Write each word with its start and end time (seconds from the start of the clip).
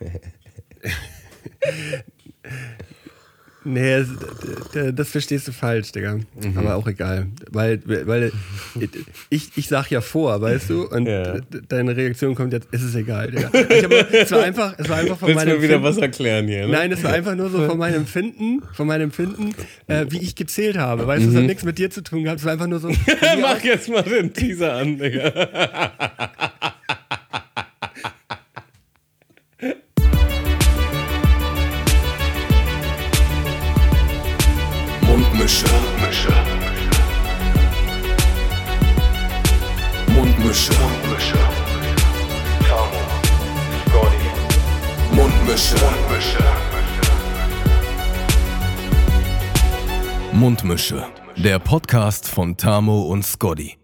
Nee, 3.64 4.02
das, 4.72 4.94
das, 4.94 5.08
verstehst 5.10 5.46
du 5.46 5.52
falsch, 5.52 5.92
Digga. 5.92 6.14
Mhm. 6.14 6.56
Aber 6.56 6.76
auch 6.76 6.86
egal. 6.86 7.26
Weil, 7.50 7.82
weil 7.84 8.32
ich, 9.28 9.50
ich 9.56 9.68
sag 9.68 9.90
ja 9.90 10.00
vor, 10.00 10.40
weißt 10.40 10.70
du? 10.70 10.88
Und 10.88 11.06
ja. 11.06 11.38
deine 11.68 11.94
Reaktion 11.94 12.34
kommt 12.34 12.54
jetzt, 12.54 12.72
ist 12.72 12.82
es 12.82 12.94
egal, 12.94 13.30
Digga. 13.30 13.50
Ich 13.52 13.84
hab, 13.84 13.92
es 13.92 14.30
war 14.30 14.42
einfach, 14.42 14.74
es 14.78 14.88
war 14.88 14.96
einfach 14.96 15.18
von 15.18 15.28
Willst 15.28 15.44
meinem. 15.44 15.56
mir 15.56 15.62
wieder 15.62 15.82
was 15.82 15.98
erklären 15.98 16.48
hier, 16.48 16.66
ne? 16.66 16.72
Nein, 16.72 16.92
es 16.92 17.04
war 17.04 17.12
einfach 17.12 17.34
nur 17.34 17.50
so 17.50 17.66
von 17.66 17.76
meinem 17.76 17.96
Empfinden, 17.96 18.62
von 18.72 18.86
meinem 18.86 19.02
Empfinden, 19.02 19.54
äh, 19.86 20.06
wie 20.08 20.18
ich 20.18 20.34
gezählt 20.34 20.78
habe. 20.78 21.06
Weißt 21.06 21.24
du, 21.24 21.28
mhm. 21.28 21.34
es 21.34 21.40
hat 21.40 21.46
nichts 21.46 21.64
mit 21.64 21.78
dir 21.78 21.90
zu 21.90 22.02
tun 22.02 22.24
gehabt. 22.24 22.40
Es 22.40 22.46
war 22.46 22.52
einfach 22.52 22.68
nur 22.68 22.78
so. 22.78 22.88
Mach 23.40 23.62
jetzt 23.62 23.90
mal 23.90 24.02
den 24.02 24.32
Teaser 24.32 24.74
an, 24.74 24.98
Digga. 24.98 26.32
Mundmische. 50.48 51.04
Der 51.36 51.58
Podcast 51.58 52.26
von 52.26 52.56
Tamo 52.56 53.02
und 53.02 53.22
Scotty. 53.22 53.76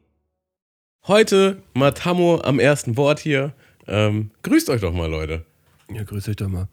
Heute 1.06 1.62
mal 1.74 1.92
Tamo 1.92 2.40
am 2.42 2.58
ersten 2.58 2.96
Wort 2.96 3.18
hier. 3.18 3.52
Ähm, 3.86 4.30
grüßt 4.42 4.70
euch 4.70 4.80
doch 4.80 4.94
mal, 4.94 5.10
Leute. 5.10 5.44
Ja, 5.92 6.04
grüßt 6.04 6.30
euch 6.30 6.36
doch 6.36 6.48
mal. 6.48 6.68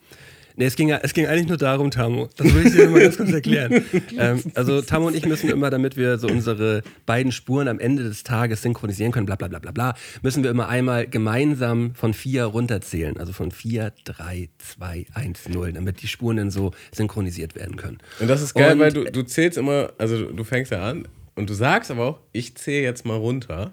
Nee, 0.62 0.68
es 0.68 0.76
ging, 0.76 0.92
es 0.92 1.16
ging 1.16 1.26
eigentlich 1.26 1.48
nur 1.48 1.58
darum, 1.58 1.90
Tamu. 1.90 2.28
Das 2.38 2.54
will 2.54 2.68
ich 2.68 2.74
dir 2.74 2.88
mal 2.88 3.02
ganz 3.02 3.18
kurz 3.18 3.32
erklären. 3.32 3.84
ähm, 4.20 4.44
also 4.54 4.84
Tamu 4.84 5.08
und 5.08 5.16
ich 5.16 5.26
müssen 5.26 5.50
immer, 5.50 5.72
damit 5.72 5.98
wir 5.98 6.20
so 6.20 6.28
unsere 6.28 6.84
beiden 7.08 7.32
Spuren 7.32 7.68
am 7.68 7.80
Ende 7.80 8.04
des 8.04 8.22
Tages 8.22 8.62
synchronisieren 8.62 9.12
können, 9.12 9.26
bla 9.26 9.36
bla 9.38 9.48
bla 9.48 9.58
bla 9.58 9.72
bla, 9.72 9.96
müssen 10.22 10.44
wir 10.44 10.52
immer 10.52 10.70
einmal 10.70 11.08
gemeinsam 11.08 11.96
von 11.96 12.14
vier 12.14 12.44
runterzählen. 12.44 13.18
Also 13.18 13.34
von 13.34 13.50
vier, 13.50 13.92
drei, 14.04 14.50
zwei, 14.60 15.08
eins, 15.16 15.50
null, 15.50 15.74
damit 15.74 16.04
die 16.04 16.08
Spuren 16.08 16.38
dann 16.38 16.52
so 16.52 16.74
synchronisiert 16.92 17.56
werden 17.56 17.76
können. 17.76 17.98
Und 18.20 18.28
das 18.28 18.44
ist 18.44 18.54
geil, 18.54 18.74
und, 18.74 18.80
weil 18.82 18.94
du, 18.94 19.06
du 19.06 19.24
zählst 19.24 19.58
immer, 19.58 19.94
also 19.98 20.32
du 20.32 20.44
fängst 20.44 20.72
ja 20.72 20.88
an 20.88 21.08
und 21.34 21.50
du 21.50 21.56
sagst 21.56 21.90
aber 21.90 22.06
auch, 22.06 22.20
ich 22.34 22.54
zähle 22.54 22.84
jetzt 22.84 23.04
mal 23.04 23.18
runter. 23.18 23.72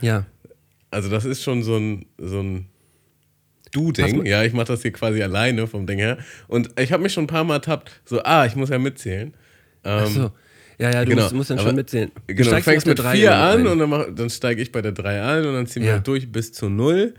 Ja. 0.00 0.24
Also 0.92 1.10
das 1.10 1.24
ist 1.24 1.42
schon 1.42 1.64
so 1.64 1.76
ein, 1.76 2.06
so 2.16 2.38
ein 2.38 2.66
Du-Ding. 3.70 4.26
Ja, 4.26 4.42
ich 4.44 4.52
mache 4.52 4.66
das 4.66 4.82
hier 4.82 4.92
quasi 4.92 5.22
alleine 5.22 5.66
vom 5.66 5.86
Ding 5.86 5.98
her. 5.98 6.18
Und 6.46 6.70
ich 6.80 6.92
habe 6.92 7.02
mich 7.02 7.12
schon 7.12 7.24
ein 7.24 7.28
paar 7.28 7.44
Mal 7.44 7.54
ertappt, 7.54 8.00
so, 8.04 8.22
ah, 8.22 8.46
ich 8.46 8.56
muss 8.56 8.70
ja 8.70 8.78
mitzählen. 8.78 9.34
Ähm, 9.84 10.02
Ach 10.04 10.06
so. 10.06 10.30
Ja, 10.78 10.92
ja, 10.92 11.04
du 11.04 11.10
genau. 11.10 11.22
musst, 11.22 11.34
musst, 11.34 11.50
dann 11.50 11.58
schon 11.58 11.74
mitzählen. 11.74 12.12
Du 12.28 12.34
genau, 12.34 12.50
du 12.52 12.62
fängst 12.62 12.86
mit 12.86 13.00
4 13.00 13.34
an 13.34 13.66
und 13.66 13.78
dann, 13.78 14.14
dann 14.14 14.30
steige 14.30 14.62
ich 14.62 14.70
bei 14.70 14.80
der 14.80 14.92
3 14.92 15.22
ein 15.22 15.46
und 15.46 15.54
dann 15.54 15.66
ziehen 15.66 15.82
wir 15.82 15.90
ja. 15.90 15.98
durch 15.98 16.30
bis 16.30 16.52
zu 16.52 16.68
0. 16.68 17.14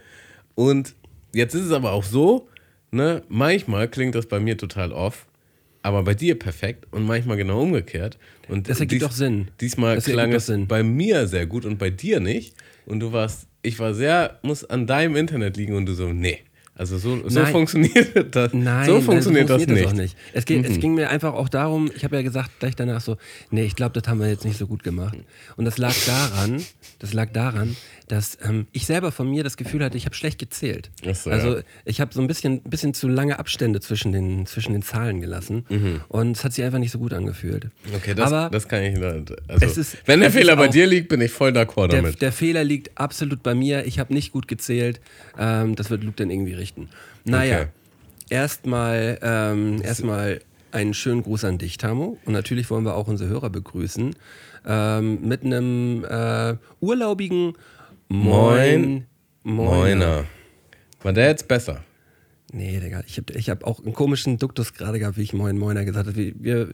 Und 0.56 0.96
jetzt 1.34 1.56
ist 1.56 1.66
es 1.66 1.72
aber 1.72 1.92
auch 1.92 2.04
so, 2.04 2.48
ne, 2.92 3.22
manchmal 3.28 3.90
klingt 3.90 4.16
das 4.16 4.28
bei 4.28 4.40
mir 4.40 4.58
total 4.58 4.94
off, 4.94 5.26
aber 5.82 6.04
bei 6.04 6.14
dir 6.14 6.40
perfekt 6.40 6.88
und 6.92 7.04
manchmal 7.04 7.36
genau 7.36 7.62
umgekehrt. 7.62 8.18
Und 8.48 8.70
das 8.70 8.80
ergibt 8.80 9.02
dies, 9.02 9.08
doch 9.08 9.16
Sinn. 9.16 9.50
Diesmal 9.60 9.96
das 9.96 10.06
klang 10.06 10.32
es 10.32 10.46
Sinn. 10.46 10.68
bei 10.68 10.82
mir 10.82 11.28
sehr 11.28 11.46
gut 11.46 11.66
und 11.66 11.78
bei 11.78 11.90
dir 11.90 12.22
nicht. 12.22 12.56
Und 12.90 13.00
du 13.00 13.14
warst 13.14 13.50
ich 13.62 13.80
war 13.80 13.94
sehr, 13.94 14.40
muss 14.42 14.64
an 14.64 14.88
deinem 14.88 15.16
Internet 15.16 15.58
liegen 15.58 15.76
und 15.76 15.86
du 15.86 15.94
so, 15.94 16.14
nee. 16.14 16.40
Also 16.80 16.98
so, 16.98 17.28
so 17.28 17.46
funktioniert 17.48 18.34
das. 18.34 18.54
Nein, 18.54 18.86
so 18.86 19.02
funktioniert, 19.02 19.50
nein, 19.50 19.60
so 19.60 19.66
funktioniert 19.66 19.68
das, 19.68 19.68
nicht. 19.68 19.86
Das 19.86 19.94
nicht. 19.94 20.18
Es, 20.32 20.46
geht, 20.46 20.60
mhm. 20.60 20.72
es 20.72 20.80
ging 20.80 20.94
mir 20.94 21.10
einfach 21.10 21.34
auch 21.34 21.50
darum, 21.50 21.92
ich 21.94 22.06
habe 22.06 22.16
ja 22.16 22.22
gesagt 22.22 22.52
gleich 22.60 22.74
danach 22.74 23.02
so, 23.02 23.18
nee, 23.52 23.66
ich 23.66 23.76
glaube, 23.76 24.00
das 24.00 24.10
haben 24.10 24.22
wir 24.22 24.30
jetzt 24.30 24.46
nicht 24.46 24.58
so 24.58 24.66
gut 24.66 24.82
gemacht. 24.82 25.18
Und 25.58 25.66
das 25.66 25.78
lag 25.78 25.94
daran, 26.06 26.64
das 27.00 27.12
lag 27.12 27.34
daran, 27.34 27.76
dass 28.08 28.38
ähm, 28.44 28.68
ich 28.72 28.86
selber 28.86 29.12
von 29.12 29.30
mir 29.30 29.44
das 29.44 29.58
Gefühl 29.58 29.84
hatte, 29.84 29.98
ich 29.98 30.06
habe 30.06 30.16
schlecht 30.16 30.40
gezählt. 30.40 30.90
So, 31.14 31.30
also 31.30 31.58
ja. 31.58 31.64
ich 31.84 32.00
habe 32.00 32.14
so 32.14 32.22
ein 32.22 32.28
bisschen, 32.28 32.62
bisschen 32.62 32.94
zu 32.94 33.10
lange 33.10 33.40
Abstände 33.40 33.82
zwischen 33.82 34.14
den, 34.14 34.46
zwischen 34.46 34.72
den 34.72 34.82
Zahlen 34.82 35.20
gelassen 35.20 35.66
mhm. 35.68 36.02
und 36.08 36.38
es 36.38 36.46
hat 36.46 36.54
sich 36.54 36.64
einfach 36.64 36.80
nicht 36.80 36.92
so 36.92 37.00
gut 37.00 37.12
angefühlt. 37.12 37.68
Okay, 37.94 38.16
das, 38.16 38.32
Aber 38.32 38.50
das 38.50 38.70
kann 38.70 38.84
ich 38.84 38.98
nicht. 38.98 39.34
Also, 39.50 39.82
ist, 39.82 39.98
wenn 40.06 40.22
der 40.22 40.32
Fehler 40.32 40.56
bei 40.56 40.70
dir 40.70 40.88
liegt, 40.88 41.10
bin 41.10 41.20
ich 41.20 41.32
voll 41.32 41.52
d'accord 41.52 41.90
damit. 41.90 42.14
Der, 42.14 42.30
der, 42.30 42.32
Fehler 42.32 42.64
liegt 42.64 42.98
absolut 42.98 43.44
bei 43.44 43.54
mir. 43.54 43.86
Ich 43.86 44.00
habe 44.00 44.14
nicht 44.14 44.32
gut 44.32 44.48
gezählt. 44.48 45.02
Ähm, 45.38 45.76
das 45.76 45.90
wird 45.90 46.04
Luke 46.04 46.16
dann 46.16 46.30
irgendwie 46.30 46.54
richten. 46.70 46.90
Naja, 47.26 47.62
okay. 47.62 47.70
erstmal 48.30 49.20
ähm, 49.22 49.82
erstmal 49.82 50.42
einen 50.72 50.94
schönen 50.94 51.24
Gruß 51.24 51.46
an 51.46 51.58
dich, 51.58 51.78
Tamo. 51.78 52.18
Und 52.26 52.34
natürlich 52.34 52.70
wollen 52.70 52.86
wir 52.86 52.96
auch 52.96 53.08
unsere 53.08 53.30
Hörer 53.30 53.50
begrüßen. 53.50 54.16
Ähm, 54.68 55.28
mit 55.28 55.44
einem 55.44 56.06
äh, 56.06 56.56
urlaubigen 56.80 57.54
Moin. 58.10 59.06
Moiner. 59.44 60.26
War 61.02 61.14
der 61.14 61.30
jetzt 61.30 61.48
besser? 61.48 61.84
Nee, 62.52 62.80
Digga, 62.80 63.04
ich 63.08 63.18
habe 63.18 63.34
ich 63.34 63.50
hab 63.50 63.64
auch 63.64 63.80
einen 63.80 63.94
komischen 63.94 64.38
Duktus 64.38 64.74
gerade 64.74 65.00
gehabt, 65.00 65.18
wie 65.18 65.22
ich 65.22 65.34
Moin 65.34 65.58
Moiner 65.58 65.86
gesagt 65.86 66.08
habe. 66.08 66.18
Wir, 66.18 66.34
wir 66.40 66.70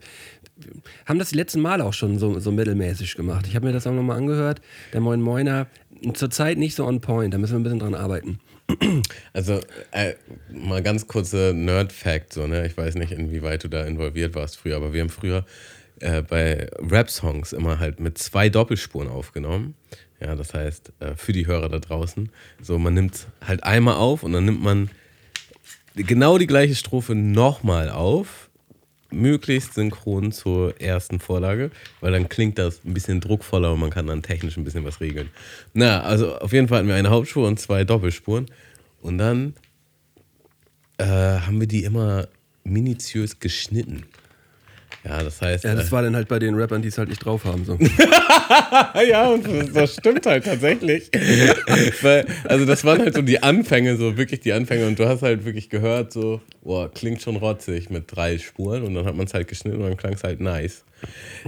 haben 1.05 1.19
das 1.19 1.29
die 1.29 1.35
letzten 1.35 1.61
Mal 1.61 1.81
auch 1.81 1.93
schon 1.93 2.17
so, 2.17 2.39
so 2.39 2.51
mittelmäßig 2.51 3.15
gemacht. 3.15 3.45
Ich 3.47 3.55
habe 3.55 3.67
mir 3.67 3.73
das 3.73 3.85
auch 3.85 3.93
nochmal 3.93 4.17
angehört. 4.17 4.61
Der 4.93 5.01
Moin 5.01 5.21
Moiner 5.21 5.67
zurzeit 6.13 6.57
nicht 6.57 6.75
so 6.75 6.85
on 6.85 7.01
point, 7.01 7.33
da 7.33 7.37
müssen 7.37 7.53
wir 7.53 7.59
ein 7.59 7.63
bisschen 7.63 7.79
dran 7.79 7.95
arbeiten. 7.95 8.39
Also, 9.33 9.59
äh, 9.91 10.13
mal 10.51 10.81
ganz 10.81 11.07
kurze 11.07 11.53
Nerd-Fact, 11.53 12.33
so, 12.33 12.47
ne? 12.47 12.65
Ich 12.65 12.77
weiß 12.77 12.95
nicht, 12.95 13.11
inwieweit 13.11 13.63
du 13.63 13.67
da 13.67 13.85
involviert 13.85 14.35
warst 14.35 14.57
früher, 14.57 14.77
aber 14.77 14.93
wir 14.93 15.01
haben 15.01 15.09
früher 15.09 15.45
äh, 15.99 16.21
bei 16.21 16.69
Rap-Songs 16.79 17.53
immer 17.53 17.79
halt 17.79 17.99
mit 17.99 18.17
zwei 18.17 18.49
Doppelspuren 18.49 19.09
aufgenommen. 19.09 19.75
Ja, 20.19 20.35
das 20.35 20.53
heißt, 20.53 20.93
äh, 20.99 21.15
für 21.15 21.33
die 21.33 21.47
Hörer 21.47 21.69
da 21.69 21.79
draußen, 21.79 22.29
so 22.61 22.79
man 22.79 22.93
nimmt 22.93 23.27
halt 23.45 23.63
einmal 23.63 23.95
auf 23.95 24.23
und 24.23 24.33
dann 24.33 24.45
nimmt 24.45 24.63
man 24.63 24.89
genau 25.95 26.37
die 26.37 26.47
gleiche 26.47 26.75
Strophe 26.75 27.15
nochmal 27.15 27.89
auf, 27.89 28.44
möglichst 29.15 29.73
synchron 29.73 30.31
zur 30.31 30.79
ersten 30.79 31.19
Vorlage, 31.19 31.71
weil 32.01 32.11
dann 32.11 32.29
klingt 32.29 32.57
das 32.57 32.83
ein 32.85 32.93
bisschen 32.93 33.21
druckvoller 33.21 33.73
und 33.73 33.79
man 33.79 33.89
kann 33.89 34.07
dann 34.07 34.21
technisch 34.21 34.57
ein 34.57 34.63
bisschen 34.63 34.83
was 34.83 35.01
regeln. 35.01 35.29
Na, 35.73 36.01
also 36.01 36.37
auf 36.37 36.53
jeden 36.53 36.67
Fall 36.67 36.79
hatten 36.79 36.87
wir 36.87 36.95
eine 36.95 37.09
Hauptspur 37.09 37.47
und 37.47 37.59
zwei 37.59 37.83
Doppelspuren 37.83 38.47
und 39.01 39.17
dann 39.17 39.55
äh, 40.97 41.05
haben 41.05 41.59
wir 41.59 41.67
die 41.67 41.83
immer 41.83 42.27
minutiös 42.63 43.39
geschnitten. 43.39 44.03
Ja, 45.07 45.23
das 45.23 45.39
heißt. 45.39 45.63
Ja, 45.63 45.75
das 45.75 45.89
äh, 45.89 45.91
war 45.91 46.01
dann 46.01 46.15
halt 46.15 46.27
bei 46.27 46.39
den 46.39 46.55
Rappern, 46.55 46.81
die 46.81 46.87
es 46.87 46.97
halt 46.97 47.09
nicht 47.09 47.23
drauf 47.23 47.45
haben. 47.45 47.63
So. 47.63 47.77
ja, 49.07 49.27
und 49.27 49.75
das, 49.75 49.93
stimmt 49.93 50.25
halt 50.25 50.45
tatsächlich. 50.45 51.11
Weil, 52.01 52.25
also, 52.45 52.65
das 52.65 52.83
waren 52.83 52.99
halt 53.01 53.13
so 53.13 53.21
die 53.21 53.43
Anfänge, 53.43 53.97
so 53.97 54.17
wirklich 54.17 54.39
die 54.39 54.53
Anfänge. 54.53 54.87
Und 54.87 54.97
du 54.97 55.07
hast 55.07 55.21
halt 55.21 55.45
wirklich 55.45 55.69
gehört, 55.69 56.11
so, 56.11 56.41
boah, 56.63 56.91
klingt 56.91 57.21
schon 57.21 57.35
rotzig 57.35 57.91
mit 57.91 58.05
drei 58.07 58.39
Spuren. 58.39 58.81
Und 58.81 58.95
dann 58.95 59.05
hat 59.05 59.15
man 59.15 59.27
es 59.27 59.33
halt 59.35 59.47
geschnitten 59.47 59.77
und 59.77 59.83
dann 59.83 59.97
klang 59.97 60.13
es 60.13 60.23
halt 60.23 60.39
nice. 60.39 60.83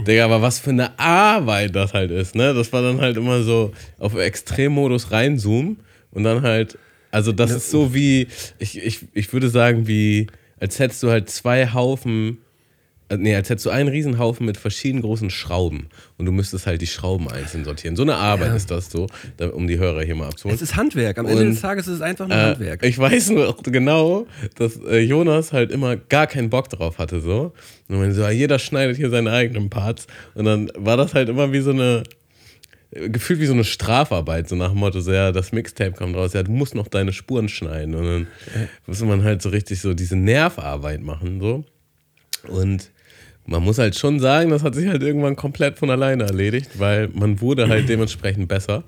Digga, 0.06 0.26
aber 0.26 0.44
was 0.44 0.60
für 0.60 0.70
eine 0.70 1.00
Arbeit 1.00 1.76
das 1.76 1.94
halt 1.94 2.12
ist, 2.12 2.36
ne? 2.36 2.54
Das 2.54 2.72
war 2.74 2.84
dann 2.84 3.02
halt 3.02 3.18
immer 3.18 3.42
so 3.42 3.72
auf 3.98 4.16
Extremmodus 4.16 5.12
reinzoomen 5.12 5.80
und 6.12 6.24
dann 6.24 6.44
halt, 6.44 6.78
also 7.10 7.32
das 7.32 7.52
ist 7.52 7.72
so 7.72 7.94
wie, 7.94 8.28
ich, 8.60 8.78
ich, 8.78 9.08
ich 9.14 9.34
würde 9.34 9.50
sagen, 9.50 9.88
wie, 9.88 10.28
als 10.60 10.78
hättest 10.78 11.02
du 11.02 11.10
halt 11.10 11.30
zwei 11.32 11.74
Haufen 11.74 12.38
nee, 13.16 13.36
als 13.36 13.50
hättest 13.50 13.66
du 13.66 13.70
einen 13.70 13.90
Riesenhaufen 13.90 14.46
mit 14.46 14.58
verschiedenen 14.58 15.02
großen 15.02 15.30
Schrauben 15.30 15.88
und 16.18 16.26
du 16.26 16.32
müsstest 16.32 16.68
halt 16.68 16.82
die 16.82 16.88
Schrauben 16.88 17.30
einzeln 17.30 17.64
sortieren. 17.64 17.96
So 17.96 18.04
eine 18.04 18.16
Arbeit 18.16 18.50
ja. 18.50 18.56
ist 18.56 18.70
das 18.70 18.90
so, 18.90 19.08
um 19.54 19.68
die 19.68 19.78
Hörer 19.78 20.04
hier 20.04 20.16
mal 20.16 20.28
abzuholen. 20.28 20.56
Es 20.56 20.62
ist 20.62 20.76
Handwerk. 20.76 21.18
Am 21.18 21.26
Ende 21.26 21.44
und, 21.44 21.50
des 21.52 21.62
Tages 21.62 21.88
ist 21.88 21.96
es 21.96 22.02
einfach 22.02 22.28
nur 22.28 22.38
äh, 22.38 22.42
Handwerk. 22.42 22.84
Ich 22.84 22.98
weiß 22.98 23.30
nur 23.30 23.56
genau, 23.64 24.28
dass 24.56 24.78
äh, 24.84 25.00
Jonas 25.00 25.54
halt 25.54 25.72
immer 25.72 25.96
gar 25.96 26.28
keinen 26.28 26.50
Bock 26.50 26.70
drauf 26.70 26.98
hatte 26.98 27.22
so. 27.22 27.54
Und 27.88 28.00
man 28.00 28.14
so, 28.14 28.22
ja, 28.22 28.32
jeder 28.32 28.60
schneidet 28.60 28.98
hier 28.98 29.10
seine 29.10 29.32
eigenen 29.32 29.70
Parts 29.70 30.08
und 30.36 30.46
dann 30.46 30.72
war 30.76 30.98
das 30.98 31.14
halt 31.14 31.30
immer 31.30 31.54
wie 31.54 31.62
so 31.62 31.72
eine 31.72 32.04
gefühlt 32.92 33.40
wie 33.40 33.46
so 33.46 33.54
eine 33.54 33.66
Strafarbeit, 33.66 34.48
so 34.48 34.56
nach 34.56 34.70
dem 34.70 34.80
Motto, 34.80 35.02
so, 35.02 35.12
ja, 35.12 35.32
das 35.32 35.52
Mixtape 35.52 35.92
kommt 35.92 36.16
raus, 36.16 36.34
ja, 36.34 36.44
du 36.44 36.52
musst 36.52 36.74
noch 36.74 36.88
deine 36.88 37.12
Spuren 37.12 37.50
schneiden 37.50 37.96
und 37.96 38.06
dann 38.06 38.28
muss 38.86 39.02
man 39.02 39.24
halt 39.24 39.42
so 39.42 39.50
richtig 39.50 39.82
so 39.82 39.94
diese 39.94 40.16
Nervarbeit 40.16 41.02
machen, 41.02 41.42
so. 41.42 41.66
Und 42.48 42.92
man 43.48 43.64
muss 43.64 43.78
halt 43.78 43.96
schon 43.96 44.20
sagen, 44.20 44.50
das 44.50 44.64
hat 44.64 44.76
sich 44.76 44.88
halt 44.88 45.02
irgendwann 45.02 45.36
komplett 45.36 45.80
von 45.80 45.90
alleine 45.90 46.24
erledigt, 46.24 46.72
weil 46.78 47.08
man 47.10 47.42
wurde 47.42 47.68
halt 47.68 47.90
dementsprechend 47.90 48.48
besser, 48.48 48.84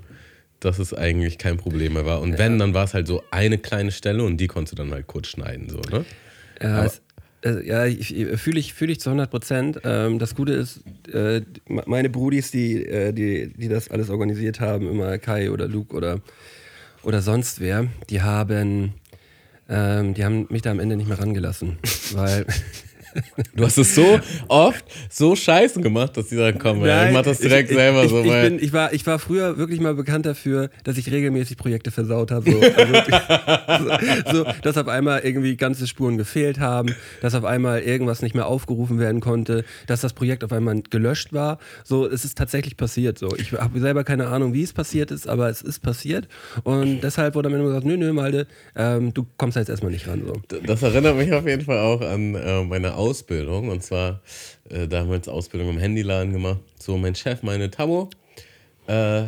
dass 0.60 0.80
es 0.80 0.94
eigentlich 0.94 1.38
kein 1.38 1.58
Problem 1.58 1.94
mehr 1.94 2.06
war. 2.06 2.22
Und 2.22 2.34
ja. 2.34 2.40
wenn, 2.40 2.60
dann 2.60 2.74
war 2.74 2.84
es 2.84 2.94
halt 2.94 3.08
so 3.08 3.24
eine 3.32 3.58
kleine 3.58 3.92
Stelle 3.92 4.24
und 4.24 4.38
die 4.38 4.48
konntest 4.48 4.74
du 4.74 4.84
dann 4.84 4.92
halt 4.92 5.08
kurz 5.08 5.28
schneiden, 5.28 5.70
so, 5.70 5.80
ne? 5.90 6.06
Ja, 6.62 6.84
es, 6.86 7.02
äh, 7.44 7.66
ja 7.66 7.86
ich, 7.86 8.14
fühle 8.36 8.60
ich, 8.60 8.74
fühl 8.74 8.90
ich 8.90 9.00
zu 9.00 9.10
100 9.10 9.32
Prozent. 9.32 9.80
Ähm, 9.86 10.20
das 10.20 10.36
Gute 10.36 10.54
ist, 10.54 10.82
äh, 11.14 11.42
meine 11.68 12.10
Brudis, 12.10 12.52
die, 12.52 12.86
äh, 12.86 13.14
die, 13.14 13.54
die 13.56 13.70
das 13.70 13.90
alles 13.90 14.10
organisiert 14.10 14.60
haben, 14.60 14.90
immer 14.90 15.18
Kai 15.18 15.52
oder 15.52 15.68
Luke 15.68 15.96
oder, 15.96 16.20
oder 17.04 17.22
sonst 17.22 17.62
wer, 17.62 17.88
die 18.10 18.22
haben 18.22 18.94
Ähm, 19.72 20.16
die 20.16 20.26
haben 20.26 20.48
mich 20.50 20.64
da 20.64 20.72
am 20.72 20.80
Ende 20.80 20.98
nicht 20.98 21.08
mehr 21.08 21.20
rangelassen, 21.20 21.78
weil 22.14 22.48
Du 23.56 23.66
hast 23.66 23.78
es 23.78 23.96
so 23.96 24.20
oft 24.48 24.86
so 25.10 25.36
scheißen 25.36 25.82
gemacht, 25.82 26.18
dass 26.18 26.28
die 26.28 26.36
sagen, 26.36 26.60
komm, 26.62 26.82
Nein, 26.82 27.10
ich 27.10 27.14
mach 27.14 27.24
das 27.24 27.40
direkt 27.40 27.70
ich, 27.70 27.76
selber 27.78 28.04
ich, 28.04 28.10
so. 28.10 28.24
Ich, 28.24 28.32
bin, 28.32 28.60
ich, 28.60 28.74
war, 28.74 28.94
ich 28.94 29.06
war 29.06 29.20
früher 29.20 29.58
wirklich 29.58 29.80
mal 29.80 29.96
bekannt 29.96 30.26
dafür, 30.26 30.70
dass 30.84 30.98
ich 30.98 31.12
regelmäßig 31.12 31.58
Projekte 31.58 31.92
versaut 31.92 32.32
habe. 32.32 32.52
So, 32.52 32.60
also, 33.68 33.90
so, 34.32 34.46
dass 34.62 34.78
auf 34.78 34.88
einmal 34.88 35.22
irgendwie 35.22 35.56
ganze 35.56 35.88
Spuren 35.88 36.18
gefehlt 36.18 36.60
haben, 36.60 36.96
dass 37.22 37.36
auf 37.36 37.46
einmal 37.46 37.82
irgendwas 37.82 38.22
nicht 38.22 38.36
mehr 38.36 38.48
aufgerufen 38.48 39.00
werden 39.00 39.22
konnte, 39.22 39.66
dass 39.88 40.02
das 40.02 40.14
Projekt 40.14 40.44
auf 40.44 40.52
einmal 40.52 40.82
gelöscht 40.90 41.34
war. 41.34 41.60
So, 41.84 42.08
es 42.08 42.26
ist 42.26 42.38
tatsächlich 42.38 42.78
passiert. 42.78 43.18
So, 43.18 43.36
ich 43.38 43.54
habe 43.54 43.80
selber 43.80 44.04
keine 44.04 44.28
Ahnung, 44.28 44.54
wie 44.54 44.64
es 44.64 44.74
passiert 44.74 45.12
ist, 45.12 45.28
aber 45.28 45.50
es 45.50 45.62
ist 45.62 45.80
passiert. 45.80 46.28
Und 46.64 47.02
deshalb 47.02 47.36
wurde 47.36 47.50
mir 47.50 47.58
immer 47.58 47.68
gesagt, 47.68 47.86
nö, 47.86 47.98
nö, 47.98 48.14
Malte, 48.14 48.48
ähm, 48.76 49.14
du 49.14 49.26
kommst 49.38 49.56
da 49.56 49.62
jetzt 49.62 49.70
erstmal 49.70 49.92
nicht 49.92 50.08
ran. 50.08 50.24
So. 50.26 50.60
Das 50.66 50.84
erinnert 50.84 51.18
mich 51.18 51.32
auf 51.34 51.46
jeden 51.46 51.64
Fall 51.64 51.80
auch 51.80 52.02
an 52.02 52.36
äh, 52.36 52.64
meine 52.64 52.96
Ausbildung. 53.00 53.70
Und 53.70 53.82
zwar, 53.82 54.22
äh, 54.70 54.88
da 54.88 55.00
haben 55.00 55.10
wir 55.10 55.16
jetzt 55.16 55.30
Ausbildung 55.30 55.70
im 55.70 55.80
Handyladen 55.80 56.34
gemacht. 56.34 56.60
So, 56.78 56.98
mein 56.98 57.16
Chef, 57.16 57.42
meine 57.42 57.72
Tamo, 57.72 58.10
äh, 58.88 59.24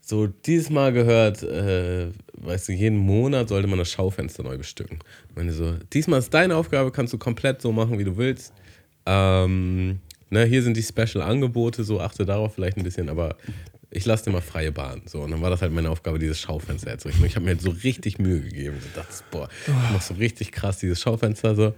so 0.00 0.26
dieses 0.26 0.70
Mal 0.70 0.92
gehört, 0.92 1.42
äh, 1.42 2.08
weißt 2.34 2.68
du, 2.68 2.72
jeden 2.72 2.98
Monat 2.98 3.48
sollte 3.48 3.66
man 3.66 3.78
das 3.78 3.90
Schaufenster 3.90 4.42
neu 4.42 4.56
bestücken. 4.56 4.98
Ich 5.28 5.36
meine 5.36 5.52
so, 5.52 5.74
diesmal 5.92 6.20
ist 6.20 6.32
deine 6.32 6.56
Aufgabe, 6.56 6.92
kannst 6.92 7.12
du 7.12 7.18
komplett 7.18 7.60
so 7.60 7.72
machen, 7.72 7.98
wie 7.98 8.04
du 8.04 8.16
willst. 8.16 8.52
Ähm, 9.04 10.00
ne, 10.30 10.44
hier 10.44 10.62
sind 10.62 10.76
die 10.76 10.82
Special-Angebote, 10.82 11.82
so 11.82 12.00
achte 12.00 12.24
darauf 12.24 12.54
vielleicht 12.54 12.76
ein 12.76 12.84
bisschen, 12.84 13.08
aber 13.08 13.36
ich 13.90 14.04
lasse 14.04 14.24
dir 14.24 14.30
mal 14.30 14.42
freie 14.42 14.72
Bahn. 14.72 15.02
So, 15.06 15.22
und 15.22 15.30
dann 15.30 15.40
war 15.42 15.50
das 15.50 15.62
halt 15.62 15.72
meine 15.72 15.90
Aufgabe, 15.90 16.18
dieses 16.18 16.40
Schaufenster 16.40 16.90
herzurichten. 16.90 17.24
Ich 17.24 17.34
habe 17.34 17.44
mir 17.44 17.52
halt 17.52 17.62
so 17.62 17.70
richtig 17.70 18.18
Mühe 18.18 18.40
gegeben. 18.40 18.76
So 18.80 18.88
dachte, 18.94 19.24
boah, 19.30 19.48
ich 19.66 19.92
mach 19.92 20.02
so 20.02 20.14
richtig 20.14 20.52
krass 20.52 20.78
dieses 20.78 21.00
Schaufenster 21.00 21.54
so. 21.54 21.74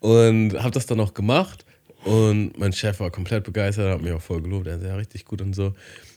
Und 0.00 0.54
habe 0.62 0.70
das 0.70 0.86
dann 0.86 1.00
auch 1.00 1.14
gemacht. 1.14 1.64
Und 2.04 2.56
mein 2.58 2.72
Chef 2.72 3.00
war 3.00 3.10
komplett 3.10 3.44
begeistert, 3.44 3.92
hat 3.92 4.02
mich 4.02 4.12
auch 4.12 4.22
voll 4.22 4.40
gelobt. 4.40 4.66
Er 4.68 4.76
ist 4.76 4.84
ja 4.84 4.94
richtig 4.94 5.24
gut 5.24 5.42
und 5.42 5.54
so. 5.54 5.74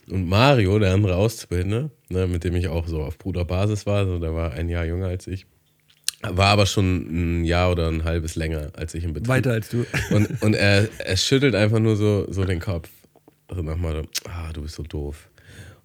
Und 0.08 0.28
Mario, 0.28 0.78
der 0.78 0.92
andere 0.94 1.16
Auszubildende, 1.16 1.90
ne, 2.08 2.26
mit 2.26 2.44
dem 2.44 2.54
ich 2.54 2.68
auch 2.68 2.86
so 2.86 3.02
auf 3.02 3.18
Bruderbasis 3.18 3.86
war, 3.86 4.06
so, 4.06 4.18
der 4.18 4.34
war 4.34 4.52
ein 4.52 4.68
Jahr 4.68 4.84
jünger 4.84 5.08
als 5.08 5.26
ich, 5.26 5.46
war 6.22 6.48
aber 6.48 6.66
schon 6.66 7.40
ein 7.40 7.44
Jahr 7.44 7.72
oder 7.72 7.88
ein 7.88 8.04
halbes 8.04 8.36
länger 8.36 8.70
als 8.76 8.94
ich 8.94 9.04
im 9.04 9.14
Betrieb. 9.14 9.28
Weiter 9.28 9.52
als 9.52 9.68
du. 9.68 9.86
Und, 10.10 10.42
und 10.42 10.54
er, 10.54 10.88
er 10.98 11.16
schüttelt 11.16 11.54
einfach 11.54 11.78
nur 11.78 11.96
so, 11.96 12.30
so 12.30 12.44
den 12.44 12.60
Kopf. 12.60 12.90
Also 13.48 13.62
nochmal, 13.62 14.04
ah, 14.28 14.52
du 14.52 14.62
bist 14.62 14.74
so 14.74 14.82
doof. 14.82 15.28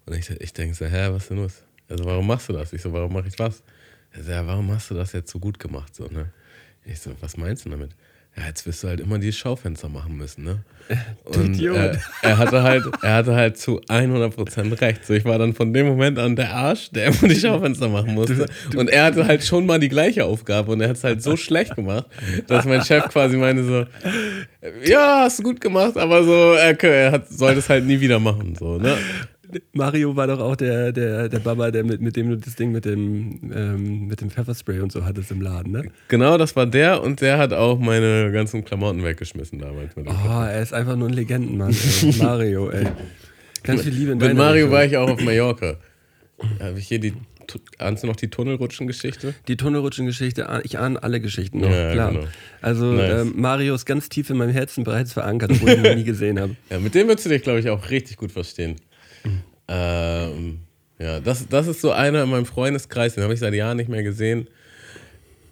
Und 0.04 0.14
ich, 0.14 0.30
ich 0.30 0.52
denke 0.52 0.74
so, 0.74 0.84
hä, 0.84 1.08
was 1.10 1.22
ist 1.22 1.30
denn 1.30 1.38
los? 1.38 1.62
Also, 1.88 2.04
warum 2.04 2.26
machst 2.26 2.48
du 2.48 2.52
das? 2.52 2.72
Ich 2.72 2.82
so, 2.82 2.92
warum 2.92 3.12
mache 3.12 3.28
ich 3.28 3.38
was? 3.38 3.62
Er 4.12 4.22
so, 4.22 4.30
ja, 4.30 4.46
warum 4.46 4.70
hast 4.70 4.90
du 4.90 4.94
das 4.94 5.12
jetzt 5.12 5.30
so 5.30 5.38
gut 5.38 5.58
gemacht? 5.58 5.94
So, 5.94 6.06
ne? 6.06 6.32
Ich 6.88 7.00
so, 7.00 7.10
was 7.20 7.36
meinst 7.36 7.66
du 7.66 7.70
damit? 7.70 7.90
Ja, 8.36 8.48
jetzt 8.48 8.66
wirst 8.66 8.84
du 8.84 8.88
halt 8.88 9.00
immer 9.00 9.18
die 9.18 9.32
Schaufenster 9.32 9.88
machen 9.88 10.16
müssen, 10.16 10.44
ne? 10.44 10.58
Und 11.24 11.60
äh, 11.60 11.96
er 12.22 12.38
hatte 12.38 12.62
halt, 12.62 12.84
er 13.02 13.14
hatte 13.14 13.34
halt 13.34 13.56
zu 13.56 13.80
100% 13.80 14.80
recht. 14.80 15.04
So, 15.06 15.14
ich 15.14 15.24
war 15.24 15.38
dann 15.38 15.54
von 15.54 15.72
dem 15.72 15.86
Moment 15.86 16.18
an 16.18 16.36
der 16.36 16.54
Arsch, 16.54 16.90
der 16.90 17.06
immer 17.06 17.28
die 17.28 17.40
Schaufenster 17.40 17.88
machen 17.88 18.14
musste. 18.14 18.46
Und 18.76 18.90
er 18.90 19.06
hatte 19.06 19.26
halt 19.26 19.42
schon 19.42 19.64
mal 19.64 19.80
die 19.80 19.88
gleiche 19.88 20.26
Aufgabe 20.26 20.70
und 20.72 20.80
er 20.82 20.90
hat 20.90 20.96
es 20.96 21.02
halt 21.04 21.22
so 21.22 21.36
schlecht 21.36 21.74
gemacht, 21.74 22.06
dass 22.46 22.66
mein 22.66 22.84
Chef 22.84 23.08
quasi 23.08 23.36
meinte 23.36 23.64
so, 23.64 23.86
ja, 24.84 25.22
hast 25.22 25.38
du 25.38 25.42
gut 25.42 25.60
gemacht, 25.60 25.96
aber 25.96 26.22
so, 26.22 26.52
er, 26.52 26.80
er 26.84 27.12
hat, 27.12 27.28
soll 27.28 27.54
das 27.54 27.68
halt 27.68 27.84
nie 27.84 28.00
wieder 28.00 28.20
machen, 28.20 28.54
so, 28.54 28.76
ne? 28.78 28.96
Mario 29.72 30.16
war 30.16 30.26
doch 30.26 30.40
auch 30.40 30.56
der, 30.56 30.92
der, 30.92 31.28
der 31.28 31.38
Baba, 31.38 31.70
der 31.70 31.84
mit, 31.84 32.00
mit 32.00 32.16
dem 32.16 32.30
du 32.30 32.36
das 32.36 32.56
Ding 32.56 32.72
mit 32.72 32.84
dem, 32.84 33.52
ähm, 33.54 34.06
mit 34.06 34.20
dem 34.20 34.30
Pfefferspray 34.30 34.80
und 34.80 34.92
so 34.92 35.04
hattest 35.04 35.30
im 35.30 35.40
Laden, 35.40 35.72
ne? 35.72 35.90
Genau, 36.08 36.38
das 36.38 36.56
war 36.56 36.66
der 36.66 37.02
und 37.02 37.20
der 37.20 37.38
hat 37.38 37.52
auch 37.52 37.78
meine 37.78 38.30
ganzen 38.32 38.64
Klamotten 38.64 39.04
weggeschmissen 39.04 39.58
damals. 39.58 39.92
oh, 39.96 40.42
er 40.42 40.62
ist 40.62 40.72
einfach 40.72 40.96
nur 40.96 41.08
ein 41.08 41.14
Legendenmann, 41.14 41.70
ey. 41.72 42.14
Mario, 42.18 42.70
ey. 42.70 42.86
Ganz 43.62 43.82
viel 43.82 43.92
Liebe 43.92 44.12
in 44.12 44.18
Mit 44.18 44.36
Mario 44.36 44.66
Richtung. 44.66 44.72
war 44.72 44.84
ich 44.84 44.96
auch 44.96 45.10
auf 45.10 45.20
Mallorca. 45.20 45.76
Habe 46.60 46.78
ich 46.78 46.88
hier 46.88 46.98
die 46.98 47.14
Ahnst 47.78 48.02
du 48.02 48.06
noch 48.06 48.16
die 48.16 48.28
Tunnelrutschen-Geschichte? 48.28 49.34
Die 49.48 49.56
Tunnelrutschen-Geschichte, 49.56 50.62
ich 50.64 50.78
ahne 50.78 51.02
alle 51.02 51.20
Geschichten 51.20 51.60
noch, 51.60 51.70
ja, 51.70 51.92
klar. 51.92 52.12
Genau. 52.12 52.26
Also 52.60 52.92
nice. 52.92 53.22
ähm, 53.22 53.34
Mario 53.36 53.74
ist 53.74 53.84
ganz 53.86 54.08
tief 54.08 54.30
in 54.30 54.36
meinem 54.36 54.52
Herzen 54.52 54.84
bereits 54.84 55.12
verankert, 55.12 55.52
obwohl 55.52 55.70
ich 55.70 55.76
ihn 55.76 55.82
noch 55.82 55.94
nie 55.94 56.04
gesehen 56.04 56.40
habe. 56.40 56.56
Ja, 56.70 56.78
mit 56.80 56.94
dem 56.94 57.06
würdest 57.06 57.26
du 57.26 57.30
dich, 57.30 57.42
glaube 57.42 57.60
ich, 57.60 57.68
auch 57.70 57.90
richtig 57.90 58.16
gut 58.16 58.32
verstehen. 58.32 58.76
Ähm, 59.68 60.60
ja, 60.98 61.20
das, 61.20 61.46
das 61.48 61.66
ist 61.66 61.80
so 61.80 61.92
einer 61.92 62.22
in 62.22 62.30
meinem 62.30 62.46
Freundeskreis, 62.46 63.14
den 63.14 63.24
habe 63.24 63.34
ich 63.34 63.40
seit 63.40 63.54
Jahren 63.54 63.76
nicht 63.76 63.88
mehr 63.88 64.02
gesehen, 64.02 64.48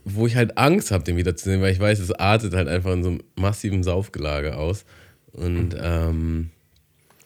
wo 0.05 0.26
ich 0.26 0.37
halt 0.37 0.56
Angst 0.58 0.90
habe, 0.90 1.05
den 1.05 1.16
wiederzusehen, 1.16 1.61
weil 1.61 1.72
ich 1.72 1.81
weiß, 1.81 1.99
es 1.99 2.12
artet 2.12 2.55
halt 2.55 2.69
einfach 2.69 2.93
in 2.93 3.02
so 3.02 3.11
einem 3.11 3.22
massiven 3.37 3.82
Saufgelage 3.82 4.56
aus. 4.56 4.84
Und 5.32 5.76
ähm, 5.81 6.50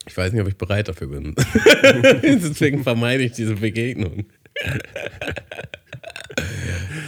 ich 0.06 0.17
weiß 0.17 0.32
nicht, 0.32 0.40
ob 0.40 0.49
ich 0.49 0.56
bereit 0.56 0.88
dafür 0.88 1.08
bin. 1.08 1.35
Deswegen 2.23 2.82
vermeide 2.82 3.25
ich 3.25 3.32
diese 3.32 3.56
Begegnung. 3.56 4.25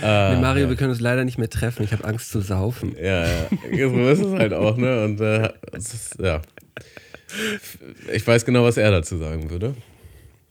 ah, 0.03 0.35
nee, 0.35 0.41
Mario, 0.41 0.65
ja. 0.65 0.69
wir 0.69 0.77
können 0.77 0.91
uns 0.91 1.01
leider 1.01 1.25
nicht 1.25 1.39
mehr 1.39 1.49
treffen. 1.49 1.83
Ich 1.83 1.93
habe 1.93 2.05
Angst 2.05 2.31
zu 2.31 2.41
saufen. 2.41 2.95
Ja, 3.01 3.27
ja. 3.27 3.49
So 3.89 4.09
ist 4.09 4.21
es 4.21 4.33
halt 4.33 4.53
auch, 4.53 4.77
ne? 4.77 5.05
Und 5.05 5.21
äh, 5.21 5.51
ist, 5.73 6.19
ja. 6.21 6.43
Ich 8.13 8.27
weiß 8.27 8.45
genau, 8.45 8.65
was 8.65 8.77
er 8.77 8.91
dazu 8.91 9.17
sagen 9.19 9.51
würde. 9.51 9.75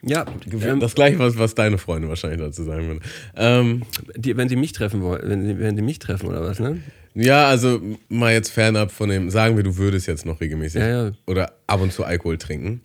Ja, 0.02 0.26
ähm, 0.52 0.80
das 0.80 0.96
gleiche, 0.96 1.20
was, 1.20 1.38
was 1.38 1.56
deine 1.56 1.78
Freunde 1.78 2.08
wahrscheinlich 2.08 2.40
dazu 2.40 2.64
sagen 2.64 2.88
würden. 2.88 3.02
Ähm, 3.36 3.84
die, 4.16 4.38
wenn 4.38 4.48
sie 4.48 4.56
mich 4.56 4.72
treffen 4.72 5.02
wollen, 5.02 5.22
wenn 5.30 5.46
sie, 5.46 5.60
wenn 5.60 5.76
die 5.76 5.82
mich 5.82 6.00
treffen 6.00 6.28
oder 6.28 6.42
was, 6.42 6.60
ne? 6.60 6.82
Ja, 7.16 7.48
also 7.48 7.82
mal 8.08 8.32
jetzt 8.32 8.50
fernab 8.50 8.92
von 8.92 9.10
dem, 9.10 9.30
sagen 9.30 9.58
wir, 9.58 9.64
du 9.64 9.76
würdest 9.78 10.08
jetzt 10.08 10.26
noch 10.26 10.40
regelmäßig 10.40 10.82
ja, 10.82 11.08
ja. 11.08 11.12
oder 11.26 11.54
ab 11.68 11.82
und 11.82 11.92
zu 11.92 12.06
Alkohol 12.06 12.38
trinken. 12.38 12.82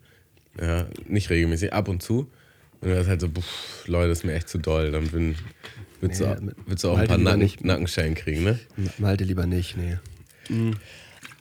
Ja, 0.60 0.86
nicht 1.06 1.30
regelmäßig, 1.30 1.72
ab 1.72 1.88
und 1.88 2.02
zu. 2.02 2.30
Und 2.80 2.90
du 2.90 2.98
hast 2.98 3.06
halt 3.06 3.20
so, 3.20 3.28
pff, 3.28 3.86
Leute, 3.86 4.08
das 4.08 4.18
ist 4.18 4.24
mir 4.24 4.34
echt 4.34 4.48
zu 4.48 4.58
doll. 4.58 4.90
Dann 4.90 5.08
bin, 5.08 5.36
willst, 6.00 6.20
nee, 6.20 6.26
du, 6.26 6.52
willst 6.66 6.84
du 6.84 6.90
auch 6.90 6.98
ein 6.98 7.06
paar 7.06 7.18
Nacken, 7.18 7.50
Nackenschellen 7.60 8.14
kriegen, 8.14 8.44
ne? 8.44 8.58
Malte 8.98 9.24
lieber 9.24 9.46
nicht, 9.46 9.76
nee. 9.76 9.98
Mhm. 10.48 10.74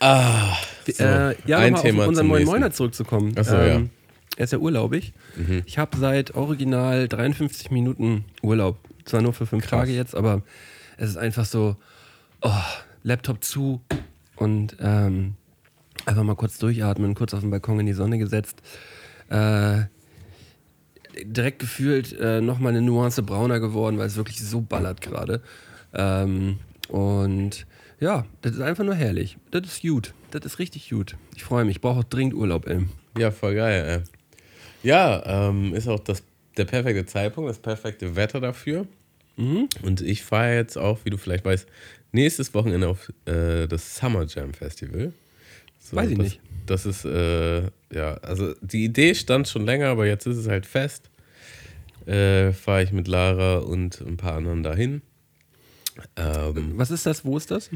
Ah, 0.04 0.58
so. 0.86 1.02
äh, 1.02 1.36
ja, 1.46 1.60
ein 1.60 1.76
Thema 1.76 2.04
auf 2.04 2.10
unseren 2.10 2.28
neuen 2.28 2.44
Moiner 2.44 2.72
zurückzukommen. 2.72 3.38
Achso, 3.38 3.56
ähm, 3.56 3.84
ja. 3.84 3.90
Er 4.36 4.44
ist 4.44 4.52
ja 4.52 4.60
urlaubig. 4.60 5.14
Mhm. 5.38 5.64
Ich 5.66 5.78
habe 5.78 5.96
seit 5.98 6.36
original 6.36 7.08
53 7.08 7.72
Minuten 7.72 8.26
Urlaub. 8.42 8.80
Zwar 9.06 9.22
nur 9.22 9.32
für 9.32 9.46
fünf 9.46 9.64
Krass. 9.64 9.80
Tage 9.80 9.94
jetzt, 9.94 10.14
aber 10.14 10.42
es 10.98 11.10
ist 11.10 11.16
einfach 11.18 11.46
so, 11.46 11.78
oh, 12.42 12.52
Laptop 13.04 13.46
zu 13.46 13.80
und 14.36 14.76
ähm, 14.82 15.36
einfach 16.06 16.24
mal 16.24 16.36
kurz 16.36 16.58
durchatmen, 16.58 17.16
kurz 17.16 17.34
auf 17.34 17.40
den 17.40 17.50
Balkon 17.50 17.80
in 17.80 17.86
die 17.86 17.94
Sonne 17.94 18.18
gesetzt. 18.18 18.62
Äh, 19.30 19.84
direkt 21.24 21.60
gefühlt 21.60 22.12
äh, 22.20 22.42
nochmal 22.42 22.74
eine 22.74 22.82
Nuance 22.82 23.24
brauner 23.24 23.62
geworden, 23.62 23.98
weil 24.00 24.08
es 24.08 24.18
wirklich 24.18 24.42
so 24.42 24.60
ballert 24.60 25.00
gerade. 25.00 25.42
Ähm, 25.94 26.60
und 26.90 27.66
ja, 28.04 28.26
das 28.42 28.52
ist 28.52 28.62
einfach 28.62 28.84
nur 28.84 28.96
herrlich. 28.96 29.38
Das 29.52 29.66
ist 29.66 29.82
gut. 29.82 30.14
Das 30.32 30.44
ist 30.44 30.60
richtig 30.60 30.90
gut. 30.90 31.16
Ich 31.38 31.46
freue 31.46 31.64
mich. 31.64 31.78
Ich 31.78 31.82
brauche 31.82 32.00
auch 32.02 32.04
dringend 32.04 32.34
Urlaub, 32.34 32.68
ey. 32.68 32.86
Ja, 33.18 33.32
voll 33.32 33.56
geil, 33.56 33.86
ey. 33.88 34.88
Ja, 34.88 35.24
ähm, 35.26 35.74
ist 35.74 35.88
auch 35.88 36.02
das, 36.02 36.22
der 36.58 36.66
perfekte 36.66 37.06
Zeitpunkt, 37.06 37.50
das 37.50 37.60
perfekte 37.60 38.18
Wetter 38.18 38.42
dafür. 38.42 38.86
Mhm. 39.38 39.70
Und 39.84 40.02
ich 40.02 40.22
fahre 40.22 40.54
jetzt 40.54 40.78
auch, 40.78 41.00
wie 41.06 41.12
du 41.12 41.18
vielleicht 41.18 41.46
weißt, 41.46 41.66
nächstes 42.12 42.54
Wochenende 42.54 42.90
auf 42.90 43.10
äh, 43.24 43.68
das 43.68 43.96
Summer 43.96 44.26
Jam 44.26 44.54
Festival. 44.54 45.14
So, 45.80 45.96
Weiß 45.96 46.10
ich 46.10 46.18
das, 46.18 46.26
nicht. 46.26 46.42
Das 46.66 46.86
ist, 46.86 47.06
äh, 47.06 47.62
ja, 47.94 48.16
also 48.22 48.54
die 48.60 48.84
Idee 48.84 49.16
stand 49.16 49.48
schon 49.48 49.66
länger, 49.66 49.88
aber 49.88 50.08
jetzt 50.08 50.28
ist 50.28 50.38
es 50.38 50.50
halt 50.50 50.66
fest. 50.66 51.10
Äh, 52.06 52.52
fahre 52.52 52.84
ich 52.84 52.92
mit 52.92 53.08
Lara 53.08 53.60
und 53.60 54.02
ein 54.02 54.18
paar 54.18 54.34
anderen 54.34 54.62
dahin. 54.62 55.02
Ähm, 56.16 56.74
Was 56.76 56.92
ist 56.92 57.06
das? 57.06 57.24
Wo 57.26 57.38
ist 57.38 57.52
das? 57.52 57.70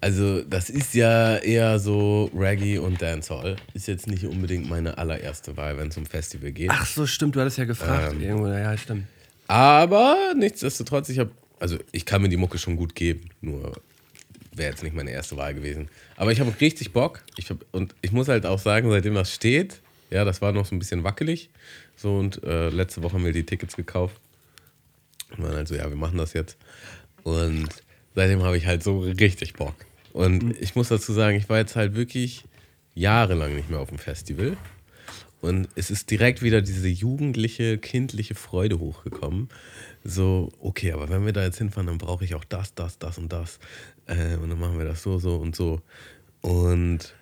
Also, 0.00 0.42
das 0.42 0.68
ist 0.68 0.94
ja 0.94 1.36
eher 1.36 1.78
so 1.78 2.28
Reggae 2.34 2.78
und 2.78 3.00
Dancehall. 3.00 3.56
Ist 3.72 3.86
jetzt 3.86 4.08
nicht 4.08 4.24
unbedingt 4.26 4.68
meine 4.68 4.98
allererste 4.98 5.56
Wahl, 5.56 5.78
wenn 5.78 5.88
es 5.88 5.96
um 5.96 6.06
Festival 6.06 6.50
geht. 6.50 6.70
Ach 6.72 6.86
so, 6.86 7.06
stimmt, 7.06 7.36
du 7.36 7.40
hattest 7.40 7.58
ja 7.58 7.64
gefragt. 7.64 8.14
Ähm, 8.14 8.20
irgendwo, 8.20 8.48
ja, 8.48 8.76
stimmt. 8.76 9.06
Aber 9.46 10.32
nichtsdestotrotz, 10.36 11.08
ich 11.08 11.20
habe, 11.20 11.30
also 11.60 11.78
ich 11.92 12.04
kann 12.04 12.20
mir 12.20 12.28
die 12.28 12.36
Mucke 12.36 12.58
schon 12.58 12.74
gut 12.74 12.96
geben, 12.96 13.30
nur 13.40 13.74
wäre 14.54 14.70
jetzt 14.70 14.82
nicht 14.82 14.94
meine 14.94 15.10
erste 15.10 15.36
Wahl 15.36 15.54
gewesen. 15.54 15.88
Aber 16.16 16.32
ich 16.32 16.40
habe 16.40 16.52
richtig 16.60 16.92
Bock. 16.92 17.22
Ich 17.36 17.50
hab, 17.50 17.58
und 17.70 17.94
ich 18.02 18.12
muss 18.12 18.28
halt 18.28 18.44
auch 18.44 18.58
sagen, 18.58 18.90
seitdem 18.90 19.14
das 19.14 19.32
steht, 19.32 19.80
ja, 20.10 20.24
das 20.24 20.42
war 20.42 20.52
noch 20.52 20.66
so 20.66 20.74
ein 20.74 20.78
bisschen 20.78 21.04
wackelig. 21.04 21.48
So, 21.96 22.18
und 22.18 22.42
äh, 22.44 22.68
letzte 22.70 23.02
Woche 23.02 23.14
haben 23.14 23.24
wir 23.24 23.32
die 23.32 23.46
Tickets 23.46 23.76
gekauft. 23.76 24.20
Und 25.36 25.44
waren 25.44 25.54
halt 25.54 25.68
so, 25.68 25.74
ja, 25.74 25.88
wir 25.88 25.96
machen 25.96 26.18
das 26.18 26.32
jetzt. 26.32 26.56
Und 27.22 27.68
seitdem 28.14 28.42
habe 28.42 28.56
ich 28.56 28.66
halt 28.66 28.82
so 28.82 29.00
richtig 29.00 29.54
Bock. 29.54 29.74
Und 30.12 30.42
mhm. 30.42 30.54
ich 30.60 30.74
muss 30.74 30.88
dazu 30.88 31.12
sagen, 31.12 31.36
ich 31.36 31.48
war 31.48 31.58
jetzt 31.58 31.76
halt 31.76 31.94
wirklich 31.94 32.44
jahrelang 32.94 33.54
nicht 33.54 33.70
mehr 33.70 33.80
auf 33.80 33.88
dem 33.88 33.98
Festival. 33.98 34.56
Und 35.40 35.68
es 35.74 35.90
ist 35.90 36.10
direkt 36.10 36.42
wieder 36.42 36.62
diese 36.62 36.88
jugendliche, 36.88 37.78
kindliche 37.78 38.36
Freude 38.36 38.78
hochgekommen. 38.78 39.48
So, 40.04 40.52
okay, 40.60 40.92
aber 40.92 41.08
wenn 41.08 41.26
wir 41.26 41.32
da 41.32 41.42
jetzt 41.42 41.58
hinfahren, 41.58 41.88
dann 41.88 41.98
brauche 41.98 42.24
ich 42.24 42.34
auch 42.36 42.44
das, 42.44 42.74
das, 42.74 42.98
das 42.98 43.18
und 43.18 43.32
das. 43.32 43.58
Äh, 44.06 44.36
und 44.36 44.50
dann 44.50 44.60
machen 44.60 44.78
wir 44.78 44.84
das 44.84 45.02
so, 45.02 45.18
so 45.18 45.36
und 45.36 45.56
so. 45.56 45.80
Und 46.42 47.12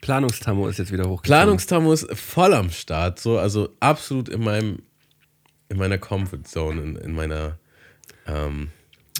Planungstamo 0.00 0.68
ist 0.68 0.78
jetzt 0.78 0.92
wieder 0.92 1.04
hochgekommen. 1.04 1.22
Planungstamo 1.22 1.92
ist 1.92 2.12
voll 2.14 2.54
am 2.54 2.70
Start, 2.70 3.18
so, 3.18 3.38
also 3.38 3.70
absolut 3.80 4.28
in 4.28 4.42
meinem, 4.42 4.78
in 5.68 5.78
meiner 5.78 5.98
Comfort 5.98 6.44
Zone, 6.44 6.82
in, 6.82 6.96
in 6.96 7.12
meiner, 7.12 7.58
ähm, 8.26 8.70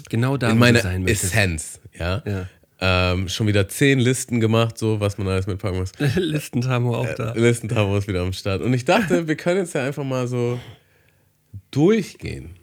genau 0.09 0.37
da, 0.37 0.51
in 0.51 0.57
meiner 0.57 0.83
Essenz, 1.07 1.79
ja. 1.97 2.21
ja. 2.25 2.47
Ähm, 2.79 3.29
schon 3.29 3.47
wieder 3.47 3.69
zehn 3.69 3.99
Listen 3.99 4.39
gemacht, 4.39 4.77
so 4.77 4.99
was 4.99 5.17
man 5.17 5.27
alles 5.27 5.47
mitpacken 5.47 5.79
muss. 5.79 5.91
Listentamo 6.15 6.95
auch 6.95 7.13
da. 7.15 7.33
Äh, 7.33 7.39
Listentamo 7.39 7.97
ist 7.97 8.07
wieder 8.07 8.21
am 8.21 8.33
Start. 8.33 8.61
Und 8.61 8.73
ich 8.73 8.83
dachte, 8.83 9.27
wir 9.27 9.37
können 9.37 9.59
jetzt 9.59 9.73
ja 9.73 9.85
einfach 9.85 10.03
mal 10.03 10.27
so 10.27 10.59
durchgehen. 11.71 12.55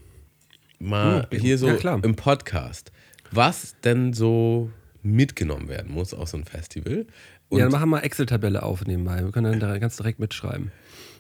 Mal 0.79 1.27
hm, 1.31 1.41
hier 1.41 1.57
so 1.57 1.69
ja, 1.69 1.95
im 2.03 2.17
Podcast. 2.17 2.93
Was 3.31 3.77
denn 3.83 4.13
so 4.13 4.71
mitgenommen 5.03 5.69
werden 5.69 5.93
muss 5.93 6.13
aus 6.15 6.33
so 6.33 6.37
einem 6.37 6.47
Festival. 6.47 7.07
Und 7.49 7.59
ja, 7.59 7.65
dann 7.65 7.73
machen 7.73 7.91
wir 7.91 8.05
Excel-Tabelle 8.05 8.63
auf 8.63 8.85
nebenbei. 8.87 9.25
Wir 9.25 9.33
können 9.33 9.59
dann 9.59 9.61
da 9.61 9.79
ganz 9.79 9.97
direkt 9.97 10.19
mitschreiben. 10.19 10.71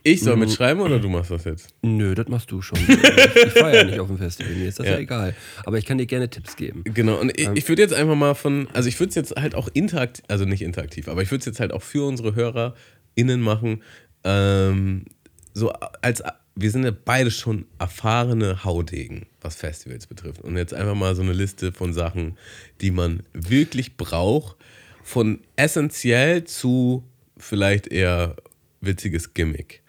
Ich 0.02 0.20
soll 0.20 0.34
mhm. 0.34 0.40
mitschreiben 0.40 0.82
oder 0.82 0.98
du 0.98 1.08
machst 1.08 1.30
das 1.30 1.44
jetzt? 1.44 1.68
Nö, 1.82 2.14
das 2.14 2.28
machst 2.28 2.50
du 2.50 2.62
schon. 2.62 2.78
ich 2.78 3.52
fahre 3.52 3.76
ja 3.76 3.84
nicht 3.84 4.00
auf 4.00 4.08
dem 4.08 4.18
Festival, 4.18 4.52
mir 4.52 4.68
ist 4.68 4.78
das 4.78 4.86
ja. 4.86 4.92
ja. 4.92 4.98
egal. 4.98 5.34
Aber 5.64 5.78
ich 5.78 5.84
kann 5.84 5.98
dir 5.98 6.06
gerne 6.06 6.30
Tipps 6.30 6.56
geben. 6.56 6.84
Genau, 6.84 7.20
und 7.20 7.38
ich, 7.38 7.46
ähm. 7.46 7.56
ich 7.56 7.68
würde 7.68 7.82
jetzt 7.82 7.94
einfach 7.94 8.14
mal 8.14 8.34
von, 8.34 8.68
also 8.72 8.88
ich 8.88 8.98
würde 8.98 9.10
es 9.10 9.14
jetzt 9.14 9.36
halt 9.36 9.54
auch 9.54 9.68
interaktiv, 9.72 10.24
also 10.28 10.44
nicht 10.44 10.62
interaktiv, 10.62 11.08
aber 11.08 11.22
ich 11.22 11.30
würde 11.30 11.40
es 11.40 11.46
jetzt 11.46 11.60
halt 11.60 11.72
auch 11.72 11.82
für 11.82 12.06
unsere 12.06 12.34
HörerInnen 12.34 13.40
machen, 13.40 13.82
ähm, 14.24 15.04
so 15.52 15.70
als, 16.00 16.22
wir 16.54 16.70
sind 16.70 16.84
ja 16.84 16.92
beide 16.92 17.30
schon 17.30 17.66
erfahrene 17.78 18.64
Haudegen, 18.64 19.26
was 19.40 19.56
Festivals 19.56 20.06
betrifft. 20.06 20.42
Und 20.42 20.56
jetzt 20.56 20.74
einfach 20.74 20.94
mal 20.94 21.14
so 21.14 21.22
eine 21.22 21.32
Liste 21.32 21.72
von 21.72 21.92
Sachen, 21.92 22.36
die 22.80 22.90
man 22.90 23.22
wirklich 23.32 23.96
braucht, 23.96 24.56
von 25.02 25.40
essentiell 25.56 26.44
zu 26.44 27.04
vielleicht 27.36 27.88
eher 27.88 28.36
witziges 28.80 29.34
Gimmick. 29.34 29.82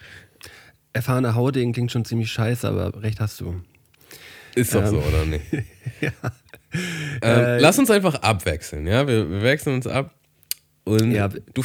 Erfahrene 0.94 1.36
Haudegen 1.36 1.74
klingt 1.74 1.92
schon 1.92 2.06
ziemlich 2.06 2.32
scheiße, 2.32 2.68
aber 2.68 3.02
recht 3.02 3.20
hast 3.20 3.40
du. 3.40 3.62
Ist 4.56 4.76
doch 4.76 4.84
ähm, 4.84 4.90
so, 4.90 4.98
oder 4.98 5.26
nicht? 5.26 5.46
ja. 6.02 6.12
Ähm, 6.74 6.80
äh, 7.22 7.60
lass 7.60 7.80
uns 7.80 7.90
einfach 7.90 8.16
abwechseln, 8.16 8.88
ja? 8.88 9.08
Wir, 9.08 9.30
wir 9.30 9.42
wechseln 9.42 9.76
uns 9.76 9.88
ab. 9.88 10.14
Und 10.84 11.12
ja, 11.12 11.28
du, 11.28 11.64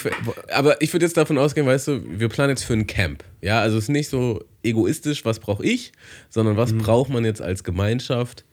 aber 0.52 0.80
ich 0.82 0.92
würde 0.92 1.06
jetzt 1.06 1.16
davon 1.16 1.38
ausgehen, 1.38 1.66
weißt 1.66 1.88
du, 1.88 2.20
wir 2.20 2.28
planen 2.28 2.50
jetzt 2.50 2.64
für 2.64 2.74
ein 2.74 2.86
Camp. 2.86 3.24
Ja, 3.40 3.60
also 3.60 3.78
es 3.78 3.84
ist 3.84 3.88
nicht 3.88 4.08
so 4.08 4.44
egoistisch, 4.62 5.24
was 5.24 5.40
brauche 5.40 5.64
ich, 5.64 5.92
sondern 6.28 6.56
was 6.56 6.72
mhm. 6.72 6.78
braucht 6.78 7.10
man 7.10 7.24
jetzt 7.24 7.40
als 7.40 7.64
Gemeinschaft, 7.64 8.44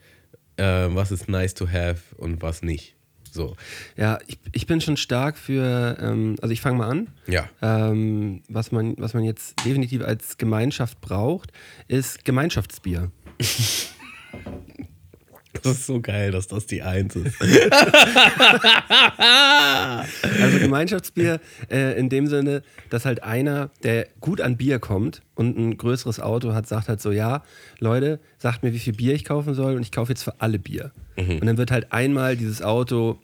äh, 0.56 0.64
was 0.64 1.12
ist 1.12 1.28
nice 1.28 1.54
to 1.54 1.68
have 1.68 2.00
und 2.16 2.40
was 2.40 2.62
nicht. 2.62 2.96
So. 3.34 3.56
Ja, 3.96 4.20
ich, 4.28 4.38
ich 4.52 4.66
bin 4.68 4.80
schon 4.80 4.96
stark 4.96 5.36
für, 5.36 5.98
ähm, 6.00 6.36
also 6.40 6.52
ich 6.52 6.60
fange 6.60 6.78
mal 6.78 6.88
an. 6.88 7.08
Ja. 7.26 7.48
Ähm, 7.60 8.42
was, 8.48 8.70
man, 8.70 8.94
was 8.96 9.12
man 9.12 9.24
jetzt 9.24 9.56
definitiv 9.64 10.02
als 10.02 10.38
Gemeinschaft 10.38 11.00
braucht, 11.00 11.50
ist 11.88 12.24
Gemeinschaftsbier. 12.24 13.10
Das 15.64 15.78
ist 15.78 15.86
so 15.86 16.00
geil, 16.00 16.30
dass 16.30 16.46
das 16.46 16.66
die 16.66 16.82
Eins 16.82 17.16
ist. 17.16 17.40
also 20.40 20.58
Gemeinschaftsbier 20.58 21.40
äh, 21.70 21.98
in 21.98 22.10
dem 22.10 22.26
Sinne, 22.26 22.62
dass 22.90 23.06
halt 23.06 23.22
einer, 23.22 23.70
der 23.82 24.08
gut 24.20 24.42
an 24.42 24.58
Bier 24.58 24.78
kommt 24.78 25.22
und 25.34 25.56
ein 25.56 25.78
größeres 25.78 26.20
Auto 26.20 26.52
hat, 26.52 26.66
sagt 26.66 26.88
halt 26.88 27.00
so, 27.00 27.10
ja, 27.10 27.42
Leute, 27.78 28.20
sagt 28.38 28.62
mir, 28.62 28.74
wie 28.74 28.78
viel 28.78 28.92
Bier 28.92 29.14
ich 29.14 29.24
kaufen 29.24 29.54
soll 29.54 29.76
und 29.76 29.82
ich 29.82 29.90
kaufe 29.90 30.12
jetzt 30.12 30.22
für 30.22 30.40
alle 30.40 30.58
Bier. 30.58 30.92
Mhm. 31.16 31.38
Und 31.38 31.46
dann 31.46 31.56
wird 31.56 31.70
halt 31.70 31.92
einmal 31.92 32.36
dieses 32.36 32.60
Auto 32.60 33.18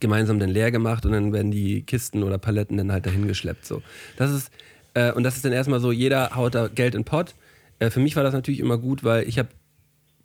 gemeinsam 0.00 0.38
dann 0.38 0.48
leer 0.48 0.70
gemacht 0.70 1.04
und 1.04 1.12
dann 1.12 1.32
werden 1.32 1.50
die 1.50 1.82
Kisten 1.82 2.22
oder 2.22 2.38
Paletten 2.38 2.78
dann 2.78 2.90
halt 2.90 3.06
dahin 3.06 3.28
geschleppt. 3.28 3.66
So. 3.66 3.82
Das 4.16 4.30
ist, 4.30 4.50
äh, 4.94 5.12
und 5.12 5.24
das 5.24 5.36
ist 5.36 5.44
dann 5.44 5.52
erstmal 5.52 5.80
so, 5.80 5.92
jeder 5.92 6.34
haut 6.34 6.54
da 6.54 6.68
Geld 6.68 6.94
in 6.94 7.02
den 7.02 7.04
Pott. 7.04 7.34
Äh, 7.78 7.90
für 7.90 8.00
mich 8.00 8.16
war 8.16 8.22
das 8.22 8.32
natürlich 8.32 8.60
immer 8.60 8.78
gut, 8.78 9.04
weil 9.04 9.28
ich 9.28 9.38
habe 9.38 9.48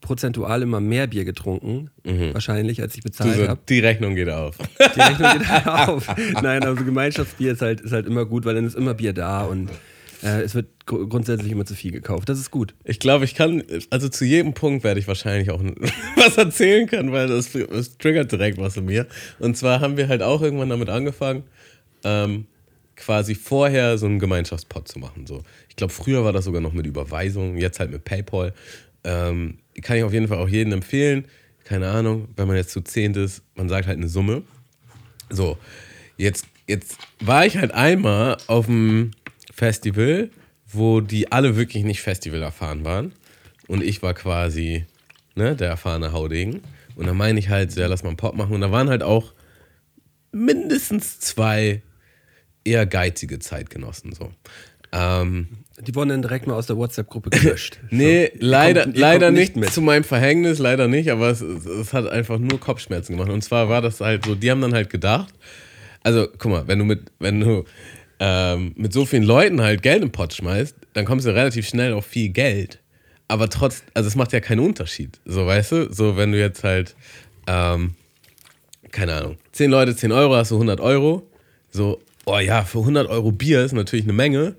prozentual 0.01 0.62
immer 0.62 0.79
mehr 0.79 1.08
Bier 1.08 1.25
getrunken, 1.25 1.91
mhm. 2.03 2.34
wahrscheinlich, 2.34 2.82
als 2.82 2.96
ich 2.96 3.03
bezahlt 3.03 3.36
so, 3.36 3.48
habe. 3.48 3.60
Die 3.68 3.79
Rechnung 3.79 4.15
geht 4.15 4.29
auf. 4.29 4.58
Die 4.79 5.00
Rechnung 5.00 5.32
geht 5.38 5.68
auf. 5.68 6.08
Nein, 6.41 6.63
also 6.63 6.84
Gemeinschaftsbier 6.84 7.53
ist 7.53 7.62
halt, 7.62 7.82
ist 7.82 7.91
halt 7.91 8.06
immer 8.06 8.25
gut, 8.25 8.46
weil 8.46 8.56
dann 8.56 8.65
ist 8.65 8.75
immer 8.75 8.94
Bier 8.94 9.13
da 9.13 9.44
und 9.44 9.70
äh, 10.24 10.41
es 10.41 10.56
wird 10.56 10.68
gr 10.86 11.08
grundsätzlich 11.08 11.51
immer 11.51 11.65
zu 11.65 11.75
viel 11.75 11.91
gekauft. 11.91 12.29
Das 12.29 12.39
ist 12.39 12.51
gut. 12.51 12.74
Ich 12.84 13.00
glaube, 13.00 13.25
ich 13.25 13.36
kann, 13.36 13.63
also 13.89 14.10
zu 14.10 14.25
jedem 14.25 14.53
Punkt 14.53 14.84
werde 14.84 15.00
ich 15.00 15.08
wahrscheinlich 15.08 15.51
auch 15.51 15.62
was 16.15 16.38
erzählen 16.38 16.88
können, 16.88 17.12
weil 17.12 17.27
das, 17.27 17.51
das, 17.51 17.98
triggert 17.98 18.32
direkt 18.32 18.58
was 18.58 18.77
in 18.77 18.86
mir. 18.86 19.08
Und 19.39 19.58
zwar 19.58 19.79
haben 19.82 19.98
wir 19.98 20.08
halt 20.08 20.22
auch 20.22 20.41
irgendwann 20.41 20.70
damit 20.70 20.89
angefangen, 20.89 21.44
ähm, 22.03 22.46
quasi 22.96 23.34
vorher 23.36 23.98
so 23.98 24.06
einen 24.06 24.20
Gemeinschaftspot 24.20 24.88
zu 24.88 25.00
machen. 25.00 25.25
So. 25.25 25.44
Ich 25.70 25.75
glaube, 25.75 25.94
früher 25.94 26.25
war 26.25 26.34
das 26.34 26.46
sogar 26.46 26.62
noch 26.62 26.74
mit 26.74 26.86
Überweisung, 26.86 27.58
jetzt 27.58 27.79
halt 27.79 27.91
mit 27.91 28.03
PayPal. 28.03 28.53
Ähm, 29.06 29.60
kann 29.82 29.98
ich 29.98 30.04
auf 30.04 30.14
jeden 30.14 30.28
Fall 30.28 30.38
auch 30.38 30.50
jedem 30.50 30.74
empfehlen. 30.74 31.26
Keine 31.64 31.90
Ahnung, 31.90 32.30
wenn 32.36 32.48
man 32.48 32.56
jetzt 32.56 32.72
zu 32.72 32.82
zehnt 32.82 33.18
ist, 33.18 33.44
man 33.56 33.70
sagt 33.70 33.88
halt 33.88 33.98
eine 33.98 34.08
Summe. 34.08 34.44
So, 35.30 35.58
jetzt, 36.18 36.48
jetzt 36.68 36.98
war 37.20 37.46
ich 37.46 37.58
halt 37.58 37.72
einmal 37.72 38.38
auf 38.48 38.66
dem 38.66 39.12
Festival, 39.54 40.30
wo 40.66 41.02
die 41.02 41.32
alle 41.32 41.56
wirklich 41.56 41.84
nicht 41.84 42.02
Festival 42.02 42.42
erfahren 42.42 42.86
waren. 42.86 43.14
Und 43.68 43.84
ich 43.84 44.02
war 44.02 44.14
quasi 44.14 44.86
ne, 45.36 45.56
der 45.56 45.70
erfahrene 45.70 46.12
Haudegen. 46.12 46.62
Und 46.96 47.06
da 47.06 47.14
meine 47.14 47.40
ich 47.40 47.50
halt, 47.50 47.76
ja, 47.76 47.88
lass 47.88 48.04
mal 48.04 48.10
einen 48.10 48.18
Pop 48.18 48.36
machen. 48.36 48.54
Und 48.54 48.62
da 48.62 48.72
waren 48.72 48.90
halt 48.90 49.04
auch 49.04 49.34
mindestens 50.32 51.20
zwei 51.20 51.82
eher 52.64 52.86
geizige 52.86 53.40
Zeitgenossen. 53.40 54.14
So. 54.14 54.32
Ähm, 54.92 55.48
die 55.82 55.96
wurden 55.96 56.10
dann 56.10 56.22
direkt 56.22 56.48
mal 56.48 56.56
aus 56.56 56.68
der 56.68 56.78
WhatsApp-Gruppe 56.78 57.30
gelöscht. 57.32 57.80
nee, 57.90 58.32
so, 58.34 58.38
leider, 58.40 58.84
kommt, 58.84 58.98
leider 58.98 59.32
nicht, 59.32 59.56
nicht 59.56 59.74
zu 59.74 59.82
meinem 59.82 60.04
Verhängnis, 60.04 60.60
leider 60.60 60.88
nicht, 60.88 61.10
aber 61.12 61.30
es, 61.30 61.42
es, 61.42 61.94
hat 61.94 62.08
einfach 62.08 62.38
nur 62.38 62.60
Kopfschmerzen 62.60 63.16
gemacht. 63.16 63.32
Und 63.32 63.44
zwar 63.44 63.70
war 63.70 63.82
das 63.82 64.02
halt 64.02 64.26
so, 64.26 64.36
die 64.36 64.52
haben 64.52 64.62
dann 64.62 64.74
halt 64.74 64.90
gedacht, 64.90 65.34
also 66.04 66.28
guck 66.38 66.52
mal, 66.52 66.68
wenn 66.68 66.80
du 66.80 66.86
mit, 66.86 67.12
wenn 67.20 67.40
du 67.40 67.66
ähm, 68.20 68.74
mit 68.76 68.94
so 68.94 69.06
vielen 69.06 69.24
Leuten 69.24 69.62
halt 69.62 69.82
Geld 69.82 70.04
im 70.04 70.12
Pott 70.12 70.34
schmeißt, 70.34 70.76
dann 70.94 71.06
kommst 71.06 71.26
du 71.26 71.34
relativ 71.34 71.68
schnell 71.68 71.94
auf 71.94 72.06
viel 72.06 72.30
Geld. 72.30 72.80
Aber 73.28 73.50
trotz, 73.50 73.84
also 73.94 74.08
es 74.08 74.16
macht 74.16 74.34
ja 74.34 74.40
keinen 74.40 74.60
Unterschied. 74.60 75.20
So, 75.24 75.46
weißt 75.46 75.72
du, 75.72 75.94
so 75.94 76.18
wenn 76.18 76.32
du 76.32 76.40
jetzt 76.40 76.64
halt, 76.64 76.96
ähm, 77.48 77.96
keine 78.92 79.14
Ahnung, 79.14 79.38
10 79.52 79.70
Leute, 79.70 79.96
10 79.96 80.12
Euro, 80.12 80.36
hast 80.36 80.52
du 80.52 80.56
100 80.56 80.80
Euro. 80.80 81.30
So, 81.70 82.02
oh 82.26 82.40
ja, 82.40 82.64
für 82.64 82.80
100 82.80 83.08
Euro 83.08 83.32
Bier 83.32 83.64
ist 83.64 83.74
natürlich 83.74 84.06
eine 84.06 84.14
Menge. 84.14 84.56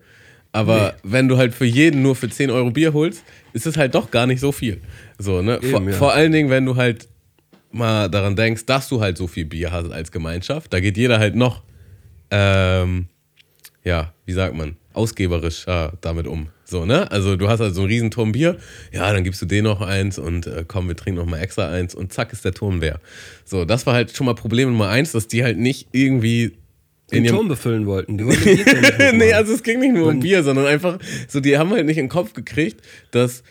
Aber 0.52 0.94
nee. 0.96 1.10
wenn 1.12 1.28
du 1.28 1.36
halt 1.36 1.54
für 1.54 1.64
jeden 1.64 2.02
nur 2.02 2.16
für 2.16 2.28
10 2.28 2.50
Euro 2.50 2.70
Bier 2.70 2.92
holst, 2.92 3.22
ist 3.52 3.66
es 3.66 3.76
halt 3.76 3.94
doch 3.94 4.10
gar 4.10 4.26
nicht 4.26 4.40
so 4.40 4.52
viel. 4.52 4.80
So, 5.18 5.42
ne? 5.42 5.58
Eben, 5.62 5.70
vor, 5.70 5.82
ja. 5.82 5.92
vor 5.92 6.12
allen 6.12 6.32
Dingen, 6.32 6.50
wenn 6.50 6.66
du 6.66 6.76
halt 6.76 7.08
mal 7.70 8.08
daran 8.08 8.34
denkst, 8.34 8.66
dass 8.66 8.88
du 8.88 9.00
halt 9.00 9.16
so 9.16 9.26
viel 9.26 9.44
Bier 9.44 9.70
hast 9.70 9.90
als 9.90 10.10
Gemeinschaft, 10.10 10.72
da 10.72 10.80
geht 10.80 10.96
jeder 10.96 11.18
halt 11.18 11.36
noch, 11.36 11.62
ähm, 12.30 13.06
ja, 13.84 14.12
wie 14.26 14.32
sagt 14.32 14.54
man, 14.54 14.76
ausgeberisch 14.92 15.66
ja, 15.66 15.92
damit 16.00 16.26
um. 16.26 16.48
So, 16.64 16.84
ne? 16.84 17.10
Also 17.10 17.36
du 17.36 17.48
hast 17.48 17.60
halt 17.60 17.74
so 17.74 17.82
einen 17.82 17.90
riesen 17.90 18.10
Turm 18.10 18.32
Bier, 18.32 18.58
ja, 18.92 19.12
dann 19.12 19.24
gibst 19.24 19.40
du 19.42 19.46
den 19.46 19.64
noch 19.64 19.80
eins 19.80 20.18
und 20.18 20.46
äh, 20.46 20.64
komm, 20.66 20.88
wir 20.88 20.96
trinken 20.96 21.20
noch 21.20 21.26
mal 21.26 21.38
extra 21.38 21.68
eins 21.68 21.94
und 21.94 22.12
zack 22.12 22.32
ist 22.32 22.44
der 22.44 22.52
Turm 22.52 22.80
leer. 22.80 23.00
So, 23.44 23.64
das 23.64 23.86
war 23.86 23.94
halt 23.94 24.16
schon 24.16 24.26
mal 24.26 24.34
Problem 24.34 24.70
Nummer 24.70 24.88
eins, 24.88 25.12
dass 25.12 25.28
die 25.28 25.42
halt 25.42 25.58
nicht 25.58 25.88
irgendwie 25.92 26.56
den 27.12 27.26
Turm 27.26 27.48
befüllen 27.48 27.86
wollten. 27.86 28.18
Die 28.18 28.26
wollten 28.26 29.16
nee, 29.18 29.32
also 29.32 29.52
es 29.52 29.62
ging 29.62 29.80
nicht 29.80 29.94
nur 29.94 30.08
um 30.08 30.20
Bier, 30.20 30.42
sondern 30.42 30.66
einfach 30.66 30.98
so, 31.28 31.40
die 31.40 31.58
haben 31.58 31.70
halt 31.70 31.86
nicht 31.86 31.98
in 31.98 32.04
den 32.04 32.10
Kopf 32.10 32.32
gekriegt, 32.32 32.82
dass 33.10 33.42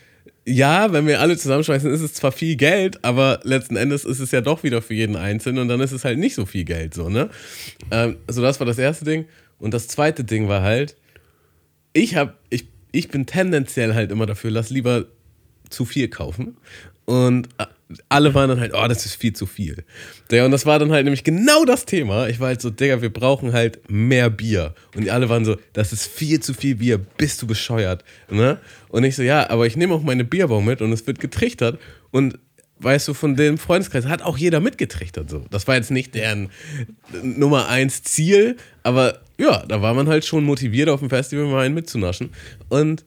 ja, 0.46 0.92
wenn 0.92 1.06
wir 1.06 1.20
alle 1.20 1.38
zusammenschmeißen, 1.38 1.92
ist 1.92 2.01
es 2.01 2.13
zwar 2.13 2.32
viel 2.32 2.56
Geld, 2.56 3.04
aber 3.04 3.39
letzten 3.44 3.75
Endes 3.75 4.04
ist 4.04 4.20
es 4.20 4.32
ja 4.32 4.42
doch 4.42 4.63
wieder 4.63 4.82
für 4.82 4.96
jeden 4.96 5.16
Einzelnen 5.16 5.60
und 5.60 5.68
dann 5.68 5.80
ist 5.80 5.92
es 5.92 6.06
halt 6.06 6.18
nicht 6.18 6.34
so 6.34 6.46
viel 6.46 6.63
Geld, 6.63 6.94
so, 6.94 7.10
ne? 7.10 7.30
Ähm, 7.92 8.18
also 8.25 8.42
das 8.42 8.60
war 8.60 8.66
das 8.66 8.80
erste 8.80 9.06
Ding. 9.06 9.25
Und 9.60 9.74
das 9.74 9.88
zweite 9.88 10.24
Ding 10.24 10.48
war 10.48 10.62
halt, 10.62 10.96
ich 11.94 12.16
hab, 12.16 12.39
ich, 12.50 12.68
ich 12.92 13.10
bin 13.10 13.25
tendenziell 13.25 13.94
halt 13.94 14.12
immer 14.12 14.25
dafür, 14.25 14.51
lass 14.51 14.70
lieber 14.70 15.06
zu 15.70 15.86
viel 15.86 16.08
kaufen. 16.08 16.58
Und 17.06 17.50
äh, 17.58 17.66
alle 18.08 18.34
waren 18.36 18.50
dann 18.50 18.60
halt, 18.60 18.74
oh, 18.75 18.88
das 18.88 19.05
ist 19.05 19.15
viel 19.15 19.34
zu 19.34 19.46
viel. 19.46 19.84
Und 20.31 20.51
das 20.51 20.65
war 20.65 20.77
dann 20.77 20.91
halt 20.91 21.05
nämlich 21.05 21.24
genau 21.24 21.65
das 21.65 21.86
Thema. 21.86 22.27
Ich 22.27 22.39
war 22.39 22.48
halt 22.48 22.62
so, 22.62 22.69
Digga, 22.69 23.01
wir 23.01 23.12
brauchen 23.12 23.53
halt 23.53 23.89
mehr 23.89 24.29
Bier. 24.29 24.75
Und 24.96 25.10
alle 25.10 25.29
waren 25.29 25.43
so, 25.43 25.58
das 25.74 25.91
ist 25.91 26.08
viel 26.08 26.39
zu 26.39 26.53
viel 26.53 26.75
Bier, 26.75 27.00
bist 27.00 27.41
du 27.41 27.48
bescheuert. 27.48 28.03
Ne? 28.29 28.60
Und 28.89 29.03
ich 29.03 29.15
so, 29.15 29.24
ja, 29.24 29.50
aber 29.50 29.65
ich 29.65 29.75
nehme 29.75 29.96
auch 29.96 30.03
meine 30.03 30.24
Bierbau 30.24 30.62
mit 30.62 30.81
und 30.81 30.91
es 30.91 31.08
wird 31.08 31.19
getrichtert. 31.19 31.79
Und 32.12 32.38
weißt 32.79 33.08
du, 33.08 33.13
von 33.13 33.36
dem 33.36 33.58
Freundeskreis 33.58 34.05
hat 34.05 34.22
auch 34.22 34.38
jeder 34.38 34.60
mitgetrichtert. 34.60 35.34
Das 35.50 35.67
war 35.67 35.75
jetzt 35.75 35.91
nicht 35.91 36.13
deren 36.13 36.50
Nummer 37.24 37.69
eins 37.69 38.03
Ziel, 38.03 38.58
aber 38.84 39.19
ja, 39.38 39.65
da 39.65 39.81
war 39.81 39.93
man 39.93 40.08
halt 40.08 40.25
schon 40.25 40.43
motiviert, 40.43 40.89
auf 40.89 41.00
dem 41.00 41.10
Festival 41.10 41.46
mal 41.46 41.65
einen 41.65 41.75
mitzunaschen. 41.75 42.31
Und 42.69 43.03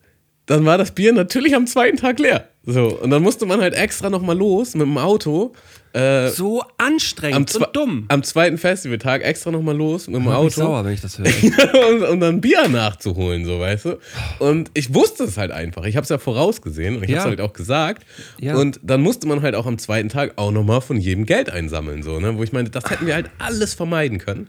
dann 0.46 0.64
war 0.64 0.78
das 0.78 0.90
Bier 0.92 1.12
natürlich 1.12 1.54
am 1.54 1.66
zweiten 1.66 1.96
Tag 1.96 2.18
leer. 2.18 2.48
So, 2.64 2.98
und 3.00 3.10
dann 3.10 3.22
musste 3.22 3.46
man 3.46 3.60
halt 3.60 3.74
extra 3.74 4.08
nochmal 4.08 4.36
los 4.36 4.74
mit 4.74 4.86
dem 4.86 4.98
Auto. 4.98 5.52
Äh, 5.92 6.28
so 6.30 6.62
anstrengend 6.78 7.54
und 7.54 7.68
dumm. 7.74 8.04
Am 8.08 8.22
zweiten 8.22 8.56
Festivaltag 8.56 9.22
extra 9.22 9.50
nochmal 9.50 9.76
los 9.76 10.06
mit 10.06 10.16
dem 10.16 10.22
ich 10.22 10.28
Auto. 10.28 10.46
Ich 10.46 10.54
sauer, 10.54 10.84
wenn 10.84 10.94
ich 10.94 11.02
das 11.02 11.18
höre. 11.18 11.26
und, 11.90 12.02
und, 12.02 12.20
dann 12.20 12.40
Bier 12.40 12.66
nachzuholen, 12.68 13.44
so 13.44 13.60
weißt 13.60 13.84
du. 13.84 13.98
Und 14.38 14.70
ich 14.72 14.94
wusste 14.94 15.24
es 15.24 15.36
halt 15.36 15.50
einfach. 15.50 15.84
Ich 15.84 15.96
habe 15.96 16.04
es 16.04 16.08
ja 16.08 16.16
vorausgesehen 16.16 16.96
und 16.96 17.02
ich 17.02 17.10
ja. 17.10 17.18
habe 17.18 17.28
es 17.28 17.38
halt 17.38 17.40
auch 17.42 17.52
gesagt. 17.52 18.06
Ja. 18.40 18.56
Und 18.56 18.80
dann 18.82 19.02
musste 19.02 19.26
man 19.26 19.42
halt 19.42 19.54
auch 19.54 19.66
am 19.66 19.76
zweiten 19.76 20.08
Tag 20.08 20.32
auch 20.36 20.50
nochmal 20.50 20.80
von 20.80 20.96
jedem 20.96 21.26
Geld 21.26 21.50
einsammeln, 21.50 22.02
so, 22.02 22.20
ne? 22.20 22.38
Wo 22.38 22.42
ich 22.42 22.52
meinte, 22.52 22.70
das 22.70 22.88
hätten 22.88 23.06
wir 23.06 23.14
halt 23.14 23.28
alles 23.38 23.74
vermeiden 23.74 24.16
können. 24.18 24.48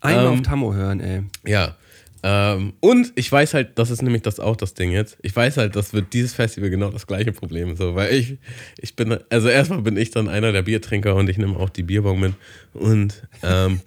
Einmal 0.00 0.26
ähm, 0.26 0.32
auf 0.32 0.42
Tammo 0.42 0.74
hören, 0.74 0.98
ey. 1.00 1.22
Ja. 1.46 1.76
Ähm, 2.22 2.74
und 2.80 3.12
ich 3.14 3.30
weiß 3.30 3.54
halt, 3.54 3.78
das 3.78 3.90
ist 3.90 4.02
nämlich 4.02 4.22
das 4.22 4.40
auch 4.40 4.56
das 4.56 4.74
Ding 4.74 4.90
jetzt. 4.90 5.16
Ich 5.22 5.34
weiß 5.34 5.56
halt, 5.56 5.76
das 5.76 5.92
wird 5.92 6.12
dieses 6.12 6.34
Festival 6.34 6.70
genau 6.70 6.90
das 6.90 7.06
gleiche 7.06 7.32
Problem. 7.32 7.76
So, 7.76 7.94
weil 7.94 8.14
ich, 8.14 8.38
ich 8.78 8.94
bin, 8.94 9.18
also 9.30 9.48
erstmal 9.48 9.82
bin 9.82 9.96
ich 9.96 10.10
dann 10.10 10.28
einer 10.28 10.52
der 10.52 10.62
Biertrinker 10.62 11.14
und 11.14 11.30
ich 11.30 11.38
nehme 11.38 11.56
auch 11.58 11.70
die 11.70 11.82
Bierbong 11.82 12.20
mit. 12.20 12.34
Und 12.74 13.26
ähm, 13.42 13.80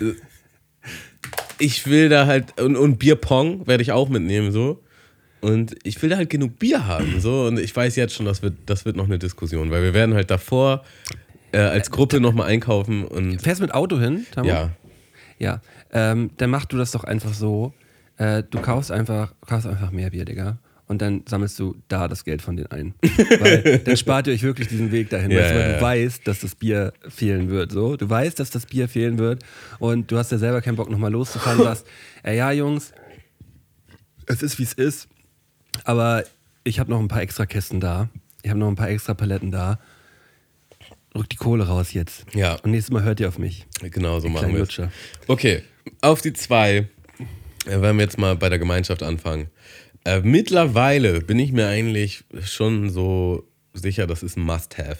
ich 1.58 1.86
will 1.86 2.08
da 2.08 2.26
halt, 2.26 2.58
und, 2.60 2.76
und 2.76 2.98
Bierpong 2.98 3.66
werde 3.66 3.82
ich 3.82 3.92
auch 3.92 4.08
mitnehmen, 4.08 4.50
so. 4.50 4.82
Und 5.40 5.76
ich 5.84 6.00
will 6.02 6.10
da 6.10 6.16
halt 6.16 6.30
genug 6.30 6.58
Bier 6.58 6.86
haben, 6.86 7.20
so. 7.20 7.46
Und 7.46 7.58
ich 7.58 7.74
weiß 7.74 7.96
jetzt 7.96 8.14
schon, 8.14 8.26
das 8.26 8.42
wird, 8.42 8.54
das 8.66 8.84
wird 8.84 8.96
noch 8.96 9.04
eine 9.04 9.18
Diskussion, 9.18 9.70
weil 9.70 9.82
wir 9.82 9.94
werden 9.94 10.14
halt 10.14 10.30
davor 10.30 10.84
äh, 11.52 11.58
als 11.58 11.90
Gruppe 11.90 12.20
nochmal 12.20 12.48
einkaufen 12.48 13.04
und. 13.04 13.40
Fährst 13.40 13.60
mit 13.60 13.72
Auto 13.72 13.98
hin, 13.98 14.26
Tamo? 14.32 14.48
Ja. 14.48 14.70
Ja, 15.38 15.60
ähm, 15.92 16.30
dann 16.36 16.50
mach 16.50 16.64
du 16.64 16.76
das 16.76 16.92
doch 16.92 17.04
einfach 17.04 17.34
so. 17.34 17.72
Äh, 18.16 18.42
du 18.48 18.60
kaufst 18.60 18.90
einfach, 18.90 19.34
kaufst 19.46 19.66
einfach 19.66 19.90
mehr 19.90 20.10
Bier, 20.10 20.24
Digga. 20.24 20.58
Und 20.86 21.02
dann 21.02 21.22
sammelst 21.28 21.58
du 21.58 21.76
da 21.88 22.08
das 22.08 22.24
Geld 22.24 22.40
von 22.40 22.56
denen 22.56 22.70
ein. 22.72 22.94
weil 23.40 23.78
dann 23.80 23.96
spart 23.96 24.26
ihr 24.26 24.32
euch 24.32 24.42
wirklich 24.42 24.68
diesen 24.68 24.90
Weg 24.90 25.10
dahin, 25.10 25.30
ja, 25.30 25.40
weißt, 25.40 25.54
weil 25.54 25.60
ja, 25.60 25.76
du 25.76 25.82
weißt, 25.82 26.26
dass 26.26 26.40
das 26.40 26.54
Bier 26.54 26.92
fehlen 27.08 27.50
wird. 27.50 27.72
So. 27.72 27.96
Du 27.96 28.08
weißt, 28.08 28.40
dass 28.40 28.50
das 28.50 28.64
Bier 28.64 28.88
fehlen 28.88 29.18
wird 29.18 29.44
und 29.78 30.10
du 30.10 30.16
hast 30.16 30.32
ja 30.32 30.38
selber 30.38 30.62
keinen 30.62 30.76
Bock, 30.76 30.90
nochmal 30.90 31.12
loszufahren. 31.12 31.58
Du 31.58 31.64
sagst, 31.64 31.86
ey, 32.22 32.38
ja, 32.38 32.50
Jungs, 32.52 32.92
es 34.26 34.42
ist 34.42 34.58
wie 34.58 34.62
es 34.62 34.72
ist, 34.72 35.08
aber 35.84 36.24
ich 36.64 36.80
habe 36.80 36.90
noch 36.90 37.00
ein 37.00 37.08
paar 37.08 37.20
extra 37.20 37.44
Kästen 37.44 37.80
da. 37.80 38.08
Ich 38.42 38.48
habe 38.48 38.58
noch 38.58 38.68
ein 38.68 38.76
paar 38.76 38.88
extra 38.88 39.12
Paletten 39.12 39.50
da 39.50 39.78
rück 41.18 41.28
die 41.28 41.36
Kohle 41.36 41.66
raus 41.66 41.92
jetzt. 41.92 42.24
Ja. 42.34 42.54
Und 42.62 42.70
nächstes 42.70 42.92
Mal 42.92 43.02
hört 43.02 43.20
ihr 43.20 43.28
auf 43.28 43.38
mich. 43.38 43.66
Genau, 43.82 44.20
so 44.20 44.28
machen 44.28 44.54
wir 44.54 44.62
es. 44.62 44.80
Okay, 45.26 45.62
auf 46.00 46.22
die 46.22 46.32
zwei. 46.32 46.88
Äh, 47.66 47.80
wenn 47.80 47.96
wir 47.96 48.02
jetzt 48.02 48.18
mal 48.18 48.36
bei 48.36 48.48
der 48.48 48.58
Gemeinschaft 48.58 49.02
anfangen. 49.02 49.48
Äh, 50.04 50.20
mittlerweile 50.20 51.20
bin 51.20 51.38
ich 51.38 51.52
mir 51.52 51.68
eigentlich 51.68 52.24
schon 52.42 52.90
so 52.90 53.44
sicher, 53.74 54.06
das 54.06 54.22
ist 54.22 54.36
ein 54.36 54.42
Must-Have. 54.42 54.98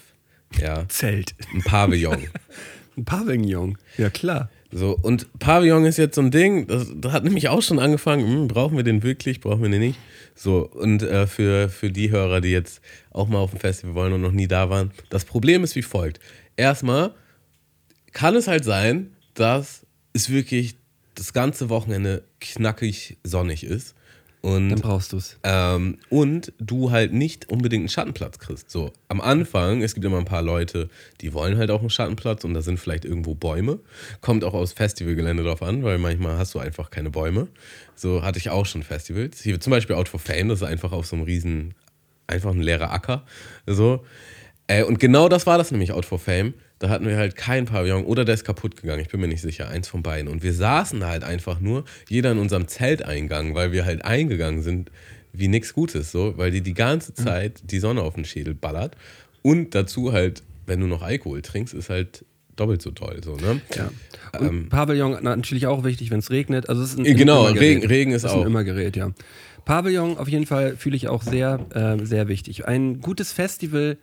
Ja. 0.60 0.88
Zelt. 0.88 1.34
Ein 1.54 1.62
Pavillon. 1.62 2.18
ein 2.96 3.04
Pavillon, 3.04 3.78
ja 3.96 4.10
klar. 4.10 4.50
So, 4.70 4.98
und 5.00 5.38
Pavillon 5.38 5.86
ist 5.86 5.96
jetzt 5.96 6.16
so 6.16 6.20
ein 6.20 6.30
Ding, 6.30 6.66
das, 6.66 6.88
das 6.94 7.12
hat 7.12 7.24
nämlich 7.24 7.48
auch 7.48 7.62
schon 7.62 7.78
angefangen, 7.78 8.26
hm, 8.26 8.48
brauchen 8.48 8.76
wir 8.76 8.84
den 8.84 9.02
wirklich, 9.02 9.40
brauchen 9.40 9.62
wir 9.62 9.70
den 9.70 9.80
nicht? 9.80 9.98
So, 10.34 10.68
und 10.68 11.02
äh, 11.02 11.26
für, 11.26 11.70
für 11.70 11.90
die 11.90 12.10
Hörer, 12.10 12.40
die 12.40 12.50
jetzt 12.50 12.82
auch 13.18 13.28
mal 13.28 13.38
auf 13.38 13.50
dem 13.50 13.60
Festival 13.60 13.94
wollen 13.94 14.12
und 14.12 14.20
noch 14.20 14.32
nie 14.32 14.48
da 14.48 14.70
waren, 14.70 14.92
das 15.10 15.24
Problem 15.24 15.64
ist 15.64 15.76
wie 15.76 15.82
folgt. 15.82 16.20
Erstmal 16.56 17.14
kann 18.12 18.36
es 18.36 18.48
halt 18.48 18.64
sein, 18.64 19.14
dass 19.34 19.86
es 20.12 20.30
wirklich 20.30 20.76
das 21.14 21.32
ganze 21.32 21.68
Wochenende 21.68 22.24
knackig 22.40 23.18
sonnig 23.24 23.64
ist 23.64 23.94
und, 24.40 24.68
Dann 24.68 24.80
brauchst 24.80 25.12
du 25.12 25.16
es. 25.16 25.36
Ähm, 25.42 25.98
und 26.10 26.52
du 26.58 26.90
halt 26.90 27.12
nicht 27.12 27.50
unbedingt 27.50 27.82
einen 27.82 27.88
Schattenplatz 27.88 28.38
kriegst. 28.38 28.70
So, 28.70 28.92
am 29.08 29.20
Anfang, 29.20 29.82
es 29.82 29.94
gibt 29.94 30.06
immer 30.06 30.18
ein 30.18 30.24
paar 30.24 30.42
Leute, 30.42 30.88
die 31.20 31.32
wollen 31.32 31.58
halt 31.58 31.70
auch 31.70 31.80
einen 31.80 31.90
Schattenplatz 31.90 32.44
und 32.44 32.54
da 32.54 32.62
sind 32.62 32.78
vielleicht 32.78 33.04
irgendwo 33.04 33.34
Bäume. 33.34 33.80
Kommt 34.20 34.44
auch 34.44 34.54
aus 34.54 34.72
Festivalgelände 34.72 35.42
drauf 35.42 35.62
an, 35.62 35.82
weil 35.82 35.98
manchmal 35.98 36.38
hast 36.38 36.54
du 36.54 36.60
einfach 36.60 36.90
keine 36.90 37.10
Bäume. 37.10 37.48
So 37.96 38.22
hatte 38.22 38.38
ich 38.38 38.50
auch 38.50 38.64
schon 38.64 38.84
Festivals. 38.84 39.42
Hier 39.42 39.58
zum 39.60 39.72
Beispiel 39.72 39.96
Out 39.96 40.08
for 40.08 40.20
Fame, 40.20 40.48
das 40.48 40.62
ist 40.62 40.68
einfach 40.68 40.92
auf 40.92 41.06
so 41.06 41.16
einem 41.16 41.24
riesen, 41.24 41.74
einfach 42.28 42.50
ein 42.50 42.60
leerer 42.60 42.92
Acker. 42.92 43.24
So. 43.66 44.04
Äh, 44.68 44.84
und 44.84 45.00
genau 45.00 45.28
das 45.28 45.46
war 45.46 45.58
das 45.58 45.72
nämlich, 45.72 45.92
Out 45.92 46.04
for 46.04 46.18
Fame. 46.18 46.54
Da 46.78 46.88
hatten 46.90 47.08
wir 47.08 47.16
halt 47.16 47.34
kein 47.34 47.64
Pavillon 47.64 48.04
oder 48.04 48.24
der 48.24 48.34
ist 48.34 48.44
kaputt 48.44 48.80
gegangen, 48.80 49.00
ich 49.00 49.08
bin 49.08 49.20
mir 49.20 49.26
nicht 49.26 49.40
sicher, 49.40 49.68
eins 49.68 49.88
von 49.88 50.04
beiden. 50.04 50.30
Und 50.30 50.44
wir 50.44 50.52
saßen 50.52 51.00
da 51.00 51.08
halt 51.08 51.24
einfach 51.24 51.58
nur, 51.58 51.84
jeder 52.08 52.30
in 52.30 52.38
unserem 52.38 52.68
Zelteingang, 52.68 53.56
weil 53.56 53.72
wir 53.72 53.84
halt 53.84 54.04
eingegangen 54.04 54.62
sind 54.62 54.92
wie 55.32 55.48
nichts 55.48 55.74
Gutes, 55.74 56.12
so, 56.12 56.34
weil 56.36 56.50
die 56.52 56.60
die 56.60 56.74
ganze 56.74 57.12
mhm. 57.12 57.24
Zeit 57.24 57.60
die 57.64 57.80
Sonne 57.80 58.02
auf 58.02 58.14
den 58.14 58.24
Schädel 58.24 58.54
ballert. 58.54 58.96
Und 59.42 59.74
dazu 59.74 60.12
halt, 60.12 60.42
wenn 60.66 60.80
du 60.80 60.86
noch 60.86 61.02
Alkohol 61.02 61.42
trinkst, 61.42 61.74
ist 61.74 61.90
halt 61.90 62.24
doppelt 62.58 62.82
so 62.82 62.90
toll. 62.90 63.20
So, 63.24 63.36
ne? 63.36 63.60
Ja. 63.74 63.90
Und 64.38 64.46
ähm, 64.48 64.68
Pavillon 64.68 65.22
natürlich 65.22 65.66
auch 65.66 65.84
wichtig, 65.84 66.10
wenn 66.10 66.18
es 66.18 66.30
regnet. 66.30 66.68
Also 66.68 66.82
es 66.82 66.90
ist 66.90 66.98
ein, 66.98 67.16
genau, 67.16 67.44
Regen, 67.44 67.86
Regen 67.86 68.12
ist, 68.12 68.24
ist 68.24 68.30
auch. 68.30 68.40
ein 68.40 68.46
Immergerät, 68.46 68.96
ja. 68.96 69.12
Pavillon 69.64 70.16
auf 70.16 70.28
jeden 70.28 70.46
Fall 70.46 70.76
fühle 70.76 70.96
ich 70.96 71.08
auch 71.08 71.22
sehr, 71.22 71.60
äh, 71.74 72.04
sehr 72.04 72.28
wichtig. 72.28 72.66
Ein 72.66 73.00
gutes 73.00 73.32
Festival 73.32 73.98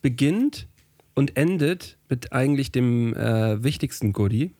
beginnt 0.00 0.68
und 1.14 1.36
endet 1.36 1.98
mit 2.08 2.32
eigentlich 2.32 2.72
dem 2.72 3.14
äh, 3.14 3.62
wichtigsten 3.62 4.12
Goodie. 4.12 4.52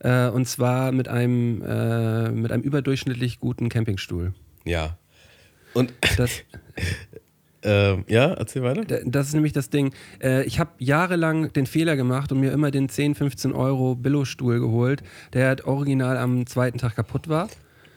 Äh, 0.00 0.28
und 0.28 0.46
zwar 0.46 0.92
mit 0.92 1.08
einem, 1.08 1.62
äh, 1.62 2.30
mit 2.30 2.52
einem 2.52 2.62
überdurchschnittlich 2.62 3.40
guten 3.40 3.68
Campingstuhl. 3.68 4.32
Ja. 4.64 4.96
Und 5.74 5.92
das, 6.16 6.42
ähm, 7.68 8.04
ja, 8.08 8.32
erzähl 8.32 8.62
weiter. 8.62 9.00
Das 9.04 9.28
ist 9.28 9.34
nämlich 9.34 9.52
das 9.52 9.68
Ding. 9.68 9.92
Äh, 10.22 10.44
ich 10.44 10.58
habe 10.58 10.70
jahrelang 10.78 11.52
den 11.52 11.66
Fehler 11.66 11.96
gemacht 11.96 12.32
und 12.32 12.40
mir 12.40 12.52
immer 12.52 12.70
den 12.70 12.88
10, 12.88 13.14
15 13.14 13.52
Euro 13.52 13.94
Billo-Stuhl 13.94 14.58
geholt, 14.58 15.02
der 15.34 15.48
halt 15.48 15.64
original 15.64 16.16
am 16.16 16.46
zweiten 16.46 16.78
Tag 16.78 16.96
kaputt 16.96 17.28
war. 17.28 17.48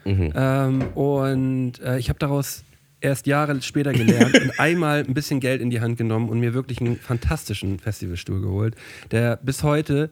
Mhm. 0.04 0.34
Ähm, 0.36 0.84
und 0.96 1.80
äh, 1.82 1.98
ich 2.00 2.10
habe 2.10 2.20
daraus 2.20 2.64
erst 3.00 3.28
Jahre 3.28 3.62
später 3.62 3.94
gelernt 3.94 4.40
und 4.40 4.52
einmal 4.60 5.00
ein 5.00 5.14
bisschen 5.14 5.40
Geld 5.40 5.62
in 5.62 5.70
die 5.70 5.82
Hand 5.82 5.98
genommen 5.98 6.30
und 6.30 6.40
mir 6.40 6.54
wirklich 6.54 6.82
einen 6.82 6.98
fantastischen 6.98 7.80
Festivalstuhl 7.80 8.42
geholt, 8.42 8.76
der 9.12 9.38
bis 9.38 9.64
heute 9.64 10.10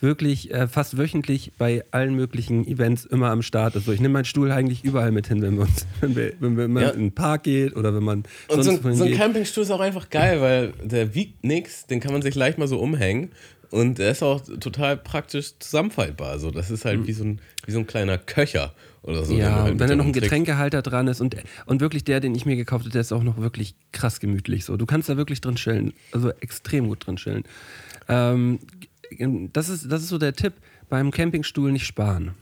wirklich 0.00 0.52
äh, 0.52 0.66
fast 0.66 0.96
wöchentlich 0.96 1.52
bei 1.58 1.84
allen 1.90 2.14
möglichen 2.14 2.66
Events 2.66 3.04
immer 3.04 3.30
am 3.30 3.42
Start 3.42 3.76
ist. 3.76 3.84
So, 3.84 3.92
ich 3.92 4.00
nehme 4.00 4.14
meinen 4.14 4.24
Stuhl 4.24 4.50
eigentlich 4.50 4.84
überall 4.84 5.12
mit 5.12 5.28
hin, 5.28 5.42
wenn 5.42 5.56
wir, 5.56 5.62
uns, 5.62 5.86
wenn 6.00 6.16
wir, 6.16 6.32
wenn 6.40 6.74
wir 6.74 6.82
ja. 6.82 6.90
in 6.90 7.00
den 7.00 7.12
Park 7.12 7.44
geht 7.44 7.76
oder 7.76 7.94
wenn 7.94 8.02
man. 8.02 8.24
Und 8.48 8.62
so 8.62 8.70
ein, 8.70 8.94
so 8.94 9.04
ein 9.04 9.14
Campingstuhl 9.14 9.62
ist 9.62 9.70
auch 9.70 9.80
einfach 9.80 10.10
geil, 10.10 10.40
weil 10.40 10.72
der 10.82 11.14
wiegt 11.14 11.44
nichts, 11.44 11.86
den 11.86 12.00
kann 12.00 12.12
man 12.12 12.22
sich 12.22 12.34
leicht 12.34 12.58
mal 12.58 12.68
so 12.68 12.78
umhängen. 12.78 13.30
Und 13.70 14.00
er 14.00 14.10
ist 14.10 14.22
auch 14.22 14.40
total 14.58 14.96
praktisch 14.96 15.52
zusammenfaltbar. 15.60 16.30
Also 16.30 16.50
das 16.50 16.70
ist 16.70 16.84
halt 16.84 17.00
mhm. 17.00 17.06
wie, 17.06 17.12
so 17.12 17.24
ein, 17.24 17.40
wie 17.66 17.72
so 17.72 17.78
ein 17.78 17.86
kleiner 17.86 18.18
Köcher 18.18 18.74
oder 19.02 19.24
so. 19.24 19.34
Ja, 19.34 19.62
halt 19.62 19.78
wenn 19.78 19.88
da 19.88 19.94
noch 19.94 20.06
ein 20.06 20.12
Getränkehalter 20.12 20.82
dran 20.82 21.06
ist 21.06 21.20
und, 21.20 21.36
und 21.66 21.80
wirklich 21.80 22.02
der, 22.02 22.18
den 22.18 22.34
ich 22.34 22.44
mir 22.46 22.56
gekauft 22.56 22.84
habe, 22.84 22.90
der 22.90 23.00
ist 23.00 23.12
auch 23.12 23.22
noch 23.22 23.38
wirklich 23.38 23.76
krass 23.92 24.18
gemütlich. 24.18 24.64
So. 24.64 24.76
Du 24.76 24.86
kannst 24.86 25.08
da 25.08 25.16
wirklich 25.16 25.40
drin 25.40 25.54
chillen. 25.54 25.92
Also 26.10 26.30
extrem 26.40 26.88
gut 26.88 27.06
drin 27.06 27.16
chillen. 27.16 27.44
Ähm, 28.08 28.58
das, 29.52 29.68
ist, 29.68 29.90
das 29.90 30.02
ist 30.02 30.08
so 30.08 30.18
der 30.18 30.34
Tipp, 30.34 30.54
beim 30.88 31.10
Campingstuhl 31.10 31.72
nicht 31.72 31.86
sparen. 31.86 32.34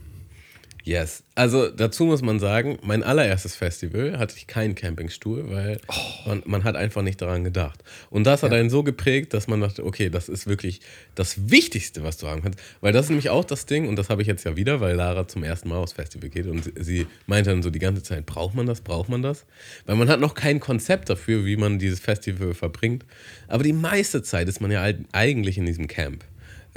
Yes. 0.89 1.23
Also 1.35 1.69
dazu 1.69 2.07
muss 2.07 2.23
man 2.23 2.39
sagen, 2.39 2.79
mein 2.83 3.03
allererstes 3.03 3.55
Festival 3.55 4.19
hatte 4.19 4.37
ich 4.39 4.47
keinen 4.47 4.75
Campingstuhl, 4.75 5.51
weil 5.51 5.83
oh. 5.89 6.29
man, 6.29 6.43
man, 6.47 6.65
hat 6.65 6.77
einfach 6.77 7.03
nicht 7.03 7.21
daran 7.21 7.45
gedacht. 7.45 7.85
Und 8.09 8.27
das 8.27 8.43
hat 8.43 8.53
ja. 8.53 8.59
einen 8.59 8.71
so 8.71 8.83
geprägt, 8.83 9.35
dass 9.35 9.49
man 9.49 9.61
dachte, 9.61 9.85
okay, 9.85 10.09
das 10.09 10.31
ist 10.31 10.47
wirklich 10.47 10.81
das 11.15 11.51
Wichtigste, 11.51 12.05
was 12.05 12.17
du 12.17 12.27
haben 12.27 12.41
kannst. 12.41 12.59
Weil 12.81 12.95
das 12.95 13.05
ist 13.05 13.11
nämlich 13.11 13.29
auch 13.29 13.45
das 13.45 13.67
Ding, 13.67 13.87
und 13.87 13.97
das 13.97 14.09
habe 14.09 14.23
ich 14.23 14.29
jetzt 14.29 14.45
ja 14.45 14.57
wieder, 14.57 14.81
weil 14.81 14.97
Lara 14.97 15.29
zum 15.29 15.45
ersten 15.45 15.69
Mal 15.69 15.77
aufs 15.77 15.93
Festival 15.93 16.31
geht 16.31 16.47
und 16.47 16.73
sie 16.81 17.07
meinte 17.27 17.51
dann 17.51 17.63
so 17.63 17.69
die 17.69 17.81
ganze 17.81 18.03
Zeit, 18.03 18.25
braucht 18.25 18.55
man 18.55 18.65
das, 18.65 18.81
braucht 18.81 19.11
man 19.11 19.21
das? 19.21 19.45
Weil 19.85 19.97
man 19.97 20.09
hat 20.09 20.21
noch 20.21 20.33
kein 20.33 20.59
Konzept 20.59 21.11
dafür, 21.11 21.45
wie 21.45 21.59
man 21.59 21.79
dieses 21.79 22.01
Festival 22.01 22.55
verbringt. 22.55 23.05
Aber 23.47 23.63
die 23.63 23.75
meiste 23.75 24.23
Zeit 24.23 24.49
ist 24.49 24.63
man 24.63 24.71
ja 24.71 24.91
eigentlich 25.13 25.59
in 25.59 25.67
diesem 25.67 25.87
Camp. 25.87 26.25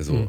So. 0.03 0.13
Mhm. 0.13 0.27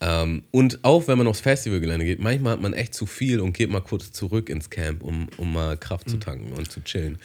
Ähm, 0.00 0.42
und 0.50 0.84
auch 0.84 1.06
wenn 1.06 1.16
man 1.16 1.28
aufs 1.28 1.40
Festivalgelände 1.40 2.04
geht, 2.04 2.20
manchmal 2.20 2.54
hat 2.54 2.60
man 2.60 2.72
echt 2.72 2.92
zu 2.92 3.06
viel 3.06 3.40
und 3.40 3.52
geht 3.52 3.70
mal 3.70 3.80
kurz 3.80 4.10
zurück 4.10 4.48
ins 4.48 4.68
Camp, 4.68 5.02
um, 5.02 5.28
um 5.36 5.52
mal 5.52 5.76
Kraft 5.76 6.08
mhm. 6.08 6.10
zu 6.10 6.16
tanken 6.18 6.52
und 6.52 6.70
zu 6.70 6.82
chillen. 6.82 7.18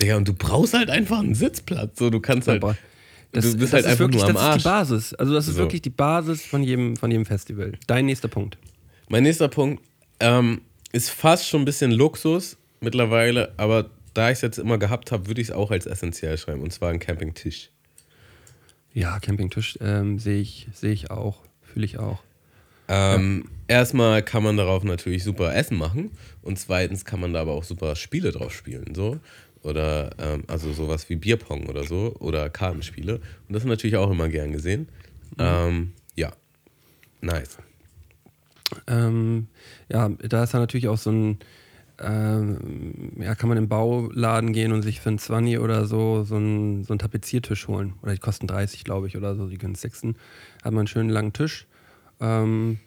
Digga, 0.00 0.16
und 0.16 0.26
du 0.26 0.34
brauchst 0.34 0.74
halt 0.74 0.90
einfach 0.90 1.20
einen 1.20 1.36
Sitzplatz. 1.36 1.98
So, 1.98 2.10
du 2.10 2.20
kannst 2.20 2.48
halt. 2.48 2.64
Das, 3.32 3.50
du 3.52 3.58
bist 3.58 3.72
halt 3.72 3.84
einfach 3.84 4.00
wirklich, 4.00 4.22
nur 4.22 4.30
am 4.30 4.36
Arsch. 4.36 4.62
Das 4.62 4.90
ist 4.90 4.90
die 4.90 4.94
Basis. 4.94 5.14
Also, 5.14 5.34
das 5.34 5.48
ist 5.48 5.54
so. 5.54 5.60
wirklich 5.60 5.82
die 5.82 5.90
Basis 5.90 6.42
von 6.42 6.62
jedem, 6.62 6.96
von 6.96 7.10
jedem 7.10 7.26
Festival. 7.26 7.72
Dein 7.86 8.06
nächster 8.06 8.28
Punkt. 8.28 8.58
Mein 9.08 9.22
nächster 9.22 9.48
Punkt 9.48 9.84
ähm, 10.20 10.62
ist 10.92 11.10
fast 11.10 11.46
schon 11.46 11.62
ein 11.62 11.64
bisschen 11.64 11.92
Luxus 11.92 12.56
mittlerweile, 12.80 13.52
aber 13.56 13.90
da 14.14 14.30
ich 14.30 14.36
es 14.36 14.40
jetzt 14.40 14.58
immer 14.58 14.78
gehabt 14.78 15.12
habe, 15.12 15.26
würde 15.26 15.40
ich 15.40 15.48
es 15.48 15.54
auch 15.54 15.70
als 15.70 15.86
essentiell 15.86 16.38
schreiben. 16.38 16.62
Und 16.62 16.72
zwar 16.72 16.90
ein 16.90 16.98
Campingtisch. 16.98 17.70
Ja, 18.96 19.20
Campingtisch 19.20 19.78
ähm, 19.82 20.18
sehe 20.18 20.40
ich, 20.40 20.68
seh 20.72 20.90
ich 20.90 21.10
auch, 21.10 21.42
fühle 21.60 21.84
ich 21.84 21.98
auch. 21.98 22.22
Ähm, 22.88 23.44
ja. 23.68 23.76
Erstmal 23.76 24.22
kann 24.22 24.42
man 24.42 24.56
darauf 24.56 24.84
natürlich 24.84 25.22
super 25.22 25.54
Essen 25.54 25.76
machen 25.76 26.12
und 26.40 26.58
zweitens 26.58 27.04
kann 27.04 27.20
man 27.20 27.34
da 27.34 27.42
aber 27.42 27.52
auch 27.52 27.64
super 27.64 27.94
Spiele 27.94 28.32
drauf 28.32 28.54
spielen. 28.54 28.94
So. 28.94 29.20
Oder 29.62 30.12
ähm, 30.18 30.44
also 30.46 30.72
sowas 30.72 31.10
wie 31.10 31.16
Bierpong 31.16 31.66
oder 31.66 31.84
so 31.84 32.16
oder 32.20 32.48
Kartenspiele. 32.48 33.16
Und 33.16 33.52
das 33.52 33.64
ist 33.64 33.68
natürlich 33.68 33.98
auch 33.98 34.10
immer 34.10 34.30
gern 34.30 34.52
gesehen. 34.52 34.88
Mhm. 35.36 35.40
Ähm, 35.40 35.92
ja, 36.14 36.32
nice. 37.20 37.58
Ähm, 38.86 39.48
ja, 39.90 40.08
da 40.08 40.44
ist 40.44 40.54
dann 40.54 40.62
natürlich 40.62 40.88
auch 40.88 40.96
so 40.96 41.10
ein, 41.10 41.38
ähm, 42.02 43.12
ja, 43.18 43.34
kann 43.34 43.48
man 43.48 43.58
im 43.58 43.68
Bauladen 43.68 44.52
gehen 44.52 44.72
und 44.72 44.82
sich 44.82 45.00
für 45.00 45.08
ein 45.08 45.18
20 45.18 45.58
oder 45.60 45.86
so 45.86 46.24
so 46.24 46.36
einen, 46.36 46.84
so 46.84 46.92
einen 46.92 46.98
Tapeziertisch 46.98 47.68
holen. 47.68 47.94
Oder 48.02 48.12
die 48.12 48.18
kosten 48.18 48.46
30, 48.46 48.84
glaube 48.84 49.06
ich, 49.06 49.16
oder 49.16 49.34
so, 49.34 49.46
die 49.46 49.58
günstigsten. 49.58 50.16
Hat 50.62 50.72
man 50.72 50.80
einen 50.80 50.88
schönen 50.88 51.10
langen 51.10 51.32
Tisch. 51.32 51.66
Ähm, 52.20 52.78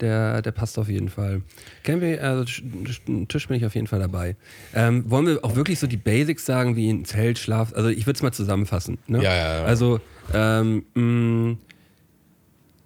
der, 0.00 0.42
der 0.42 0.50
passt 0.50 0.78
auf 0.78 0.88
jeden 0.88 1.08
Fall. 1.08 1.42
Camping, 1.84 2.18
also 2.18 2.44
Tisch 2.44 3.48
bin 3.48 3.56
ich 3.56 3.64
auf 3.64 3.74
jeden 3.74 3.86
Fall 3.86 4.00
dabei. 4.00 4.36
Ähm, 4.74 5.08
wollen 5.08 5.26
wir 5.26 5.44
auch 5.44 5.54
wirklich 5.54 5.78
so 5.78 5.86
die 5.86 5.96
Basics 5.96 6.44
sagen, 6.44 6.76
wie 6.76 6.90
ein 6.90 7.04
Zelt, 7.04 7.38
Schlaf? 7.38 7.72
Also 7.74 7.88
ich 7.88 8.06
würde 8.06 8.16
es 8.16 8.22
mal 8.22 8.32
zusammenfassen. 8.32 8.98
Ne? 9.06 9.22
Ja, 9.22 9.34
ja, 9.34 9.58
ja. 9.60 9.64
Also 9.64 10.00
ähm, 10.34 10.84
mh, 10.94 11.56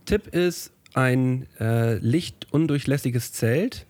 Tipp 0.04 0.28
ist 0.28 0.72
ein 0.94 1.46
äh, 1.58 1.94
lichtundurchlässiges 1.98 3.32
Zelt 3.32 3.86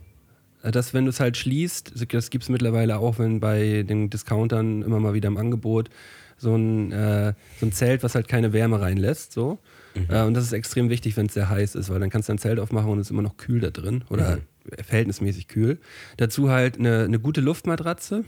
dass 0.63 0.95
wenn 0.95 1.05
du 1.05 1.11
es 1.11 1.21
halt 1.21 1.37
schließt, 1.37 1.93
das 1.95 2.31
gibt 2.31 2.45
es 2.45 2.49
mittlerweile 2.49 2.99
auch 2.99 3.19
wenn 3.19 3.41
bei 3.41 3.85
den 3.85 4.11
Discountern 4.11 4.83
immer 4.83 5.01
mal 5.01 5.15
wieder 5.15 5.29
im 5.29 5.37
Angebot, 5.37 5.91
so 6.37 6.55
ein, 6.55 6.93
äh, 6.93 7.35
so 7.59 7.67
ein 7.67 7.73
Zelt, 7.73 8.03
was 8.03 8.15
halt 8.15 8.29
keine 8.29 8.53
Wärme 8.53 8.81
reinlässt. 8.81 9.33
So. 9.33 9.59
Mhm. 9.95 10.07
Äh, 10.09 10.23
und 10.23 10.35
das 10.35 10.45
ist 10.45 10.53
extrem 10.53 10.89
wichtig, 10.89 11.17
wenn 11.17 11.27
es 11.27 11.35
sehr 11.35 11.49
heiß 11.49 11.75
ist, 11.75 11.91
weil 11.91 12.01
dann 12.01 12.11
kannst 12.11 12.29
du 12.29 12.33
ein 12.33 12.39
Zelt 12.39 12.61
aufmachen 12.61 12.91
und 12.91 12.99
es 12.99 13.09
ist 13.09 13.11
immer 13.11 13.23
noch 13.23 13.37
kühl 13.37 13.61
da 13.61 13.71
drin 13.71 14.05
oder 14.09 14.37
mhm. 14.37 14.83
verhältnismäßig 14.85 15.49
kühl. 15.49 15.79
Dazu 16.17 16.51
halt 16.51 16.79
eine, 16.79 17.05
eine 17.05 17.19
gute 17.19 17.41
Luftmatratze, 17.41 18.25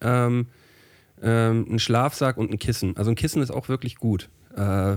ähm, 0.00 0.46
ähm, 1.22 1.66
ein 1.70 1.78
Schlafsack 1.78 2.36
und 2.36 2.50
ein 2.50 2.58
Kissen. 2.58 2.96
Also 2.96 3.10
ein 3.10 3.16
Kissen 3.16 3.42
ist 3.42 3.50
auch 3.50 3.68
wirklich 3.68 3.96
gut. 3.96 4.28
Äh, 4.56 4.96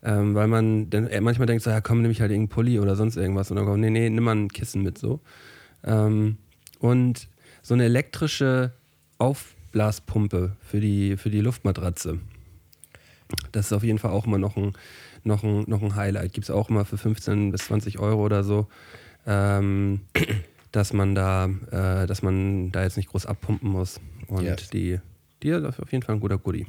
ähm, 0.00 0.34
weil 0.34 0.46
man 0.46 0.90
dann 0.90 1.08
manchmal 1.22 1.46
denkt, 1.46 1.64
so, 1.64 1.70
ja 1.70 1.80
komm, 1.80 2.02
nehme 2.02 2.12
ich 2.12 2.20
halt 2.20 2.30
irgendeinen 2.30 2.54
Pulli 2.54 2.78
oder 2.78 2.96
sonst 2.96 3.16
irgendwas. 3.16 3.50
Und 3.50 3.56
dann 3.56 3.66
kommt, 3.66 3.80
nee, 3.80 3.90
nee, 3.90 4.08
nimm 4.08 4.24
mal 4.24 4.36
ein 4.36 4.48
Kissen 4.48 4.82
mit 4.82 4.96
so. 4.96 5.20
Ähm, 5.84 6.38
und 6.78 7.28
so 7.62 7.74
eine 7.74 7.84
elektrische 7.84 8.72
Aufblaspumpe 9.18 10.56
für 10.60 10.80
die, 10.80 11.16
für 11.16 11.30
die 11.30 11.40
Luftmatratze. 11.40 12.18
Das 13.52 13.66
ist 13.66 13.72
auf 13.72 13.84
jeden 13.84 13.98
Fall 13.98 14.10
auch 14.10 14.26
immer 14.26 14.38
noch 14.38 14.56
ein, 14.56 14.72
noch 15.24 15.42
ein, 15.42 15.64
noch 15.66 15.82
ein 15.82 15.96
Highlight. 15.96 16.32
Gibt 16.32 16.44
es 16.44 16.50
auch 16.50 16.70
immer 16.70 16.84
für 16.84 16.96
15 16.96 17.52
bis 17.52 17.66
20 17.66 17.98
Euro 17.98 18.24
oder 18.24 18.44
so. 18.44 18.68
Ähm, 19.26 20.00
dass 20.72 20.92
man 20.92 21.14
da, 21.14 21.46
äh, 21.70 22.06
dass 22.06 22.22
man 22.22 22.72
da 22.72 22.82
jetzt 22.82 22.96
nicht 22.96 23.10
groß 23.10 23.26
abpumpen 23.26 23.70
muss. 23.70 24.00
Und 24.28 24.44
yes. 24.44 24.70
die, 24.70 25.00
die 25.42 25.48
ist 25.48 25.80
auf 25.80 25.92
jeden 25.92 26.02
Fall 26.02 26.14
ein 26.14 26.20
guter 26.20 26.38
Goodie. 26.38 26.66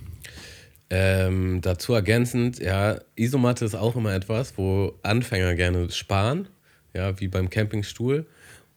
Ähm, 0.89 1.61
dazu 1.61 1.93
ergänzend, 1.93 2.59
ja, 2.59 2.99
Isomatte 3.15 3.63
ist 3.63 3.75
auch 3.75 3.95
immer 3.95 4.13
etwas, 4.13 4.57
wo 4.57 4.93
Anfänger 5.03 5.53
gerne 5.55 5.91
sparen, 5.91 6.47
ja, 6.93 7.19
wie 7.19 7.27
beim 7.27 7.49
Campingstuhl. 7.49 8.25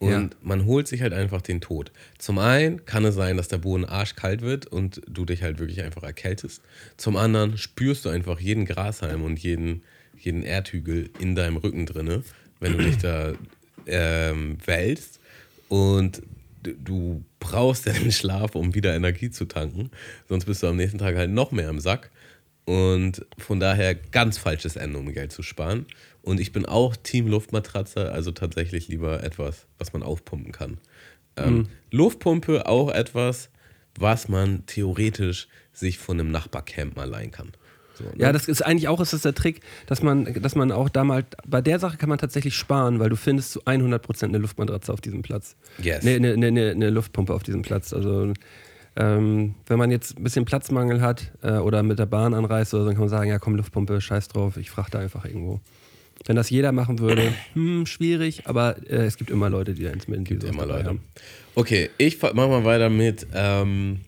Und 0.02 0.10
ja. 0.10 0.30
man 0.42 0.64
holt 0.64 0.88
sich 0.88 1.00
halt 1.00 1.12
einfach 1.12 1.42
den 1.42 1.60
Tod. 1.60 1.92
Zum 2.18 2.40
einen 2.40 2.84
kann 2.86 3.04
es 3.04 3.14
sein, 3.14 3.36
dass 3.36 3.46
der 3.46 3.58
Boden 3.58 3.84
arschkalt 3.84 4.42
wird 4.42 4.66
und 4.66 5.00
du 5.06 5.24
dich 5.24 5.44
halt 5.44 5.60
wirklich 5.60 5.80
einfach 5.80 6.02
erkältest. 6.02 6.60
Zum 6.96 7.16
anderen 7.16 7.56
spürst 7.56 8.04
du 8.04 8.08
einfach 8.08 8.40
jeden 8.40 8.64
Grashalm 8.64 9.22
und 9.22 9.38
jeden, 9.38 9.84
jeden 10.18 10.42
Erdhügel 10.42 11.08
in 11.20 11.36
deinem 11.36 11.56
Rücken 11.56 11.86
drinne, 11.86 12.24
wenn 12.58 12.72
du 12.72 12.82
dich 12.82 12.98
da 12.98 13.34
ähm, 13.86 14.58
wälzt. 14.66 15.20
Und 15.68 16.22
du 16.64 17.24
brauchst 17.38 17.86
ja 17.86 17.92
den 17.92 18.10
Schlaf, 18.10 18.56
um 18.56 18.74
wieder 18.74 18.96
Energie 18.96 19.30
zu 19.30 19.44
tanken. 19.44 19.92
Sonst 20.28 20.46
bist 20.46 20.64
du 20.64 20.66
am 20.66 20.78
nächsten 20.78 20.98
Tag 20.98 21.14
halt 21.14 21.30
noch 21.30 21.52
mehr 21.52 21.68
im 21.68 21.78
Sack. 21.78 22.10
Und 22.64 23.24
von 23.38 23.60
daher 23.60 23.94
ganz 23.94 24.36
falsches 24.36 24.74
Ende, 24.74 24.98
um 24.98 25.12
Geld 25.12 25.30
zu 25.30 25.44
sparen. 25.44 25.86
Und 26.22 26.40
ich 26.40 26.52
bin 26.52 26.66
auch 26.66 26.96
Team 26.96 27.26
Luftmatratze, 27.26 28.12
also 28.12 28.30
tatsächlich 28.30 28.88
lieber 28.88 29.22
etwas, 29.22 29.66
was 29.78 29.92
man 29.92 30.02
aufpumpen 30.02 30.52
kann. 30.52 30.78
Ähm, 31.36 31.54
mhm. 31.54 31.68
Luftpumpe 31.90 32.66
auch 32.66 32.90
etwas, 32.90 33.50
was 33.98 34.28
man 34.28 34.64
theoretisch 34.66 35.48
sich 35.72 35.98
von 35.98 36.18
einem 36.18 36.30
Nachbarcamp 36.30 36.96
mal 36.96 37.08
leihen 37.08 37.30
kann. 37.30 37.52
So, 37.94 38.04
ne? 38.04 38.12
Ja, 38.16 38.32
das 38.32 38.48
ist 38.48 38.62
eigentlich 38.62 38.88
auch 38.88 39.00
ist 39.00 39.12
das 39.12 39.22
der 39.22 39.34
Trick, 39.34 39.60
dass 39.86 40.02
man, 40.02 40.40
dass 40.40 40.54
man 40.54 40.72
auch 40.72 40.88
da 40.88 41.04
mal, 41.04 41.24
bei 41.46 41.60
der 41.60 41.78
Sache 41.78 41.96
kann 41.96 42.08
man 42.08 42.18
tatsächlich 42.18 42.54
sparen, 42.54 43.00
weil 43.00 43.10
du 43.10 43.16
findest 43.16 43.52
zu 43.52 43.62
100% 43.64 44.24
eine 44.24 44.38
Luftmatratze 44.38 44.92
auf 44.92 45.00
diesem 45.00 45.22
Platz. 45.22 45.56
Yes. 45.82 46.06
Eine, 46.06 46.32
eine, 46.32 46.46
eine, 46.46 46.70
eine 46.70 46.90
Luftpumpe 46.90 47.34
auf 47.34 47.42
diesem 47.42 47.62
Platz. 47.62 47.92
Also 47.92 48.32
ähm, 48.96 49.54
wenn 49.66 49.78
man 49.78 49.90
jetzt 49.90 50.18
ein 50.18 50.24
bisschen 50.24 50.44
Platzmangel 50.44 51.00
hat 51.00 51.32
äh, 51.42 51.52
oder 51.52 51.82
mit 51.82 51.98
der 51.98 52.06
Bahn 52.06 52.34
anreist, 52.34 52.74
oder 52.74 52.82
so, 52.82 52.88
dann 52.88 52.94
kann 52.94 53.04
man 53.04 53.10
sagen, 53.10 53.30
ja 53.30 53.38
komm, 53.38 53.56
Luftpumpe, 53.56 54.00
scheiß 54.00 54.28
drauf, 54.28 54.56
ich 54.56 54.70
frachte 54.70 54.98
einfach 54.98 55.24
irgendwo. 55.24 55.60
Wenn 56.24 56.36
das 56.36 56.50
jeder 56.50 56.72
machen 56.72 56.98
würde, 56.98 57.32
hm, 57.54 57.86
schwierig, 57.86 58.46
aber 58.46 58.76
äh, 58.88 59.04
es 59.04 59.16
gibt 59.16 59.30
immer 59.30 59.50
Leute, 59.50 59.74
die 59.74 59.82
da 59.82 59.90
ins 59.90 60.08
Mittel 60.08 60.24
gibt 60.24 60.44
immer 60.44 60.66
Leute. 60.66 60.90
Haben. 60.90 61.00
Okay, 61.54 61.90
ich 61.98 62.20
mach 62.22 62.34
mal 62.34 62.64
weiter 62.64 62.90
mit, 62.90 63.26
ähm, 63.34 64.00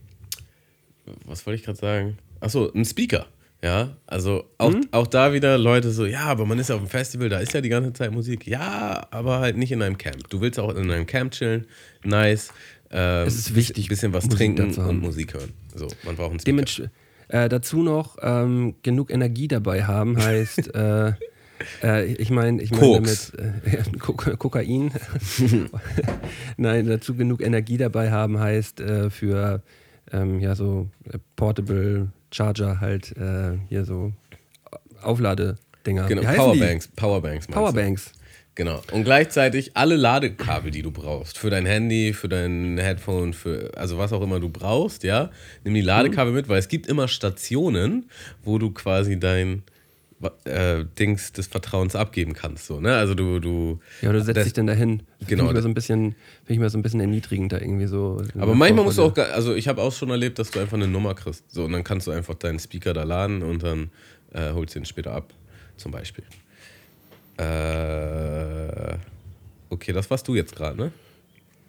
was 1.27 1.44
wollte 1.46 1.59
ich 1.59 1.64
gerade 1.64 1.79
sagen? 1.79 2.18
Achso, 2.40 2.70
ein 2.72 2.85
Speaker. 2.85 3.27
Ja, 3.62 3.96
also 4.07 4.44
auch, 4.59 4.72
mhm. 4.72 4.88
auch 4.90 5.07
da 5.07 5.33
wieder 5.33 5.57
Leute 5.57 5.90
so, 5.90 6.05
ja, 6.05 6.24
aber 6.24 6.44
man 6.44 6.59
ist 6.59 6.68
ja 6.68 6.74
auf 6.74 6.83
dem 6.83 6.90
Festival, 6.90 7.31
da 7.31 7.38
ist 7.38 7.55
ja 7.55 7.62
die 7.62 7.70
ganze 7.70 7.94
Zeit 7.94 8.12
Musik. 8.12 8.46
Ja, 8.46 9.07
aber 9.11 9.40
halt 9.40 9.57
nicht 9.57 9.72
in 9.72 9.81
einem 9.81 9.96
Camp. 9.96 10.29
Du 10.29 10.42
willst 10.42 10.61
auch 10.61 10.74
in 10.74 10.90
einem 10.90 11.07
Camp 11.07 11.33
chillen, 11.33 11.66
nice. 12.05 12.53
Ähm, 12.90 13.27
es 13.27 13.37
ist 13.37 13.55
wichtig, 13.55 13.88
bisschen 13.88 14.12
was 14.12 14.24
Musik 14.24 14.38
trinken 14.38 14.79
und 14.79 15.00
Musik 15.00 15.33
hören. 15.33 15.53
So, 15.74 15.88
man 16.05 16.14
braucht 16.14 16.33
einen 16.33 16.40
Speaker. 16.40 16.90
Äh, 17.29 17.48
dazu 17.48 17.83
noch 17.83 18.18
ähm, 18.20 18.74
genug 18.83 19.11
Energie 19.11 19.48
dabei 19.48 19.85
haben 19.85 20.18
heißt 20.18 20.74
äh, 20.74 21.12
äh, 21.83 22.07
ich 22.07 22.31
meine, 22.31 22.62
ich 22.62 22.70
meine 22.70 22.94
damit 22.94 23.33
äh, 23.38 23.98
Kokain. 24.37 24.92
Nein, 26.57 26.87
dazu 26.87 27.14
genug 27.14 27.40
Energie 27.40 27.77
dabei 27.77 28.11
haben 28.11 28.38
heißt 28.38 28.81
äh, 28.81 29.11
für 29.11 29.62
ähm, 30.12 30.40
ja 30.40 30.55
so 30.55 30.88
äh, 31.12 31.18
Portable 31.37 32.09
Charger 32.31 32.81
halt 32.81 33.16
äh, 33.16 33.59
hier 33.68 33.85
so 33.85 34.12
Aufladedinger. 35.03 36.07
Genau, 36.07 36.22
Powerbanks, 36.22 36.88
Powerbanks. 36.88 37.46
Powerbanks. 37.46 38.12
Genau. 38.57 38.81
Und 38.92 39.03
gleichzeitig 39.03 39.77
alle 39.77 39.96
Ladekabel, 39.96 40.70
die 40.70 40.83
du 40.83 40.92
brauchst. 40.92 41.38
Für 41.38 41.50
dein 41.50 41.66
Handy, 41.66 42.12
für 42.12 42.29
dein 42.29 42.79
Headphone, 42.79 43.33
für 43.33 43.72
also 43.77 43.98
was 43.98 44.12
auch 44.12 44.22
immer 44.22 44.38
du 44.38 44.48
brauchst, 44.48 45.03
ja. 45.03 45.31
Nimm 45.64 45.74
die 45.74 45.81
Ladekabel 45.81 46.31
mhm. 46.31 46.37
mit, 46.37 46.48
weil 46.48 46.59
es 46.59 46.68
gibt 46.68 46.87
immer 46.87 47.09
Stationen, 47.09 48.09
wo 48.44 48.59
du 48.59 48.70
quasi 48.70 49.18
dein 49.18 49.64
äh, 50.44 50.84
Dings 50.98 51.32
des 51.32 51.46
Vertrauens 51.46 51.96
abgeben 51.96 52.32
kannst. 52.34 52.66
So, 52.66 52.80
ne? 52.80 52.96
Also 52.96 53.14
du, 53.14 53.40
du. 53.40 53.80
Ja, 54.02 54.12
du 54.12 54.22
setzt 54.22 54.44
dich 54.44 54.52
dann 54.52 54.66
dahin. 54.66 55.02
Genau. 55.26 55.44
Finde 55.46 55.58
ich, 55.58 55.62
so 55.62 55.68
ein 55.68 55.74
bisschen, 55.74 56.14
find 56.44 56.50
ich 56.50 56.58
mal 56.58 56.70
so 56.70 56.78
ein 56.78 56.82
bisschen 56.82 57.00
erniedrigend 57.00 57.52
da 57.52 57.58
irgendwie 57.58 57.87
so. 57.87 58.22
Aber 58.38 58.54
manchmal 58.54 58.84
musst 58.84 58.98
du 58.98 59.02
auch, 59.02 59.16
also 59.16 59.54
ich 59.54 59.68
habe 59.68 59.82
auch 59.82 59.92
schon 59.92 60.10
erlebt, 60.10 60.38
dass 60.38 60.50
du 60.50 60.60
einfach 60.60 60.76
eine 60.76 60.88
Nummer 60.88 61.14
kriegst. 61.14 61.50
So, 61.50 61.64
und 61.64 61.72
dann 61.72 61.84
kannst 61.84 62.06
du 62.06 62.10
einfach 62.10 62.34
deinen 62.34 62.58
Speaker 62.58 62.92
da 62.92 63.02
laden 63.02 63.42
und 63.42 63.62
dann 63.62 63.90
äh, 64.32 64.52
holst 64.52 64.74
du 64.74 64.80
ihn 64.80 64.84
später 64.84 65.12
ab, 65.12 65.32
zum 65.76 65.92
Beispiel. 65.92 66.24
Äh, 67.37 68.96
okay, 69.70 69.92
das 69.92 70.10
warst 70.10 70.28
du 70.28 70.34
jetzt 70.34 70.54
gerade, 70.54 70.76
ne? 70.76 70.92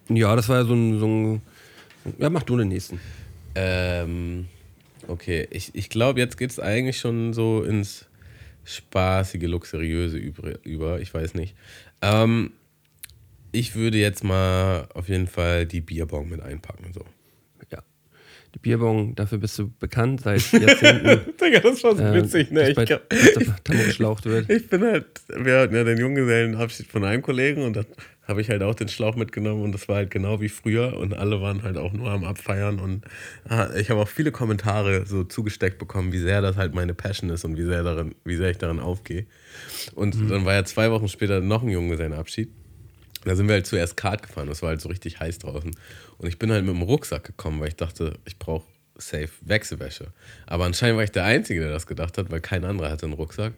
Ja, 0.09 0.35
das 0.35 0.49
war 0.49 0.57
ja 0.57 0.65
so 0.65 0.73
ein, 0.73 0.99
so 0.99 1.07
ein. 1.07 1.41
Ja, 2.19 2.29
mach 2.29 2.43
du 2.43 2.57
den 2.57 2.67
nächsten. 2.67 2.99
Ähm, 3.55 4.47
okay, 5.07 5.47
ich, 5.49 5.73
ich 5.73 5.89
glaube, 5.89 6.19
jetzt 6.19 6.37
geht 6.37 6.51
es 6.51 6.59
eigentlich 6.59 6.99
schon 6.99 7.33
so 7.33 7.63
ins 7.63 8.05
spaßige, 8.65 9.43
luxuriöse 9.43 10.17
über. 10.17 10.99
Ich 10.99 11.13
weiß 11.13 11.35
nicht. 11.35 11.55
Ähm, 12.01 12.51
ich 13.51 13.75
würde 13.75 13.97
jetzt 13.97 14.23
mal 14.23 14.87
auf 14.93 15.07
jeden 15.07 15.27
Fall 15.27 15.65
die 15.65 15.81
Bierbong 15.81 16.29
mit 16.29 16.41
einpacken. 16.41 16.91
So. 16.93 17.05
Ja. 17.71 17.81
Die 18.53 18.59
Bierbong, 18.59 19.15
dafür 19.15 19.37
bist 19.37 19.57
du 19.59 19.71
bekannt 19.79 20.21
seit 20.21 20.41
Jahrzehnten. 20.51 21.33
Digga, 21.39 21.59
das 21.61 21.83
war 21.83 21.95
so 21.95 22.03
äh, 22.03 22.13
witzig, 22.13 22.51
ne? 22.51 22.69
Ich, 22.69 22.75
bei, 22.75 22.85
geschlaucht 23.85 24.25
wird. 24.25 24.49
ich 24.49 24.67
bin 24.67 24.81
halt, 24.81 25.05
wir 25.29 25.59
hatten 25.59 25.75
ja 25.75 25.83
den 25.83 25.97
Junggesellenabschied 25.97 26.87
von 26.87 27.05
einem 27.05 27.21
Kollegen 27.21 27.63
und 27.63 27.75
dann 27.75 27.85
habe 28.27 28.41
ich 28.41 28.49
halt 28.49 28.63
auch 28.63 28.75
den 28.75 28.87
Schlauch 28.87 29.15
mitgenommen 29.15 29.63
und 29.63 29.71
das 29.71 29.87
war 29.87 29.97
halt 29.97 30.11
genau 30.11 30.41
wie 30.41 30.49
früher 30.49 30.97
und 30.97 31.13
alle 31.13 31.41
waren 31.41 31.63
halt 31.63 31.77
auch 31.77 31.93
nur 31.93 32.09
am 32.09 32.23
Abfeiern 32.23 32.79
und 32.79 33.05
ah, 33.47 33.69
ich 33.75 33.89
habe 33.89 34.01
auch 34.01 34.07
viele 34.07 34.31
Kommentare 34.31 35.05
so 35.05 35.23
zugesteckt 35.23 35.77
bekommen, 35.77 36.11
wie 36.11 36.19
sehr 36.19 36.41
das 36.41 36.57
halt 36.57 36.73
meine 36.73 36.93
Passion 36.93 37.29
ist 37.29 37.45
und 37.45 37.57
wie 37.57 37.65
sehr, 37.65 37.83
darin, 37.83 38.15
wie 38.23 38.35
sehr 38.35 38.49
ich 38.49 38.57
darin 38.57 38.79
aufgehe. 38.79 39.25
Und 39.93 40.15
mhm. 40.15 40.29
dann 40.29 40.45
war 40.45 40.53
ja 40.53 40.65
zwei 40.65 40.91
Wochen 40.91 41.07
später 41.07 41.39
noch 41.41 41.61
ein 41.63 41.69
Junggesellenabschied. 41.69 42.49
Da 43.23 43.35
sind 43.35 43.47
wir 43.47 43.53
halt 43.53 43.65
zuerst 43.65 43.97
Kart 43.97 44.21
gefahren, 44.21 44.47
das 44.47 44.61
war 44.61 44.69
halt 44.69 44.81
so 44.81 44.89
richtig 44.89 45.19
heiß 45.19 45.39
draußen. 45.39 45.71
Und 46.17 46.27
ich 46.27 46.39
bin 46.39 46.51
halt 46.51 46.65
mit 46.65 46.75
dem 46.75 46.81
Rucksack 46.81 47.23
gekommen, 47.23 47.59
weil 47.59 47.69
ich 47.69 47.75
dachte, 47.75 48.17
ich 48.25 48.37
brauche 48.37 48.65
safe 48.97 49.29
Wechselwäsche. 49.41 50.07
Aber 50.45 50.65
anscheinend 50.65 50.97
war 50.97 51.03
ich 51.03 51.11
der 51.11 51.25
Einzige, 51.25 51.61
der 51.61 51.69
das 51.69 51.87
gedacht 51.87 52.17
hat, 52.17 52.31
weil 52.31 52.41
kein 52.41 52.63
anderer 52.65 52.89
hatte 52.89 53.05
einen 53.05 53.13
Rucksack. 53.13 53.53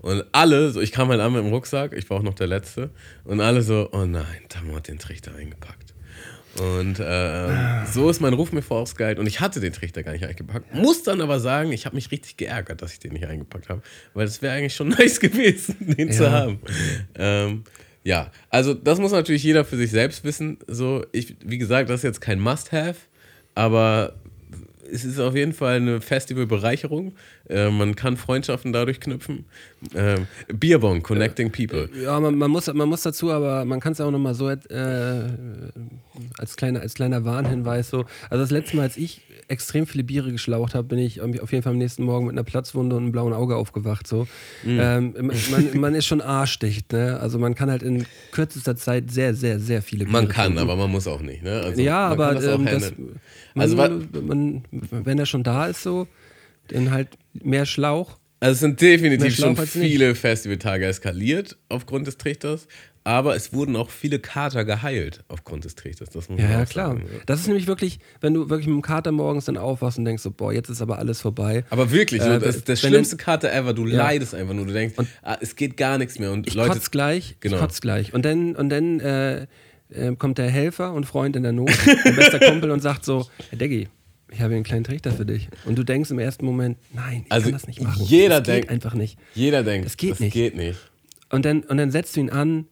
Und 0.00 0.24
alle, 0.32 0.70
so 0.70 0.80
ich 0.80 0.92
kam 0.92 1.08
halt 1.08 1.20
an 1.20 1.32
mit 1.32 1.44
dem 1.44 1.52
Rucksack, 1.52 1.92
ich 1.92 2.08
war 2.10 2.18
auch 2.18 2.22
noch 2.22 2.34
der 2.34 2.48
Letzte, 2.48 2.90
und 3.24 3.40
alle 3.40 3.62
so, 3.62 3.88
oh 3.92 4.04
nein, 4.04 4.42
Tammo 4.48 4.76
hat 4.76 4.88
den 4.88 4.98
Trichter 4.98 5.34
eingepackt. 5.34 5.92
Und 6.58 7.00
äh, 7.00 7.86
so 7.86 8.10
ist 8.10 8.20
mein 8.20 8.34
Ruf 8.34 8.52
mir 8.52 8.60
vorausgeeilt 8.60 9.18
und 9.18 9.26
ich 9.26 9.40
hatte 9.40 9.58
den 9.60 9.72
Trichter 9.72 10.02
gar 10.02 10.12
nicht 10.12 10.26
eingepackt. 10.26 10.74
Muss 10.74 11.02
dann 11.02 11.22
aber 11.22 11.40
sagen, 11.40 11.72
ich 11.72 11.86
habe 11.86 11.94
mich 11.94 12.10
richtig 12.10 12.36
geärgert, 12.36 12.82
dass 12.82 12.92
ich 12.92 12.98
den 12.98 13.14
nicht 13.14 13.26
eingepackt 13.26 13.70
habe, 13.70 13.80
weil 14.12 14.26
es 14.26 14.42
wäre 14.42 14.54
eigentlich 14.54 14.74
schon 14.74 14.88
nice 14.98 15.18
gewesen, 15.18 15.76
den 15.80 16.08
ja. 16.08 16.14
zu 16.14 16.30
haben. 16.30 16.60
Ähm, 17.14 17.64
ja, 18.04 18.30
also 18.50 18.74
das 18.74 18.98
muss 18.98 19.12
natürlich 19.12 19.44
jeder 19.44 19.64
für 19.64 19.76
sich 19.76 19.90
selbst 19.90 20.24
wissen. 20.24 20.58
So, 20.66 21.06
ich, 21.12 21.36
wie 21.42 21.58
gesagt, 21.58 21.88
das 21.88 22.00
ist 22.00 22.04
jetzt 22.04 22.20
kein 22.20 22.38
Must-Have, 22.38 22.98
aber 23.54 24.14
es 24.92 25.04
ist 25.04 25.18
auf 25.18 25.34
jeden 25.34 25.52
Fall 25.52 25.76
eine 25.76 26.00
Festivalbereicherung. 26.00 27.14
Äh, 27.48 27.70
man 27.70 27.96
kann 27.96 28.16
Freundschaften 28.16 28.72
dadurch 28.72 29.00
knüpfen. 29.00 29.44
Äh, 29.94 30.20
Bierbong, 30.52 31.02
Connecting 31.02 31.50
People. 31.50 31.88
Ja, 32.00 32.18
man, 32.20 32.36
man, 32.36 32.50
muss, 32.50 32.72
man 32.72 32.88
muss 32.88 33.02
dazu, 33.02 33.30
aber 33.30 33.64
man 33.64 33.80
kann 33.80 33.92
es 33.92 34.00
auch 34.00 34.10
nochmal 34.10 34.34
so 34.34 34.48
äh, 34.48 34.56
als, 36.38 36.56
kleiner, 36.56 36.80
als 36.80 36.94
kleiner 36.94 37.24
Warnhinweis 37.24 37.90
so. 37.90 38.04
Also 38.30 38.42
das 38.42 38.50
letzte 38.50 38.76
Mal, 38.76 38.84
als 38.84 38.96
ich 38.96 39.22
extrem 39.48 39.86
viele 39.86 40.04
Biere 40.04 40.32
geschlaucht 40.32 40.74
habe, 40.74 40.88
bin 40.88 40.98
ich 40.98 41.20
auf 41.20 41.52
jeden 41.52 41.62
Fall 41.62 41.72
am 41.72 41.78
nächsten 41.78 42.04
Morgen 42.04 42.26
mit 42.26 42.34
einer 42.34 42.44
Platzwunde 42.44 42.96
und 42.96 43.02
einem 43.02 43.12
blauen 43.12 43.32
Auge 43.32 43.56
aufgewacht. 43.56 44.06
So. 44.06 44.26
Mhm. 44.62 44.78
Ähm, 44.80 45.14
man, 45.50 45.80
man, 45.80 45.94
ist 45.96 46.06
schon 46.06 46.20
arschdicht. 46.20 46.92
Ne? 46.92 47.18
Also 47.20 47.38
man 47.38 47.54
kann 47.54 47.70
halt 47.70 47.82
in 47.82 48.06
kürzester 48.30 48.76
Zeit 48.76 49.10
sehr, 49.10 49.34
sehr, 49.34 49.58
sehr 49.58 49.82
viele 49.82 50.04
Biere 50.04 50.12
Man 50.12 50.28
kann, 50.28 50.46
trinken. 50.46 50.60
aber 50.60 50.76
man 50.76 50.90
muss 50.90 51.06
auch 51.06 51.20
nicht. 51.20 51.42
Ne? 51.42 51.60
Also 51.60 51.80
ja, 51.80 52.08
aber 52.08 52.34
das 52.34 52.44
ähm, 52.44 52.64
das, 52.64 52.92
also, 53.54 53.76
man, 53.76 54.64
wenn 54.70 55.18
er 55.18 55.26
schon 55.26 55.42
da 55.42 55.66
ist, 55.66 55.82
so, 55.82 56.06
dann 56.72 56.90
halt 56.90 57.08
mehr 57.32 57.66
Schlauch. 57.66 58.18
Also 58.40 58.54
es 58.54 58.60
sind 58.60 58.80
definitiv 58.80 59.36
schon 59.36 59.56
viele 59.56 60.14
Festivaltage 60.14 60.86
eskaliert 60.86 61.56
aufgrund 61.68 62.06
des 62.08 62.18
Trichters. 62.18 62.66
Aber 63.04 63.34
es 63.34 63.52
wurden 63.52 63.74
auch 63.74 63.90
viele 63.90 64.20
Kater 64.20 64.64
geheilt 64.64 65.24
aufgrund 65.26 65.64
des 65.64 65.74
Trichters. 65.74 66.10
Das 66.10 66.28
muss 66.28 66.40
ja, 66.40 66.50
ja 66.50 66.64
klar. 66.64 66.88
Sagen. 66.88 67.06
Das 67.26 67.40
ist 67.40 67.48
nämlich 67.48 67.66
wirklich, 67.66 67.98
wenn 68.20 68.32
du 68.32 68.48
wirklich 68.48 68.68
mit 68.68 68.76
dem 68.76 68.82
Kater 68.82 69.10
morgens 69.10 69.46
dann 69.46 69.56
aufwachst 69.56 69.98
und 69.98 70.04
denkst 70.04 70.22
so, 70.22 70.30
boah, 70.30 70.52
jetzt 70.52 70.68
ist 70.68 70.80
aber 70.80 70.98
alles 70.98 71.20
vorbei. 71.20 71.64
Aber 71.70 71.90
wirklich, 71.90 72.22
äh, 72.22 72.38
das 72.38 72.56
ist 72.56 72.68
der 72.68 72.76
schlimmste 72.76 73.16
Kater 73.16 73.52
ever. 73.52 73.74
Du 73.74 73.86
ja. 73.86 73.98
leidest 73.98 74.34
einfach 74.34 74.54
nur. 74.54 74.66
Du 74.66 74.72
denkst, 74.72 74.94
ah, 75.22 75.36
es 75.40 75.56
geht 75.56 75.76
gar 75.76 75.98
nichts 75.98 76.20
mehr. 76.20 76.30
Und 76.30 76.46
ich 76.46 76.54
Leute, 76.54 76.74
kotz 76.74 76.92
gleich, 76.92 77.36
genau. 77.40 77.56
ich 77.56 77.60
kotz 77.60 77.80
gleich. 77.80 78.14
Und 78.14 78.24
dann, 78.24 78.54
und 78.54 78.68
dann 78.68 79.00
äh, 79.00 79.46
äh, 79.90 80.14
kommt 80.16 80.38
der 80.38 80.48
Helfer 80.48 80.92
und 80.92 81.04
Freund 81.04 81.34
in 81.34 81.42
der 81.42 81.52
Not, 81.52 81.72
mein 82.04 82.14
bester 82.14 82.38
Kumpel 82.38 82.70
und 82.70 82.80
sagt 82.80 83.04
so, 83.04 83.26
Herr 83.50 83.58
Deggi, 83.58 83.88
ich 84.32 84.40
habe 84.40 84.54
einen 84.54 84.64
kleinen 84.64 84.84
Trichter 84.84 85.12
für 85.12 85.26
dich. 85.26 85.48
Und 85.64 85.76
du 85.76 85.84
denkst 85.84 86.10
im 86.10 86.18
ersten 86.18 86.44
Moment, 86.44 86.78
nein, 86.92 87.22
ich 87.26 87.32
also 87.32 87.44
kann 87.44 87.52
das 87.52 87.66
nicht 87.66 87.82
machen. 87.82 88.02
Jeder 88.04 88.40
das 88.40 88.54
denkt 88.54 88.70
einfach 88.70 88.94
nicht. 88.94 89.18
Jeder 89.34 89.62
denkt, 89.62 89.86
das 89.86 89.96
geht 89.96 90.12
das 90.12 90.20
nicht. 90.20 90.32
Geht 90.32 90.56
nicht. 90.56 90.78
Und 91.30 91.44
dann, 91.44 91.60
und 91.60 91.76
dann 91.76 91.90
setzt 91.90 92.16
du 92.16 92.20
ihn 92.20 92.30
an, 92.30 92.66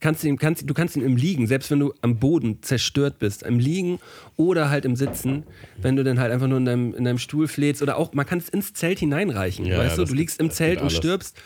kannst 0.00 0.24
ihn, 0.24 0.38
kannst, 0.38 0.68
du 0.68 0.74
kannst 0.74 0.96
ihn 0.96 1.02
im 1.02 1.16
Liegen, 1.16 1.46
selbst 1.46 1.70
wenn 1.70 1.78
du 1.78 1.94
am 2.00 2.18
Boden 2.18 2.62
zerstört 2.62 3.18
bist, 3.18 3.42
im 3.42 3.58
Liegen 3.58 3.98
oder 4.36 4.70
halt 4.70 4.84
im 4.84 4.96
Sitzen, 4.96 5.44
wenn 5.78 5.96
du 5.96 6.04
dann 6.04 6.18
halt 6.18 6.32
einfach 6.32 6.46
nur 6.46 6.58
in 6.58 6.64
deinem, 6.64 6.94
in 6.94 7.04
deinem 7.04 7.18
Stuhl 7.18 7.48
flehst 7.48 7.82
oder 7.82 7.96
auch, 7.96 8.12
man 8.12 8.26
kann 8.26 8.38
es 8.38 8.48
ins 8.48 8.72
Zelt 8.72 8.98
hineinreichen, 8.98 9.66
ja, 9.66 9.78
weißt 9.78 9.98
ja, 9.98 10.04
du, 10.04 10.10
du 10.10 10.14
liegst 10.14 10.40
im 10.40 10.50
Zelt 10.50 10.80
und 10.80 10.90
stirbst 10.90 11.36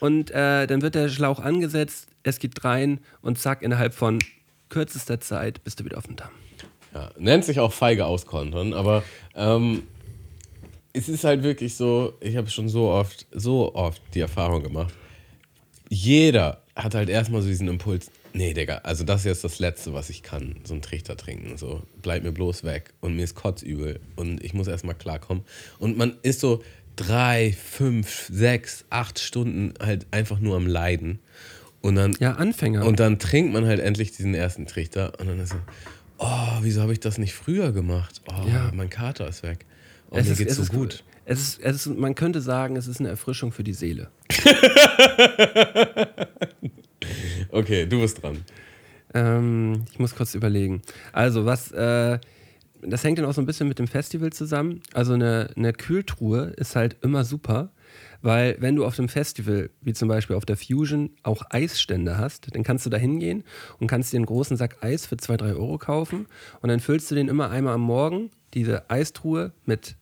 und 0.00 0.30
äh, 0.30 0.66
dann 0.66 0.82
wird 0.82 0.94
der 0.94 1.08
Schlauch 1.08 1.40
angesetzt, 1.40 2.08
es 2.22 2.38
geht 2.38 2.62
rein 2.64 3.00
und 3.22 3.38
zack, 3.38 3.62
innerhalb 3.62 3.94
von 3.94 4.18
kürzester 4.68 5.20
Zeit 5.20 5.64
bist 5.64 5.80
du 5.80 5.84
wieder 5.84 5.98
auf 5.98 6.06
dem 6.06 6.16
Damm. 6.16 6.30
Ja, 6.94 7.10
nennt 7.18 7.44
sich 7.44 7.58
auch 7.58 7.72
feige 7.72 8.04
auskontern, 8.04 8.74
aber 8.74 9.02
ähm, 9.34 9.84
es 10.92 11.08
ist 11.08 11.24
halt 11.24 11.42
wirklich 11.42 11.74
so, 11.74 12.12
ich 12.20 12.36
habe 12.36 12.50
schon 12.50 12.68
so 12.68 12.90
oft, 12.90 13.26
so 13.32 13.74
oft 13.74 14.02
die 14.14 14.20
Erfahrung 14.20 14.62
gemacht, 14.62 14.92
jeder 15.88 16.62
hat 16.76 16.94
halt 16.94 17.08
erstmal 17.08 17.42
so 17.42 17.48
diesen 17.48 17.68
Impuls, 17.68 18.10
nee, 18.32 18.54
Digga, 18.54 18.78
also 18.78 19.04
das 19.04 19.20
ist 19.20 19.26
jetzt 19.26 19.44
das 19.44 19.58
Letzte, 19.58 19.94
was 19.94 20.10
ich 20.10 20.22
kann, 20.22 20.56
so 20.64 20.74
einen 20.74 20.82
Trichter 20.82 21.16
trinken. 21.16 21.56
So, 21.56 21.82
bleib 22.00 22.22
mir 22.22 22.32
bloß 22.32 22.64
weg. 22.64 22.94
Und 23.00 23.14
mir 23.16 23.24
ist 23.24 23.34
kotzübel. 23.34 24.00
Und 24.16 24.42
ich 24.42 24.54
muss 24.54 24.68
erstmal 24.68 24.94
klarkommen. 24.94 25.44
Und 25.78 25.96
man 25.96 26.16
ist 26.22 26.40
so 26.40 26.62
drei, 26.96 27.52
fünf, 27.52 28.28
sechs, 28.30 28.84
acht 28.90 29.18
Stunden 29.18 29.74
halt 29.80 30.06
einfach 30.10 30.40
nur 30.40 30.56
am 30.56 30.66
Leiden. 30.66 31.20
Und 31.80 31.96
dann, 31.96 32.16
ja, 32.20 32.34
Anfänger. 32.34 32.86
Und 32.86 33.00
dann 33.00 33.18
trinkt 33.18 33.52
man 33.52 33.66
halt 33.66 33.80
endlich 33.80 34.12
diesen 34.12 34.34
ersten 34.34 34.66
Trichter. 34.66 35.18
Und 35.18 35.26
dann 35.26 35.40
ist 35.40 35.50
so, 35.50 35.56
oh, 36.22 36.58
wieso 36.60 36.82
habe 36.82 36.92
ich 36.92 37.00
das 37.00 37.18
nicht 37.18 37.34
früher 37.34 37.72
gemacht? 37.72 38.22
Oh, 38.28 38.48
ja. 38.48 38.70
mein 38.74 38.88
Kater 38.90 39.28
ist 39.28 39.42
weg. 39.42 39.66
Oh, 40.10 40.16
es 40.16 40.26
mir 40.26 40.32
ist, 40.32 40.38
geht's 40.38 40.56
so 40.56 40.64
gut. 40.64 41.04
Es 41.24 41.40
ist, 41.40 41.60
es 41.60 41.86
ist, 41.86 41.98
man 41.98 42.14
könnte 42.14 42.40
sagen, 42.40 42.76
es 42.76 42.86
ist 42.86 43.00
eine 43.00 43.08
Erfrischung 43.08 43.52
für 43.52 43.64
die 43.64 43.74
Seele. 43.74 44.10
okay, 47.50 47.86
du 47.86 48.00
bist 48.00 48.22
dran. 48.22 48.38
Ähm, 49.14 49.84
ich 49.92 49.98
muss 49.98 50.14
kurz 50.14 50.34
überlegen. 50.34 50.82
Also, 51.12 51.44
was, 51.44 51.70
äh, 51.72 52.18
das 52.82 53.04
hängt 53.04 53.18
dann 53.18 53.26
auch 53.26 53.34
so 53.34 53.40
ein 53.40 53.46
bisschen 53.46 53.68
mit 53.68 53.78
dem 53.78 53.86
Festival 53.86 54.32
zusammen. 54.32 54.80
Also, 54.92 55.12
eine, 55.14 55.50
eine 55.56 55.72
Kühltruhe 55.72 56.52
ist 56.56 56.74
halt 56.76 56.96
immer 57.02 57.24
super, 57.24 57.70
weil 58.20 58.56
wenn 58.60 58.76
du 58.76 58.84
auf 58.84 58.96
dem 58.96 59.08
Festival, 59.08 59.70
wie 59.80 59.92
zum 59.92 60.08
Beispiel 60.08 60.36
auf 60.36 60.44
der 60.44 60.56
Fusion, 60.56 61.10
auch 61.22 61.42
Eisstände 61.50 62.18
hast, 62.18 62.54
dann 62.54 62.62
kannst 62.62 62.86
du 62.86 62.90
da 62.90 62.96
hingehen 62.96 63.44
und 63.78 63.88
kannst 63.88 64.12
dir 64.12 64.18
einen 64.18 64.26
großen 64.26 64.56
Sack 64.56 64.82
Eis 64.82 65.06
für 65.06 65.16
2, 65.16 65.36
3 65.36 65.46
Euro 65.54 65.78
kaufen 65.78 66.26
und 66.60 66.68
dann 66.68 66.80
füllst 66.80 67.10
du 67.10 67.14
den 67.14 67.28
immer 67.28 67.50
einmal 67.50 67.74
am 67.74 67.82
Morgen, 67.82 68.30
diese 68.54 68.90
Eistruhe, 68.90 69.52
mit 69.64 69.96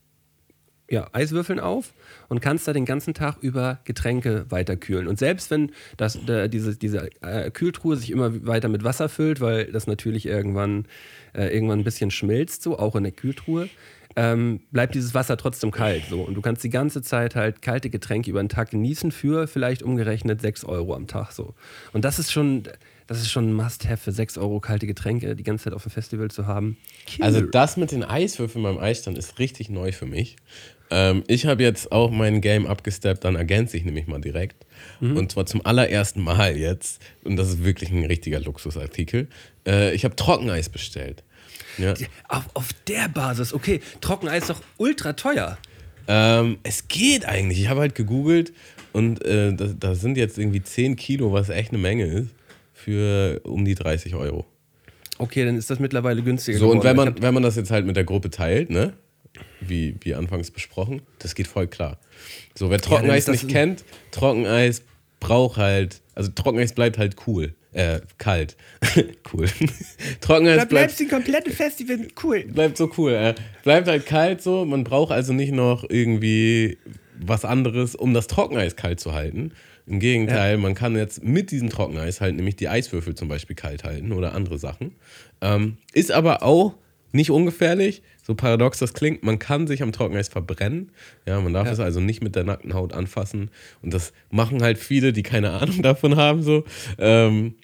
ja, 0.90 1.08
Eiswürfeln 1.12 1.60
auf 1.60 1.94
und 2.28 2.40
kannst 2.40 2.66
da 2.66 2.72
den 2.72 2.84
ganzen 2.84 3.14
Tag 3.14 3.36
über 3.40 3.78
Getränke 3.84 4.46
weiterkühlen. 4.50 5.06
Und 5.06 5.20
selbst 5.20 5.50
wenn 5.50 5.70
das, 5.96 6.18
da, 6.26 6.48
diese, 6.48 6.76
diese 6.76 7.10
äh, 7.22 7.50
Kühltruhe 7.52 7.96
sich 7.96 8.10
immer 8.10 8.44
weiter 8.44 8.68
mit 8.68 8.82
Wasser 8.82 9.08
füllt, 9.08 9.40
weil 9.40 9.66
das 9.66 9.86
natürlich 9.86 10.26
irgendwann, 10.26 10.86
äh, 11.32 11.54
irgendwann 11.54 11.78
ein 11.78 11.84
bisschen 11.84 12.10
schmilzt, 12.10 12.62
so 12.62 12.76
auch 12.76 12.96
in 12.96 13.04
der 13.04 13.12
Kühltruhe, 13.12 13.68
ähm, 14.16 14.60
bleibt 14.70 14.94
dieses 14.94 15.14
Wasser 15.14 15.36
trotzdem 15.36 15.70
kalt. 15.70 16.04
So. 16.10 16.22
Und 16.22 16.34
du 16.34 16.40
kannst 16.40 16.64
die 16.64 16.70
ganze 16.70 17.02
Zeit 17.02 17.36
halt 17.36 17.62
kalte 17.62 17.90
Getränke 17.90 18.30
über 18.30 18.42
den 18.42 18.48
Tag 18.48 18.70
genießen 18.70 19.12
für 19.12 19.46
vielleicht 19.46 19.82
umgerechnet 19.82 20.40
6 20.40 20.64
Euro 20.64 20.94
am 20.94 21.06
Tag. 21.06 21.32
So. 21.32 21.54
Und 21.92 22.04
das 22.04 22.18
ist 22.18 22.32
schon, 22.32 22.64
das 23.06 23.18
ist 23.18 23.30
schon 23.30 23.50
ein 23.50 23.54
Must-Have 23.54 23.98
für 23.98 24.12
6 24.12 24.38
Euro 24.38 24.60
kalte 24.60 24.86
Getränke 24.86 25.36
die 25.36 25.42
ganze 25.42 25.64
Zeit 25.64 25.74
auf 25.74 25.84
dem 25.84 25.92
Festival 25.92 26.30
zu 26.30 26.46
haben. 26.46 26.76
Killer. 27.06 27.26
Also 27.26 27.40
das 27.42 27.76
mit 27.76 27.92
den 27.92 28.02
Eiswürfeln 28.02 28.64
beim 28.64 28.78
Eisstand 28.78 29.16
ist 29.16 29.38
richtig 29.38 29.70
neu 29.70 29.92
für 29.92 30.06
mich. 30.06 30.36
Ähm, 30.90 31.22
ich 31.28 31.46
habe 31.46 31.62
jetzt 31.62 31.92
auch 31.92 32.10
mein 32.10 32.40
Game 32.40 32.66
abgesteppt, 32.66 33.24
dann 33.24 33.36
ergänze 33.36 33.76
ich 33.76 33.84
nämlich 33.84 34.08
mal 34.08 34.20
direkt. 34.20 34.66
Mhm. 35.00 35.16
Und 35.16 35.32
zwar 35.32 35.46
zum 35.46 35.64
allerersten 35.64 36.20
Mal 36.20 36.56
jetzt. 36.56 37.00
Und 37.22 37.36
das 37.36 37.48
ist 37.48 37.64
wirklich 37.64 37.90
ein 37.90 38.04
richtiger 38.04 38.40
Luxusartikel. 38.40 39.28
Äh, 39.66 39.94
ich 39.94 40.04
habe 40.04 40.16
Trockeneis 40.16 40.68
bestellt. 40.68 41.22
Ja. 41.78 41.94
Auf, 42.28 42.44
auf 42.54 42.68
der 42.86 43.08
Basis, 43.08 43.52
okay. 43.52 43.80
Trockeneis 44.00 44.42
ist 44.42 44.50
doch 44.50 44.62
ultra 44.76 45.12
teuer. 45.12 45.58
Ähm, 46.08 46.58
es 46.62 46.88
geht 46.88 47.24
eigentlich. 47.24 47.60
Ich 47.60 47.68
habe 47.68 47.80
halt 47.80 47.94
gegoogelt 47.94 48.52
und 48.92 49.24
äh, 49.24 49.52
da, 49.54 49.66
da, 49.66 49.94
sind 49.94 50.16
jetzt 50.16 50.38
irgendwie 50.38 50.62
10 50.62 50.96
Kilo, 50.96 51.32
was 51.32 51.48
echt 51.48 51.70
eine 51.70 51.78
Menge 51.78 52.06
ist, 52.06 52.30
für 52.72 53.40
um 53.44 53.64
die 53.64 53.74
30 53.74 54.14
Euro. 54.14 54.46
Okay, 55.18 55.44
dann 55.44 55.56
ist 55.56 55.70
das 55.70 55.78
mittlerweile 55.78 56.22
günstiger. 56.22 56.58
So, 56.58 56.70
geworden. 56.70 56.78
und 56.78 56.84
wenn 56.84 56.96
man, 56.96 57.22
wenn 57.22 57.34
man 57.34 57.42
das 57.42 57.56
jetzt 57.56 57.70
halt 57.70 57.86
mit 57.86 57.96
der 57.96 58.04
Gruppe 58.04 58.30
teilt, 58.30 58.70
ne? 58.70 58.94
wie, 59.60 59.96
wie 60.00 60.14
anfangs 60.14 60.50
besprochen. 60.50 61.02
Das 61.18 61.34
geht 61.34 61.46
voll 61.46 61.66
klar. 61.66 61.98
So, 62.54 62.70
wer 62.70 62.80
Trockeneis 62.80 63.26
ja, 63.26 63.32
nicht 63.32 63.48
kennt, 63.48 63.84
Trockeneis 64.10 64.82
braucht 65.20 65.56
halt, 65.56 66.00
also 66.14 66.30
Trockeneis 66.34 66.72
bleibt 66.72 66.98
halt 66.98 67.16
cool. 67.26 67.54
Äh, 67.72 68.00
kalt. 68.18 68.56
cool. 69.32 69.46
Trockeneis 70.20 70.58
da 70.58 70.64
bleibt 70.64 70.98
die 70.98 71.06
komplette 71.06 71.50
Festival 71.50 72.08
cool. 72.24 72.44
Bleibt 72.44 72.76
so 72.76 72.90
cool. 72.98 73.12
Äh. 73.12 73.34
Bleibt 73.62 73.86
halt 73.86 74.06
kalt 74.06 74.42
so. 74.42 74.64
Man 74.64 74.82
braucht 74.82 75.12
also 75.12 75.32
nicht 75.32 75.52
noch 75.52 75.84
irgendwie 75.88 76.78
was 77.20 77.44
anderes, 77.44 77.94
um 77.94 78.12
das 78.12 78.26
Trockeneis 78.26 78.74
kalt 78.74 78.98
zu 78.98 79.12
halten. 79.14 79.52
Im 79.86 80.00
Gegenteil, 80.00 80.52
ja. 80.52 80.58
man 80.58 80.74
kann 80.74 80.96
jetzt 80.96 81.22
mit 81.22 81.50
diesem 81.50 81.68
Trockeneis 81.70 82.20
halt 82.20 82.36
nämlich 82.36 82.56
die 82.56 82.68
Eiswürfel 82.68 83.14
zum 83.14 83.28
Beispiel 83.28 83.56
kalt 83.56 83.84
halten 83.84 84.12
oder 84.12 84.34
andere 84.34 84.58
Sachen. 84.58 84.96
Ähm, 85.40 85.78
ist 85.92 86.12
aber 86.12 86.42
auch 86.42 86.74
nicht 87.12 87.30
ungefährlich, 87.30 88.02
so 88.22 88.34
paradox 88.34 88.78
das 88.78 88.92
klingt, 88.92 89.22
man 89.22 89.38
kann 89.38 89.66
sich 89.66 89.82
am 89.82 89.92
Trockeneis 89.92 90.28
verbrennen. 90.28 90.92
Ja, 91.26 91.40
man 91.40 91.52
darf 91.52 91.66
ja. 91.66 91.72
es 91.72 91.80
also 91.80 92.00
nicht 92.00 92.22
mit 92.22 92.36
der 92.36 92.44
nackten 92.44 92.74
Haut 92.74 92.92
anfassen. 92.92 93.50
Und 93.82 93.94
das 93.94 94.12
machen 94.30 94.62
halt 94.62 94.78
viele, 94.78 95.12
die 95.12 95.22
keine 95.22 95.50
Ahnung 95.52 95.82
davon 95.82 96.16
haben. 96.16 96.42
So. 96.42 96.64
Ähm, 96.98 97.54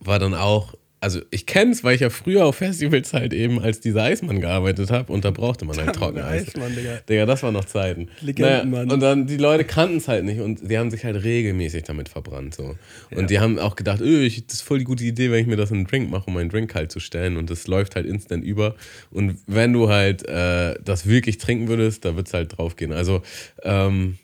war 0.00 0.18
dann 0.18 0.34
auch 0.34 0.74
also 1.02 1.20
ich 1.30 1.46
kenne 1.46 1.72
es, 1.72 1.82
weil 1.82 1.96
ich 1.96 2.00
ja 2.00 2.10
früher 2.10 2.46
auf 2.46 2.56
Festivals 2.56 3.12
halt 3.12 3.32
eben 3.32 3.60
als 3.60 3.80
dieser 3.80 4.04
Eismann 4.04 4.40
gearbeitet 4.40 4.92
habe 4.92 5.12
und 5.12 5.24
da 5.24 5.32
brauchte 5.32 5.64
man 5.64 5.76
halt 5.76 5.96
Trockeneis. 5.96 6.46
Eismann, 6.46 6.76
Digga. 6.76 7.00
Digga, 7.08 7.26
das 7.26 7.42
war 7.42 7.50
noch 7.50 7.64
Zeiten. 7.64 8.08
Legendenmann. 8.20 8.86
Naja, 8.86 8.94
und 8.94 9.00
dann, 9.00 9.26
die 9.26 9.36
Leute 9.36 9.64
kannten 9.64 9.96
es 9.96 10.06
halt 10.06 10.24
nicht 10.24 10.40
und 10.40 10.70
die 10.70 10.78
haben 10.78 10.92
sich 10.92 11.04
halt 11.04 11.24
regelmäßig 11.24 11.82
damit 11.82 12.08
verbrannt. 12.08 12.54
So. 12.54 12.76
Und 13.10 13.22
ja. 13.22 13.26
die 13.26 13.40
haben 13.40 13.58
auch 13.58 13.74
gedacht, 13.74 14.00
öh, 14.00 14.24
ich, 14.24 14.46
das 14.46 14.58
ist 14.58 14.62
voll 14.62 14.78
die 14.78 14.84
gute 14.84 15.02
Idee, 15.02 15.32
wenn 15.32 15.40
ich 15.40 15.48
mir 15.48 15.56
das 15.56 15.72
in 15.72 15.78
einen 15.78 15.86
Drink 15.88 16.08
mache, 16.08 16.26
um 16.28 16.34
meinen 16.34 16.50
Drink 16.50 16.70
kalt 16.70 16.92
zu 16.92 17.00
stellen 17.00 17.36
und 17.36 17.50
das 17.50 17.66
läuft 17.66 17.96
halt 17.96 18.06
instant 18.06 18.44
über. 18.44 18.76
Und 19.10 19.38
wenn 19.48 19.72
du 19.72 19.88
halt 19.88 20.24
äh, 20.28 20.76
das 20.84 21.08
wirklich 21.08 21.38
trinken 21.38 21.66
würdest, 21.66 22.04
da 22.04 22.14
wird 22.14 22.28
es 22.28 22.34
halt 22.34 22.56
drauf 22.56 22.76
gehen. 22.76 22.92
Also, 22.92 23.22
ähm, 23.64 24.18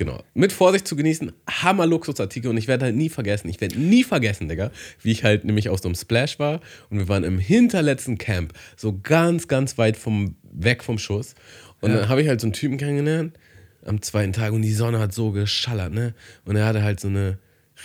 Genau. 0.00 0.24
Mit 0.32 0.50
Vorsicht 0.50 0.88
zu 0.88 0.96
genießen, 0.96 1.30
Hammer 1.46 1.84
Luxusartikel 1.84 2.50
und 2.50 2.56
ich 2.56 2.68
werde 2.68 2.86
halt 2.86 2.96
nie 2.96 3.10
vergessen, 3.10 3.50
ich 3.50 3.60
werde 3.60 3.78
nie 3.78 4.02
vergessen, 4.02 4.48
Digga, 4.48 4.70
wie 5.02 5.10
ich 5.10 5.24
halt 5.24 5.44
nämlich 5.44 5.68
aus 5.68 5.82
so 5.82 5.88
einem 5.88 5.94
Splash 5.94 6.38
war 6.38 6.62
und 6.88 6.96
wir 6.96 7.08
waren 7.08 7.22
im 7.22 7.38
hinterletzten 7.38 8.16
Camp, 8.16 8.54
so 8.78 8.98
ganz, 8.98 9.46
ganz 9.46 9.76
weit 9.76 9.98
vom, 9.98 10.36
weg 10.42 10.82
vom 10.82 10.96
Schuss. 10.96 11.34
Und 11.82 11.90
ja. 11.90 11.98
dann 11.98 12.08
habe 12.08 12.22
ich 12.22 12.28
halt 12.28 12.40
so 12.40 12.46
einen 12.46 12.54
Typen 12.54 12.78
kennengelernt 12.78 13.38
am 13.84 14.00
zweiten 14.00 14.32
Tag 14.32 14.54
und 14.54 14.62
die 14.62 14.72
Sonne 14.72 15.00
hat 15.00 15.12
so 15.12 15.32
geschallert, 15.32 15.92
ne? 15.92 16.14
Und 16.46 16.56
er 16.56 16.64
hatte 16.64 16.82
halt 16.82 16.98
so 16.98 17.08
eine 17.08 17.38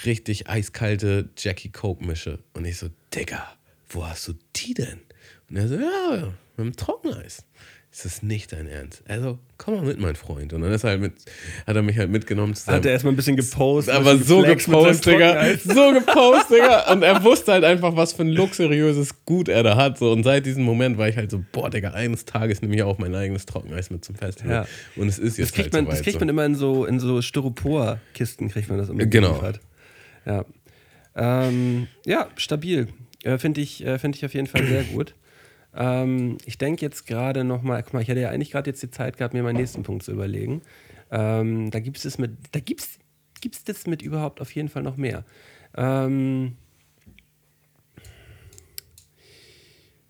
richtig 0.05 0.47
eiskalte 0.47 1.27
Jackie 1.37 1.69
Coke 1.69 2.05
Mische. 2.05 2.39
Und 2.53 2.63
ich 2.63 2.77
so, 2.77 2.87
Digga, 3.13 3.45
wo 3.89 4.07
hast 4.07 4.25
du 4.29 4.35
die 4.55 4.73
denn? 4.73 5.01
Und 5.49 5.57
er 5.57 5.67
so, 5.67 5.75
ja, 5.75 6.33
mit 6.55 6.65
dem 6.65 6.75
Trockeneis 6.77 7.43
ist 7.95 8.03
das 8.03 8.23
nicht 8.23 8.51
dein 8.51 8.67
Ernst? 8.67 9.03
Also, 9.07 9.39
komm 9.57 9.75
mal 9.75 9.85
mit, 9.85 9.97
mein 10.01 10.17
Freund. 10.17 10.51
Und 10.51 10.63
dann 10.63 10.73
ist 10.73 10.83
halt 10.83 10.99
mit, 10.99 11.13
hat 11.65 11.77
er 11.77 11.81
mich 11.81 11.97
halt 11.97 12.09
mitgenommen. 12.09 12.53
Zusammen. 12.53 12.75
Hat 12.79 12.85
er 12.85 12.91
erstmal 12.91 13.13
ein 13.13 13.15
bisschen 13.15 13.37
gepostet. 13.37 13.95
Aber 13.95 14.17
so 14.17 14.41
gepostet, 14.41 15.05
Digga. 15.05 15.55
So 15.63 15.93
gepostet, 15.93 16.57
Digga. 16.57 16.91
Und 16.91 17.03
er 17.03 17.23
wusste 17.23 17.53
halt 17.53 17.63
einfach, 17.63 17.95
was 17.95 18.11
für 18.11 18.23
ein 18.23 18.31
luxuriöses 18.31 19.23
Gut 19.23 19.47
er 19.47 19.63
da 19.63 19.77
hat. 19.77 19.97
So. 19.97 20.11
Und 20.11 20.23
seit 20.23 20.45
diesem 20.45 20.63
Moment 20.63 20.97
war 20.97 21.07
ich 21.07 21.15
halt 21.15 21.31
so, 21.31 21.41
boah, 21.53 21.69
Digga, 21.69 21.91
eines 21.91 22.25
Tages 22.25 22.61
nehme 22.61 22.75
ich 22.75 22.83
auch 22.83 22.97
mein 22.97 23.15
eigenes 23.15 23.45
Trockeneis 23.45 23.89
mit 23.89 24.03
zum 24.03 24.15
Festival. 24.15 24.51
Ja. 24.51 24.67
Und 24.97 25.07
es 25.07 25.17
ist 25.17 25.37
jetzt 25.37 25.51
das 25.51 25.55
kriegt 25.55 25.73
halt 25.73 25.85
man, 25.85 25.85
so 25.85 25.91
Das 25.91 26.01
kriegt 26.03 26.19
man 26.19 26.27
immer 26.27 26.43
in 26.43 26.55
so, 26.55 26.83
in 26.83 26.99
so 26.99 27.21
Styropor-Kisten, 27.21 28.49
kriegt 28.49 28.67
man 28.67 28.77
das 28.77 28.89
immer 28.89 29.05
Genau. 29.05 29.29
Geliefert. 29.29 29.61
Ja. 30.25 30.45
Ähm, 31.15 31.87
ja, 32.05 32.27
stabil. 32.35 32.89
Äh, 33.23 33.37
Finde 33.37 33.61
ich, 33.61 33.85
äh, 33.85 33.97
find 33.99 34.17
ich 34.17 34.25
auf 34.25 34.33
jeden 34.33 34.47
Fall 34.47 34.65
sehr 34.65 34.83
gut. 34.83 35.15
Ähm, 35.75 36.37
ich 36.45 36.57
denke 36.57 36.85
jetzt 36.85 37.05
gerade 37.05 37.43
nochmal, 37.43 37.83
guck 37.83 37.93
mal, 37.93 38.01
ich 38.01 38.07
hätte 38.07 38.21
ja 38.21 38.29
eigentlich 38.29 38.51
gerade 38.51 38.69
jetzt 38.69 38.81
die 38.81 38.91
Zeit 38.91 39.17
gehabt, 39.17 39.33
mir 39.33 39.43
meinen 39.43 39.57
nächsten 39.57 39.83
Punkt 39.83 40.03
zu 40.03 40.11
überlegen. 40.11 40.61
Ähm, 41.11 41.69
da 41.71 41.79
gibt 41.79 42.03
es 42.03 42.17
mit, 42.17 42.31
da 42.51 42.59
gibt's, 42.59 42.97
gibt's 43.41 43.63
das 43.63 43.85
mit 43.85 44.01
überhaupt 44.01 44.41
auf 44.41 44.51
jeden 44.51 44.69
Fall 44.69 44.83
noch 44.83 44.97
mehr. 44.97 45.25
Ähm, 45.75 46.55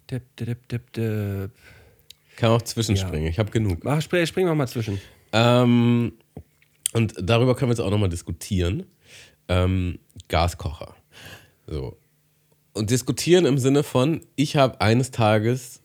dip, 0.09 0.23
dip, 0.35 0.67
dip, 0.67 0.93
dip. 0.93 1.51
Kann 2.37 2.51
auch 2.51 2.61
zwischenspringen, 2.61 3.23
ja. 3.23 3.29
ich 3.29 3.39
habe 3.39 3.49
genug. 3.49 3.83
Mach, 3.83 4.01
spring, 4.01 4.25
springen 4.25 4.49
wir 4.49 4.55
mal 4.55 4.67
zwischen. 4.67 4.99
Ähm, 5.31 6.13
und 6.93 7.13
darüber 7.21 7.55
können 7.55 7.69
wir 7.69 7.73
jetzt 7.73 7.85
auch 7.85 7.91
nochmal 7.91 8.09
diskutieren. 8.09 8.85
Ähm, 9.47 9.99
Gaskocher. 10.27 10.95
So, 11.67 11.97
und 12.75 12.89
diskutieren 12.91 13.45
im 13.45 13.57
Sinne 13.57 13.83
von, 13.83 14.21
ich 14.35 14.55
habe 14.55 14.81
eines 14.81 15.11
Tages 15.11 15.81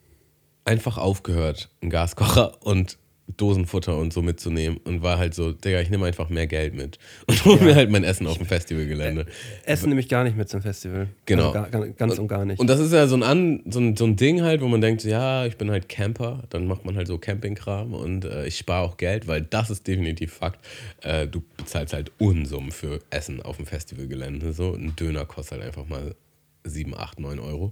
einfach 0.65 0.97
aufgehört, 0.97 1.69
einen 1.81 1.89
Gaskocher 1.89 2.63
und 2.65 2.97
Dosenfutter 3.37 3.97
und 3.97 4.11
so 4.11 4.21
mitzunehmen 4.21 4.77
und 4.83 5.01
war 5.01 5.17
halt 5.17 5.33
so, 5.33 5.51
Digga, 5.51 5.79
ich 5.79 5.89
nehme 5.89 6.05
einfach 6.05 6.29
mehr 6.29 6.47
Geld 6.47 6.73
mit 6.73 6.99
und 7.27 7.45
hole 7.45 7.57
ja. 7.59 7.63
mir 7.63 7.75
halt 7.75 7.89
mein 7.89 8.03
Essen 8.03 8.27
auf 8.27 8.37
dem 8.37 8.45
Festivalgelände. 8.45 9.25
Essen 9.65 9.89
nehme 9.89 10.01
ich 10.01 10.09
gar 10.09 10.23
nicht 10.23 10.35
mit 10.35 10.49
zum 10.49 10.61
Festival. 10.61 11.07
Genau. 11.25 11.51
Also 11.51 11.71
gar, 11.71 11.87
ganz 11.87 12.13
und, 12.13 12.19
und, 12.19 12.27
gar 12.27 12.45
nicht. 12.45 12.59
Und 12.59 12.67
das 12.67 12.79
ist 12.79 12.91
ja 12.91 13.07
so 13.07 13.15
ein, 13.15 13.23
An, 13.23 13.63
so, 13.69 13.79
ein, 13.79 13.95
so 13.95 14.05
ein 14.05 14.15
Ding 14.15 14.41
halt, 14.41 14.61
wo 14.61 14.67
man 14.67 14.81
denkt, 14.81 15.03
ja, 15.03 15.45
ich 15.45 15.57
bin 15.57 15.71
halt 15.71 15.89
Camper, 15.89 16.43
dann 16.49 16.67
macht 16.67 16.85
man 16.85 16.95
halt 16.95 17.07
so 17.07 17.17
Campingkram 17.17 17.93
und 17.93 18.25
äh, 18.25 18.45
ich 18.47 18.57
spare 18.57 18.83
auch 18.83 18.97
Geld, 18.97 19.27
weil 19.27 19.41
das 19.41 19.69
ist 19.69 19.87
definitiv 19.87 20.33
Fakt. 20.33 20.59
Äh, 21.01 21.27
du 21.27 21.41
bezahlst 21.57 21.93
halt 21.93 22.11
Unsummen 22.17 22.71
für 22.71 22.99
Essen 23.09 23.41
auf 23.41 23.57
dem 23.57 23.65
Festivalgelände. 23.65 24.53
So 24.53 24.73
ein 24.73 24.95
Döner 24.95 25.25
kostet 25.25 25.59
halt 25.59 25.67
einfach 25.67 25.87
mal 25.87 26.15
7, 26.63 26.95
8, 26.95 27.19
9 27.19 27.39
Euro. 27.39 27.71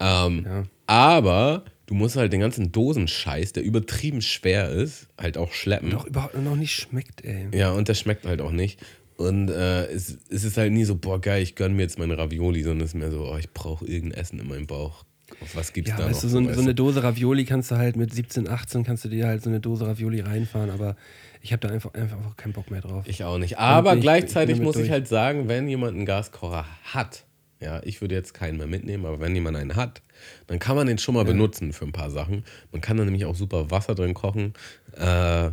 Ähm, 0.00 0.44
ja. 0.46 0.62
Aber 0.86 1.64
du 1.86 1.94
musst 1.94 2.16
halt 2.16 2.32
den 2.32 2.40
ganzen 2.40 2.72
Dosenscheiß, 2.72 3.52
der 3.52 3.62
übertrieben 3.64 4.22
schwer 4.22 4.70
ist, 4.70 5.08
halt 5.18 5.36
auch 5.36 5.52
schleppen. 5.52 5.90
Doch 5.90 6.06
überhaupt 6.06 6.40
noch 6.40 6.56
nicht 6.56 6.74
schmeckt, 6.74 7.24
ey. 7.24 7.48
Ja, 7.52 7.72
und 7.72 7.88
der 7.88 7.94
schmeckt 7.94 8.26
halt 8.26 8.40
auch 8.40 8.52
nicht. 8.52 8.80
Und 9.16 9.50
äh, 9.50 9.86
es, 9.86 10.16
es, 10.30 10.44
ist 10.44 10.56
halt 10.56 10.72
nie 10.72 10.84
so, 10.84 10.94
boah, 10.94 11.20
geil, 11.20 11.42
ich 11.42 11.56
gönne 11.56 11.74
mir 11.74 11.82
jetzt 11.82 11.98
meine 11.98 12.16
Ravioli, 12.16 12.62
sondern 12.62 12.84
es 12.84 12.94
ist 12.94 13.00
mehr 13.00 13.10
so, 13.10 13.28
oh, 13.28 13.36
ich 13.36 13.52
brauche 13.52 13.84
irgendein 13.84 14.20
Essen 14.20 14.38
in 14.38 14.46
meinem 14.46 14.68
Bauch. 14.68 15.04
Auf 15.40 15.56
was 15.56 15.72
gibt's 15.72 15.90
ja, 15.90 15.96
da 15.96 16.06
weißt 16.06 16.24
noch? 16.24 16.30
Du, 16.30 16.46
so, 16.46 16.54
so 16.54 16.60
eine 16.60 16.74
Dose 16.74 17.02
Ravioli 17.02 17.44
kannst 17.44 17.70
du 17.70 17.76
halt 17.76 17.96
mit 17.96 18.14
17, 18.14 18.48
18 18.48 18.84
kannst 18.84 19.04
du 19.04 19.08
dir 19.08 19.26
halt 19.26 19.42
so 19.42 19.50
eine 19.50 19.60
Dose 19.60 19.86
Ravioli 19.86 20.20
reinfahren, 20.20 20.70
aber 20.70 20.96
ich 21.42 21.52
habe 21.52 21.66
da 21.66 21.72
einfach, 21.72 21.94
einfach 21.94 22.36
keinen 22.36 22.52
Bock 22.52 22.70
mehr 22.70 22.80
drauf. 22.80 23.04
Ich 23.08 23.24
auch 23.24 23.38
nicht. 23.38 23.58
Aber 23.58 23.96
gleichzeitig 23.96 24.56
ich 24.56 24.62
muss 24.62 24.74
durch. 24.74 24.86
ich 24.86 24.92
halt 24.92 25.08
sagen, 25.08 25.48
wenn 25.48 25.68
jemand 25.68 25.96
einen 25.96 26.06
Gaskocher 26.06 26.64
hat, 26.84 27.24
ja, 27.60 27.80
ich 27.84 28.00
würde 28.00 28.14
jetzt 28.14 28.34
keinen 28.34 28.56
mehr 28.58 28.66
mitnehmen, 28.66 29.04
aber 29.06 29.20
wenn 29.20 29.34
jemand 29.34 29.56
einen 29.56 29.76
hat, 29.76 30.02
dann 30.46 30.58
kann 30.58 30.76
man 30.76 30.86
den 30.86 30.98
schon 30.98 31.14
mal 31.14 31.24
ja. 31.24 31.32
benutzen 31.32 31.72
für 31.72 31.84
ein 31.84 31.92
paar 31.92 32.10
Sachen. 32.10 32.44
Man 32.72 32.80
kann 32.80 32.96
da 32.96 33.04
nämlich 33.04 33.24
auch 33.24 33.34
super 33.34 33.70
Wasser 33.70 33.94
drin 33.94 34.14
kochen. 34.14 34.54
Äh, 34.96 35.50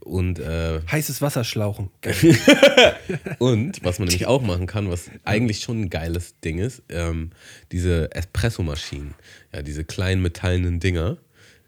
und 0.00 0.38
äh, 0.38 0.80
heißes 0.90 1.22
Wasser 1.22 1.44
schlauchen. 1.44 1.90
und 3.38 3.82
was 3.82 3.98
man 3.98 4.08
nämlich 4.08 4.26
auch 4.26 4.42
machen 4.42 4.66
kann, 4.66 4.90
was 4.90 5.10
eigentlich 5.24 5.60
schon 5.60 5.82
ein 5.82 5.90
geiles 5.90 6.38
Ding 6.40 6.58
ist, 6.58 6.82
ähm, 6.88 7.30
diese 7.72 8.14
Espresso-Maschinen, 8.14 9.14
ja, 9.54 9.62
diese 9.62 9.84
kleinen 9.84 10.20
metallenen 10.20 10.78
Dinger, 10.78 11.16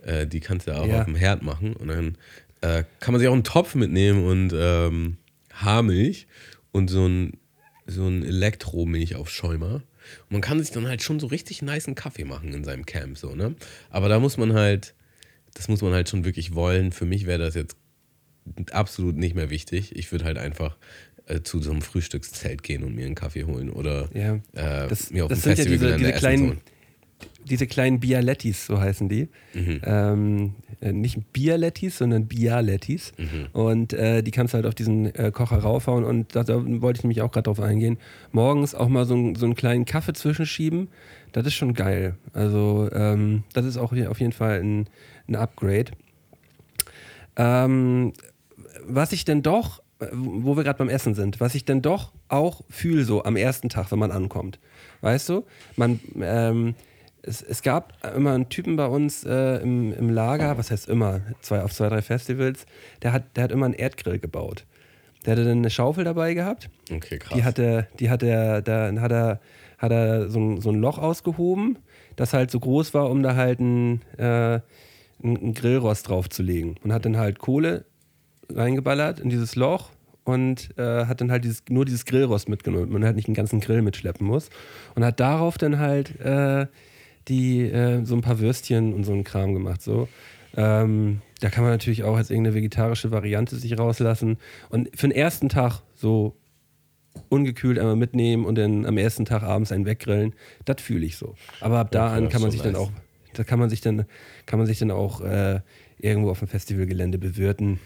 äh, 0.02 0.26
die 0.26 0.40
kannst 0.40 0.68
du 0.68 0.76
auch 0.76 0.86
ja. 0.86 1.00
auf 1.00 1.04
dem 1.06 1.16
Herd 1.16 1.42
machen 1.42 1.74
und 1.74 1.88
dann 1.88 2.18
äh, 2.60 2.84
kann 3.00 3.12
man 3.12 3.20
sich 3.20 3.28
auch 3.28 3.34
einen 3.34 3.44
Topf 3.44 3.74
mitnehmen 3.74 4.24
und 4.24 4.52
ähm, 4.54 5.16
Haarmilch 5.54 6.26
und 6.72 6.88
so 6.88 7.06
ein 7.06 7.39
so 7.90 8.06
ein 8.06 8.24
Elektromilchaufschäumer. 8.24 9.74
Und 9.74 10.30
man 10.30 10.40
kann 10.40 10.58
sich 10.58 10.70
dann 10.70 10.88
halt 10.88 11.02
schon 11.02 11.20
so 11.20 11.26
richtig 11.26 11.62
niceen 11.62 11.94
Kaffee 11.94 12.24
machen 12.24 12.52
in 12.52 12.64
seinem 12.64 12.86
Camp, 12.86 13.18
so, 13.18 13.34
ne? 13.34 13.54
Aber 13.90 14.08
da 14.08 14.18
muss 14.18 14.36
man 14.36 14.54
halt, 14.54 14.94
das 15.54 15.68
muss 15.68 15.82
man 15.82 15.92
halt 15.92 16.08
schon 16.08 16.24
wirklich 16.24 16.54
wollen. 16.54 16.92
Für 16.92 17.04
mich 17.04 17.26
wäre 17.26 17.38
das 17.38 17.54
jetzt 17.54 17.76
absolut 18.72 19.16
nicht 19.16 19.34
mehr 19.34 19.50
wichtig. 19.50 19.94
Ich 19.94 20.10
würde 20.10 20.24
halt 20.24 20.38
einfach 20.38 20.76
äh, 21.26 21.42
zu 21.42 21.60
so 21.62 21.70
einem 21.70 21.82
Frühstückszelt 21.82 22.62
gehen 22.62 22.82
und 22.82 22.94
mir 22.94 23.06
einen 23.06 23.14
Kaffee 23.14 23.44
holen 23.44 23.70
oder 23.70 24.08
ja, 24.14 24.36
äh, 24.54 24.88
das, 24.88 25.10
mir 25.10 25.26
auf 25.26 25.30
dem 25.30 25.38
Festival 25.38 25.90
ja 25.90 25.96
diese, 25.96 25.98
diese 25.98 26.12
kleinen, 26.12 26.48
holen 26.48 26.60
diese 27.44 27.66
kleinen 27.66 28.00
Bialettis, 28.00 28.66
so 28.66 28.80
heißen 28.80 29.08
die. 29.08 29.28
Mhm. 29.54 29.80
Ähm, 29.84 30.54
äh, 30.80 30.92
nicht 30.92 31.32
Bialettis, 31.32 31.98
sondern 31.98 32.26
Bialettis. 32.26 33.12
Mhm. 33.18 33.46
Und 33.52 33.92
äh, 33.92 34.22
die 34.22 34.30
kannst 34.30 34.54
du 34.54 34.56
halt 34.56 34.66
auf 34.66 34.74
diesen 34.74 35.14
äh, 35.14 35.30
Kocher 35.32 35.58
raufhauen. 35.58 36.04
Und 36.04 36.34
da, 36.36 36.44
da 36.44 36.62
wollte 36.80 36.98
ich 36.98 37.04
nämlich 37.04 37.22
auch 37.22 37.32
gerade 37.32 37.44
drauf 37.44 37.60
eingehen. 37.60 37.98
Morgens 38.32 38.74
auch 38.74 38.88
mal 38.88 39.04
so, 39.04 39.34
so 39.34 39.46
einen 39.46 39.54
kleinen 39.54 39.84
Kaffee 39.84 40.12
zwischenschieben. 40.12 40.88
Das 41.32 41.46
ist 41.46 41.54
schon 41.54 41.74
geil. 41.74 42.16
Also, 42.32 42.88
ähm, 42.92 43.44
das 43.52 43.64
ist 43.64 43.76
auch 43.76 43.92
auf 43.92 44.20
jeden 44.20 44.32
Fall 44.32 44.60
ein, 44.60 44.86
ein 45.28 45.36
Upgrade. 45.36 45.92
Ähm, 47.36 48.12
was 48.84 49.12
ich 49.12 49.24
denn 49.24 49.42
doch, 49.42 49.82
wo 50.12 50.56
wir 50.56 50.64
gerade 50.64 50.78
beim 50.78 50.88
Essen 50.88 51.14
sind, 51.14 51.40
was 51.40 51.54
ich 51.54 51.64
denn 51.64 51.82
doch 51.82 52.12
auch 52.28 52.62
fühle, 52.70 53.04
so 53.04 53.24
am 53.24 53.36
ersten 53.36 53.68
Tag, 53.68 53.92
wenn 53.92 53.98
man 53.98 54.10
ankommt. 54.10 54.58
Weißt 55.00 55.28
du? 55.28 55.44
Man. 55.76 56.00
Ähm, 56.20 56.74
es, 57.22 57.42
es, 57.42 57.62
gab 57.62 57.94
immer 58.16 58.32
einen 58.32 58.48
Typen 58.48 58.76
bei 58.76 58.86
uns 58.86 59.24
äh, 59.24 59.56
im, 59.56 59.92
im, 59.92 60.10
Lager, 60.10 60.56
was 60.58 60.70
heißt 60.70 60.88
immer, 60.88 61.20
zwei, 61.40 61.62
auf 61.62 61.72
zwei, 61.72 61.88
drei 61.88 62.02
Festivals, 62.02 62.66
der 63.02 63.12
hat, 63.12 63.36
der 63.36 63.44
hat 63.44 63.52
immer 63.52 63.66
einen 63.66 63.74
Erdgrill 63.74 64.18
gebaut. 64.18 64.64
Der 65.24 65.32
hatte 65.32 65.44
dann 65.44 65.58
eine 65.58 65.70
Schaufel 65.70 66.04
dabei 66.04 66.34
gehabt. 66.34 66.70
Okay, 66.90 67.18
krass. 67.18 67.36
Die 67.36 67.44
hatte, 67.44 67.88
die 67.98 68.10
hat 68.10 68.22
er, 68.22 68.62
da 68.62 68.92
hat 69.00 69.12
er, 69.12 69.40
hat 69.78 69.92
er 69.92 70.30
so 70.30 70.40
ein, 70.40 70.60
so 70.60 70.70
ein 70.70 70.76
Loch 70.76 70.98
ausgehoben, 70.98 71.78
das 72.16 72.32
halt 72.32 72.50
so 72.50 72.58
groß 72.58 72.94
war, 72.94 73.10
um 73.10 73.22
da 73.22 73.36
halt 73.36 73.60
ein, 73.60 74.00
äh, 74.16 74.60
ein 75.22 75.52
Grillrost 75.52 76.08
draufzulegen. 76.08 76.76
Und 76.82 76.92
hat 76.92 77.04
dann 77.04 77.18
halt 77.18 77.38
Kohle 77.38 77.84
reingeballert 78.48 79.20
in 79.20 79.28
dieses 79.28 79.56
Loch 79.56 79.90
und 80.24 80.70
äh, 80.78 81.04
hat 81.04 81.20
dann 81.20 81.30
halt 81.30 81.44
dieses, 81.44 81.64
nur 81.68 81.84
dieses 81.84 82.06
Grillrost 82.06 82.48
mitgenommen. 82.48 82.90
Man 82.90 83.04
halt 83.04 83.16
nicht 83.16 83.28
einen 83.28 83.34
ganzen 83.34 83.60
Grill 83.60 83.82
mitschleppen 83.82 84.26
muss. 84.26 84.48
Und 84.94 85.04
hat 85.04 85.20
darauf 85.20 85.58
dann 85.58 85.78
halt 85.78 86.18
äh, 86.20 86.66
die 87.28 87.62
äh, 87.62 88.04
so 88.04 88.14
ein 88.14 88.22
paar 88.22 88.40
Würstchen 88.40 88.94
und 88.94 89.04
so 89.04 89.12
einen 89.12 89.24
Kram 89.24 89.54
gemacht. 89.54 89.82
So. 89.82 90.08
Ähm, 90.56 91.22
da 91.40 91.48
kann 91.48 91.62
man 91.62 91.72
natürlich 91.72 92.04
auch 92.04 92.16
als 92.16 92.30
irgendeine 92.30 92.56
vegetarische 92.56 93.10
Variante 93.10 93.56
sich 93.56 93.78
rauslassen. 93.78 94.38
Und 94.68 94.88
für 94.94 95.08
den 95.08 95.16
ersten 95.16 95.48
Tag 95.48 95.82
so 95.94 96.36
ungekühlt 97.28 97.78
einmal 97.78 97.96
mitnehmen 97.96 98.44
und 98.44 98.56
dann 98.56 98.86
am 98.86 98.96
ersten 98.96 99.24
Tag 99.24 99.42
abends 99.42 99.72
einen 99.72 99.84
weggrillen, 99.84 100.34
das 100.64 100.80
fühle 100.80 101.04
ich 101.06 101.16
so. 101.16 101.34
Aber 101.60 101.78
ab 101.78 101.90
da 101.90 102.12
an 102.12 102.28
kann 102.28 102.42
man 102.42 102.50
sich 102.50 102.62
dann 102.62 102.76
auch, 102.76 102.90
da 103.34 103.44
kann 103.44 103.58
man 103.58 103.70
sich 103.70 103.80
dann, 103.80 104.06
kann 104.46 104.58
man 104.58 104.66
sich 104.66 104.78
dann 104.78 104.90
auch 104.90 105.20
äh, 105.20 105.60
irgendwo 105.98 106.30
auf 106.30 106.38
dem 106.38 106.48
Festivalgelände 106.48 107.18
bewirten. 107.18 107.78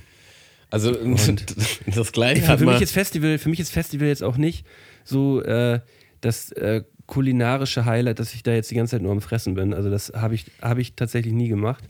Also 0.70 0.97
und 0.99 1.45
das 1.87 2.12
gleiche. 2.12 2.43
Für, 2.47 2.59
für 2.59 2.66
mich 2.66 2.82
ist 2.82 2.93
Festival, 2.93 3.39
für 3.39 3.49
mich 3.49 3.61
ist 3.61 3.70
Festival 3.70 4.09
jetzt 4.09 4.22
auch 4.22 4.37
nicht 4.37 4.66
so 5.05 5.43
äh, 5.43 5.80
das 6.20 6.53
äh, 6.53 6.82
kulinarische 7.07 7.85
Highlight, 7.85 8.19
dass 8.19 8.35
ich 8.35 8.43
da 8.43 8.53
jetzt 8.53 8.71
die 8.71 8.75
ganze 8.75 8.93
Zeit 8.93 9.03
nur 9.03 9.13
am 9.13 9.21
Fressen 9.21 9.55
bin. 9.55 9.75
Also 9.75 9.91
das 9.91 10.13
habe 10.15 10.35
ich, 10.35 10.47
hab 10.61 10.79
ich 10.79 10.95
tatsächlich 10.95 11.35
nie 11.35 11.49
gemacht. 11.49 11.85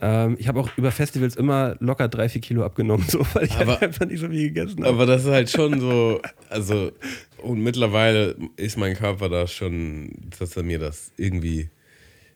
Ähm, 0.00 0.36
ich 0.38 0.48
habe 0.48 0.60
auch 0.60 0.68
über 0.76 0.90
Festivals 0.90 1.36
immer 1.36 1.76
locker 1.80 2.08
drei, 2.08 2.28
vier 2.28 2.40
Kilo 2.40 2.64
abgenommen, 2.64 3.06
so, 3.08 3.24
weil 3.34 3.44
ich 3.44 3.52
aber, 3.52 3.72
halt 3.72 3.82
einfach 3.82 4.06
nicht 4.06 4.20
so 4.20 4.28
viel 4.28 4.48
gegessen 4.48 4.84
habe. 4.84 4.94
Aber 4.94 5.06
das 5.06 5.24
ist 5.24 5.30
halt 5.30 5.50
schon 5.50 5.80
so, 5.80 6.20
also 6.48 6.90
und 7.38 7.62
mittlerweile 7.62 8.36
ist 8.56 8.76
mein 8.76 8.96
Körper 8.96 9.28
da 9.28 9.46
schon, 9.46 10.10
dass 10.38 10.56
er 10.56 10.62
mir 10.62 10.78
das 10.78 11.12
irgendwie 11.16 11.68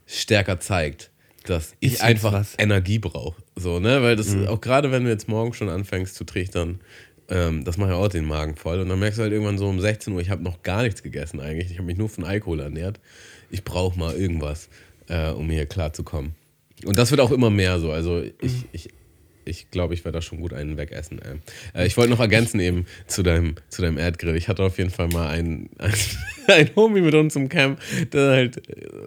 stärker 0.06 0.60
zeigt, 0.60 1.10
dass 1.44 1.74
ich 1.80 1.94
ist 1.94 2.02
einfach 2.02 2.44
Energie 2.58 2.98
brauche. 2.98 3.42
So, 3.56 3.80
ne? 3.80 4.02
Weil 4.02 4.16
das, 4.16 4.34
mhm. 4.34 4.46
auch 4.48 4.60
gerade 4.60 4.92
wenn 4.92 5.04
du 5.04 5.10
jetzt 5.10 5.28
morgen 5.28 5.54
schon 5.54 5.68
anfängst 5.68 6.14
zu 6.14 6.24
trichtern, 6.24 6.80
ähm, 7.28 7.64
das 7.64 7.76
macht 7.76 7.90
ja 7.90 7.96
auch 7.96 8.08
den 8.08 8.24
Magen 8.24 8.56
voll. 8.56 8.80
Und 8.80 8.88
dann 8.88 8.98
merkst 8.98 9.18
du 9.18 9.22
halt 9.22 9.32
irgendwann 9.32 9.58
so 9.58 9.68
um 9.68 9.80
16 9.80 10.12
Uhr, 10.12 10.20
ich 10.20 10.30
habe 10.30 10.42
noch 10.42 10.62
gar 10.62 10.82
nichts 10.82 11.02
gegessen 11.02 11.40
eigentlich. 11.40 11.70
Ich 11.70 11.78
habe 11.78 11.86
mich 11.86 11.98
nur 11.98 12.08
von 12.08 12.24
Alkohol 12.24 12.60
ernährt. 12.60 13.00
Ich 13.50 13.64
brauche 13.64 13.98
mal 13.98 14.14
irgendwas, 14.14 14.68
äh, 15.08 15.30
um 15.30 15.50
hier 15.50 15.66
klarzukommen. 15.66 16.34
Und 16.84 16.98
das 16.98 17.10
wird 17.10 17.20
auch 17.20 17.32
immer 17.32 17.50
mehr 17.50 17.80
so. 17.80 17.92
Also 17.92 18.22
ich, 18.40 18.52
mhm. 18.52 18.64
ich 18.72 18.88
ich 19.48 19.70
glaube, 19.70 19.94
ich 19.94 20.04
werde 20.04 20.18
da 20.18 20.22
schon 20.22 20.40
gut 20.40 20.52
einen 20.52 20.76
wegessen. 20.76 21.20
Äh, 21.74 21.86
ich 21.86 21.96
wollte 21.96 22.10
noch 22.10 22.20
ergänzen 22.20 22.60
eben 22.60 22.86
zu 23.06 23.22
deinem, 23.22 23.54
zu 23.68 23.82
deinem 23.82 23.98
Erdgrill. 23.98 24.36
Ich 24.36 24.48
hatte 24.48 24.62
auf 24.62 24.78
jeden 24.78 24.90
Fall 24.90 25.08
mal 25.08 25.28
einen, 25.28 25.70
einen, 25.78 25.94
einen 26.46 26.70
Homie 26.76 27.00
mit 27.00 27.14
uns 27.14 27.36
im 27.36 27.48
Camp, 27.48 27.80
der 28.12 28.30
halt 28.30 28.62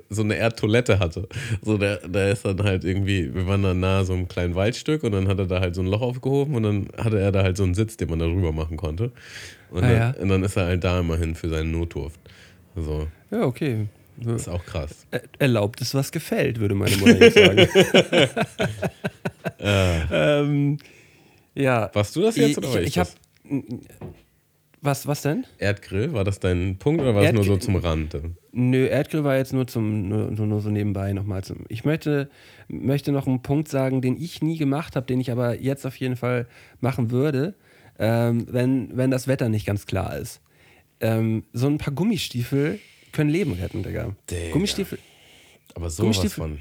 so 0.10 0.24
eine 0.24 0.36
Erdtoilette 0.36 1.00
hatte. 1.00 1.28
So, 1.62 1.78
der, 1.78 2.08
der 2.08 2.32
ist 2.32 2.46
dann 2.46 2.62
halt 2.64 2.84
irgendwie, 2.84 3.34
wir 3.34 3.48
waren 3.48 3.64
dann 3.64 3.80
nahe 3.80 4.06
so 4.06 4.14
einem 4.14 4.28
kleinen 4.28 4.56
Waldstück 4.56 5.04
und 5.04 5.12
dann 5.12 5.28
hat 5.28 5.40
er 5.40 5.48
da 5.48 5.60
halt 5.60 5.76
so 5.76 5.82
ein 5.82 5.88
Loch 5.88 6.02
aufgehoben 6.02 6.56
und 6.56 6.64
dann 6.64 6.88
hatte 6.98 7.20
er 7.20 7.32
da 7.32 7.44
halt 7.44 7.58
so 7.58 7.64
einen 7.64 7.74
Sitz, 7.74 7.98
den 7.98 8.10
man 8.10 8.20
da 8.20 8.26
rüber 8.26 8.52
machen 8.52 8.78
konnte. 8.78 9.12
Und, 9.70 9.84
ah, 9.84 9.88
dann, 9.88 9.98
ja. 9.98 10.22
und 10.22 10.30
dann 10.30 10.44
ist 10.44 10.58
er 10.58 10.66
halt 10.66 10.84
da 10.84 11.00
immerhin 11.00 11.36
für 11.36 11.50
seinen 11.50 11.72
Notdurft. 11.72 12.20
So. 12.76 13.08
Ja, 13.32 13.44
okay. 13.44 13.88
Das 14.18 14.44
ist 14.44 14.48
auch 14.48 14.66
krass. 14.66 15.08
Erlaubt 15.40 15.82
ist, 15.82 15.94
was 15.96 16.12
gefällt, 16.12 16.60
würde 16.60 16.76
meine 16.76 16.96
Mutter 16.98 17.20
jetzt 17.20 17.38
sagen. 17.38 17.68
ähm, 20.12 20.78
ja. 21.56 21.90
Warst 21.94 22.16
du 22.16 22.22
das 22.22 22.36
jetzt 22.36 22.58
oder 22.58 22.70
ich? 22.76 22.76
Ich, 22.76 22.88
ich 22.88 23.00
habe. 23.00 23.10
Was, 24.84 25.06
was 25.06 25.22
denn? 25.22 25.46
Erdgrill, 25.60 26.14
war 26.14 26.24
das 26.24 26.40
dein 26.40 26.78
Punkt 26.80 27.02
oder 27.02 27.14
war 27.14 27.22
es 27.22 27.34
nur 27.34 27.44
so 27.44 27.58
zum 27.58 27.76
Rand? 27.76 28.18
Nö, 28.52 28.88
Erdgrill 28.88 29.24
war 29.24 29.38
jetzt 29.38 29.54
nur 29.54 29.68
zum 29.68 30.08
nur, 30.10 30.32
nur 30.32 30.60
so 30.60 30.72
nebenbei 30.72 31.14
nochmal 31.14 31.44
zum. 31.44 31.66
Ich 31.70 31.86
möchte, 31.86 32.32
möchte 32.68 33.12
noch 33.12 33.28
einen 33.28 33.44
Punkt 33.44 33.68
sagen, 33.68 34.02
den 34.02 34.18
ich 34.20 34.42
nie 34.42 34.58
gemacht 34.58 34.96
habe, 34.96 35.06
den 35.06 35.22
ich 35.22 35.32
aber 35.32 35.60
jetzt 35.60 35.86
auf 35.86 35.96
jeden 35.98 36.16
Fall 36.16 36.48
machen 36.80 37.12
würde, 37.12 37.54
ähm, 38.00 38.48
wenn, 38.50 38.98
wenn 38.98 39.12
das 39.12 39.28
Wetter 39.28 39.50
nicht 39.50 39.68
ganz 39.68 39.86
klar 39.86 40.18
ist. 40.18 40.42
Ähm, 41.00 41.44
so 41.54 41.68
ein 41.68 41.78
paar 41.78 41.94
Gummistiefel 41.94 42.80
können 43.12 43.30
Leben 43.30 43.54
retten, 43.54 43.84
Digga. 43.84 44.16
Digga. 44.30 44.52
Gummistiefel. 44.54 45.00
Aber 45.74 45.90
sowas 45.90 46.02
Gummistiefel, 46.02 46.44
von. 46.44 46.60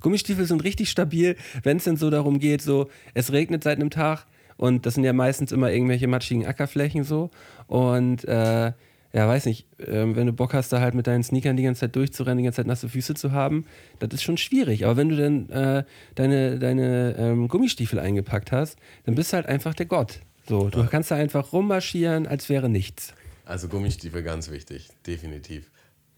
Gummistiefel 0.00 0.44
sind 0.46 0.64
richtig 0.64 0.90
stabil, 0.90 1.36
wenn 1.62 1.76
es 1.76 1.84
denn 1.84 1.96
so 1.96 2.10
darum 2.10 2.38
geht, 2.38 2.60
so, 2.60 2.90
es 3.14 3.32
regnet 3.32 3.62
seit 3.62 3.78
einem 3.78 3.90
Tag 3.90 4.26
und 4.56 4.84
das 4.86 4.94
sind 4.94 5.04
ja 5.04 5.12
meistens 5.12 5.52
immer 5.52 5.70
irgendwelche 5.70 6.08
matschigen 6.08 6.46
Ackerflächen 6.46 7.04
so. 7.04 7.30
Und 7.66 8.24
äh, 8.24 8.72
ja, 9.14 9.28
weiß 9.28 9.46
nicht, 9.46 9.66
äh, 9.78 10.14
wenn 10.14 10.26
du 10.26 10.32
Bock 10.32 10.54
hast, 10.54 10.72
da 10.72 10.80
halt 10.80 10.94
mit 10.94 11.06
deinen 11.06 11.22
Sneakern 11.22 11.56
die 11.56 11.62
ganze 11.62 11.80
Zeit 11.80 11.96
durchzurennen, 11.96 12.38
die 12.38 12.44
ganze 12.44 12.56
Zeit 12.56 12.66
nasse 12.66 12.88
Füße 12.88 13.14
zu 13.14 13.32
haben, 13.32 13.66
das 13.98 14.10
ist 14.14 14.22
schon 14.22 14.38
schwierig. 14.38 14.84
Aber 14.84 14.96
wenn 14.96 15.08
du 15.08 15.16
dann 15.16 15.50
äh, 15.50 15.84
deine, 16.14 16.58
deine 16.58 17.14
ähm, 17.18 17.48
Gummistiefel 17.48 17.98
eingepackt 17.98 18.52
hast, 18.52 18.78
dann 19.04 19.14
bist 19.14 19.32
du 19.32 19.36
halt 19.36 19.46
einfach 19.46 19.74
der 19.74 19.86
Gott. 19.86 20.20
So, 20.48 20.68
du 20.70 20.84
kannst 20.86 21.10
da 21.10 21.14
einfach 21.14 21.52
rummarschieren, 21.52 22.26
als 22.26 22.48
wäre 22.48 22.68
nichts. 22.68 23.14
Also 23.52 23.68
Gummistiefel 23.68 24.22
ganz 24.22 24.50
wichtig, 24.50 24.88
definitiv. 25.06 25.70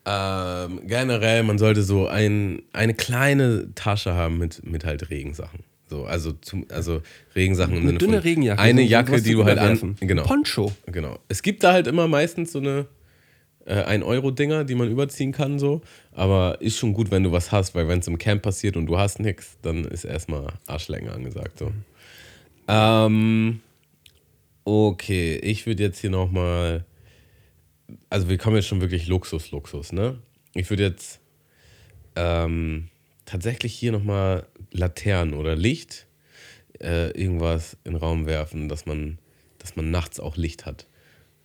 Ähm, 0.07 0.83
generell, 0.87 1.43
man 1.43 1.59
sollte 1.59 1.83
so 1.83 2.07
ein, 2.07 2.63
eine 2.73 2.95
kleine 2.95 3.75
Tasche 3.75 4.15
haben 4.15 4.39
mit, 4.39 4.65
mit 4.65 4.85
halt 4.85 5.11
Regensachen. 5.11 5.65
So, 5.91 6.05
also, 6.05 6.31
zum, 6.31 6.65
also 6.71 7.03
Regensachen 7.35 7.77
eine 7.77 7.95
dünne 7.95 8.23
Regenjacke. 8.23 8.63
Eine 8.63 8.83
Jacke, 8.83 9.21
die 9.21 9.33
du 9.33 9.45
halt 9.45 9.59
an. 9.59 9.97
Genau. 9.99 10.23
Poncho. 10.23 10.71
Genau. 10.87 11.19
Es 11.27 11.43
gibt 11.43 11.65
da 11.65 11.73
halt 11.73 11.89
immer 11.89 12.07
meistens 12.07 12.53
so 12.53 12.61
eine 12.61 12.87
äh, 13.67 13.83
1-Euro-Dinger, 13.83 14.63
die 14.63 14.77
man 14.77 14.89
überziehen 14.89 15.33
kann, 15.33 15.59
so. 15.59 15.81
Aber 16.13 16.61
ist 16.61 16.79
schon 16.79 16.95
gut, 16.95 17.11
wenn 17.11 17.25
du 17.25 17.33
was 17.33 17.51
hast, 17.51 17.75
weil 17.75 17.89
wenn 17.89 17.99
es 17.99 18.07
im 18.07 18.19
Camp 18.19 18.43
passiert 18.43 18.77
und 18.77 18.87
du 18.87 18.97
hast 18.97 19.19
nichts, 19.19 19.59
dann 19.61 19.85
ist 19.85 20.05
erstmal 20.05 20.53
Arschlänge 20.69 21.11
angesagt. 21.11 21.59
So. 21.59 21.73
Ähm, 22.69 23.61
okay, 24.63 25.35
ich 25.39 25.67
würde 25.67 25.83
jetzt 25.83 25.99
hier 25.99 26.11
nochmal 26.11 26.85
also 28.11 28.29
wir 28.29 28.39
kommen 28.39 28.57
jetzt 28.57 28.69
schon 28.69 28.81
wirklich 28.81 29.07
Luxus, 29.07 29.51
Luxus, 29.51 29.93
ne? 29.93 30.19
Ich 30.55 30.71
würde 30.71 30.85
jetzt 30.85 31.21
ähm, 32.17 32.89
tatsächlich 33.25 33.75
hier 33.75 33.93
nochmal 33.93 34.47
Laternen 34.71 35.35
oder 35.35 35.57
Licht 35.57 36.07
äh, 36.81 37.11
irgendwas 37.11 37.77
in 37.85 37.93
den 37.93 38.01
Raum 38.01 38.27
werfen, 38.27 38.69
dass 38.69 38.87
man, 38.87 39.19
dass 39.59 39.77
man 39.77 39.91
nachts 39.91 40.21
auch 40.21 40.37
Licht 40.37 40.67
hat. 40.67 40.87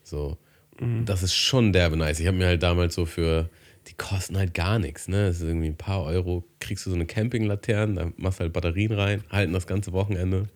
So. 0.03 0.37
Mhm. 0.79 1.05
Das 1.05 1.23
ist 1.23 1.33
schon 1.33 1.73
derbe 1.73 1.97
nice. 1.97 2.19
Ich 2.19 2.27
habe 2.27 2.37
mir 2.37 2.47
halt 2.47 2.63
damals 2.63 2.95
so 2.95 3.05
für, 3.05 3.49
die 3.87 3.93
kosten 3.93 4.37
halt 4.37 4.53
gar 4.53 4.79
nichts, 4.79 5.07
ne? 5.07 5.27
Das 5.27 5.37
ist 5.37 5.43
irgendwie 5.43 5.67
ein 5.67 5.77
paar 5.77 6.03
Euro, 6.03 6.43
kriegst 6.59 6.85
du 6.85 6.89
so 6.89 6.95
eine 6.95 7.05
Campinglaterne, 7.05 7.93
da 7.95 8.11
machst 8.17 8.39
du 8.39 8.43
halt 8.43 8.53
Batterien 8.53 8.91
rein, 8.91 9.23
halten 9.29 9.53
das 9.53 9.67
ganze 9.67 9.91
Wochenende, 9.93 10.47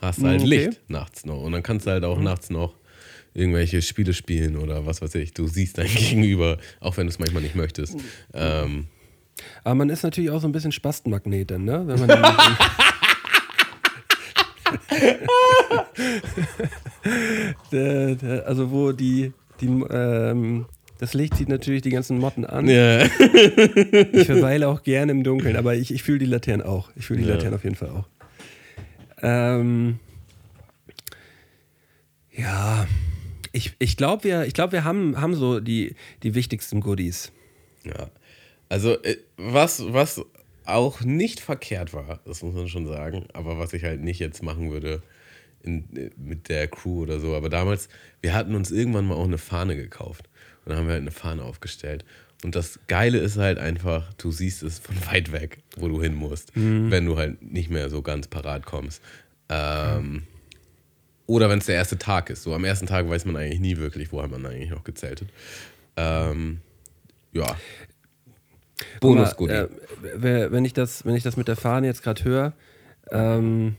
hast 0.00 0.22
halt 0.22 0.40
mhm, 0.40 0.46
okay. 0.46 0.66
Licht 0.66 0.80
nachts 0.88 1.24
noch. 1.26 1.42
Und 1.42 1.52
dann 1.52 1.62
kannst 1.62 1.86
du 1.86 1.90
halt 1.90 2.04
auch 2.04 2.18
mhm. 2.18 2.24
nachts 2.24 2.50
noch 2.50 2.74
irgendwelche 3.34 3.82
Spiele 3.82 4.12
spielen 4.12 4.56
oder 4.56 4.86
was 4.86 5.02
weiß 5.02 5.14
ich. 5.16 5.32
Du 5.34 5.46
siehst 5.46 5.78
dein 5.78 5.86
Gegenüber, 5.94 6.58
auch 6.80 6.96
wenn 6.96 7.06
du 7.06 7.10
es 7.10 7.18
manchmal 7.18 7.42
nicht 7.42 7.54
möchtest. 7.54 7.96
Ähm, 8.34 8.86
Aber 9.64 9.74
man 9.76 9.90
ist 9.90 10.02
natürlich 10.02 10.30
auch 10.30 10.40
so 10.40 10.48
ein 10.48 10.52
bisschen 10.52 10.72
Spastenmagnet 10.72 11.50
dann, 11.50 11.64
ne? 11.64 11.82
Wenn 11.86 12.00
man 12.00 12.10
also 18.44 18.70
wo 18.70 18.92
die, 18.92 19.32
die 19.60 19.66
ähm, 19.66 20.66
das 20.98 21.14
Licht 21.14 21.34
zieht 21.36 21.48
natürlich 21.48 21.80
die 21.80 21.90
ganzen 21.90 22.18
Motten 22.18 22.44
an. 22.44 22.68
Ja. 22.68 23.04
ich 23.04 24.26
verweile 24.26 24.68
auch 24.68 24.82
gerne 24.82 25.12
im 25.12 25.24
Dunkeln, 25.24 25.56
aber 25.56 25.74
ich, 25.74 25.94
ich 25.94 26.02
fühle 26.02 26.18
die 26.18 26.26
Laternen 26.26 26.64
auch. 26.66 26.90
Ich 26.94 27.06
fühle 27.06 27.20
die 27.20 27.26
ja. 27.26 27.34
Laternen 27.34 27.54
auf 27.54 27.64
jeden 27.64 27.76
Fall 27.76 27.88
auch. 27.88 28.06
Ähm, 29.22 29.98
ja, 32.32 32.86
ich, 33.52 33.74
ich 33.78 33.96
glaube, 33.96 34.24
wir, 34.24 34.44
ich 34.44 34.54
glaub, 34.54 34.72
wir 34.72 34.84
haben, 34.84 35.20
haben 35.20 35.34
so 35.34 35.60
die, 35.60 35.94
die 36.22 36.34
wichtigsten 36.34 36.80
Goodies. 36.80 37.32
Ja. 37.84 38.10
Also, 38.68 39.00
äh, 39.02 39.16
was, 39.36 39.82
was 39.92 40.24
auch 40.64 41.00
nicht 41.00 41.40
verkehrt 41.40 41.92
war, 41.92 42.20
das 42.24 42.42
muss 42.42 42.54
man 42.54 42.68
schon 42.68 42.86
sagen, 42.86 43.26
aber 43.32 43.58
was 43.58 43.72
ich 43.72 43.82
halt 43.84 44.00
nicht 44.00 44.20
jetzt 44.20 44.42
machen 44.42 44.70
würde 44.70 45.02
in, 45.62 45.84
äh, 45.96 46.10
mit 46.16 46.48
der 46.48 46.68
Crew 46.68 47.02
oder 47.02 47.20
so. 47.20 47.34
Aber 47.34 47.48
damals, 47.48 47.88
wir 48.20 48.34
hatten 48.34 48.54
uns 48.54 48.70
irgendwann 48.70 49.06
mal 49.06 49.14
auch 49.14 49.24
eine 49.24 49.38
Fahne 49.38 49.76
gekauft. 49.76 50.28
Und 50.64 50.70
dann 50.70 50.78
haben 50.78 50.86
wir 50.86 50.92
halt 50.92 51.02
eine 51.02 51.10
Fahne 51.10 51.42
aufgestellt. 51.42 52.04
Und 52.44 52.54
das 52.54 52.80
Geile 52.86 53.18
ist 53.18 53.36
halt 53.36 53.58
einfach, 53.58 54.12
du 54.14 54.30
siehst 54.30 54.62
es 54.62 54.78
von 54.78 54.94
weit 55.10 55.32
weg, 55.32 55.58
wo 55.76 55.88
du 55.88 56.00
hin 56.00 56.14
musst, 56.14 56.56
mhm. 56.56 56.90
wenn 56.90 57.06
du 57.06 57.16
halt 57.16 57.42
nicht 57.42 57.70
mehr 57.70 57.90
so 57.90 58.02
ganz 58.02 58.28
parat 58.28 58.64
kommst. 58.64 59.02
Ähm, 59.48 60.22
oder 61.30 61.48
wenn 61.48 61.60
es 61.60 61.66
der 61.66 61.76
erste 61.76 61.96
Tag 61.96 62.28
ist. 62.28 62.42
So 62.42 62.52
am 62.54 62.64
ersten 62.64 62.86
Tag 62.86 63.08
weiß 63.08 63.24
man 63.24 63.36
eigentlich 63.36 63.60
nie 63.60 63.76
wirklich, 63.76 64.10
wo 64.10 64.20
hat 64.20 64.32
man 64.32 64.44
eigentlich 64.44 64.70
noch 64.70 64.82
gezeltet. 64.82 65.28
Ähm, 65.96 66.58
ja. 67.32 67.56
Bonus 69.00 69.36
gut. 69.36 69.48
Äh, 69.48 69.68
wenn, 70.16 70.64
ich 70.64 70.72
das, 70.72 71.04
wenn 71.04 71.14
ich 71.14 71.22
das 71.22 71.36
mit 71.36 71.46
der 71.46 71.54
Fahne 71.54 71.86
jetzt 71.86 72.02
gerade 72.02 72.24
höre, 72.24 72.52
ähm, 73.12 73.76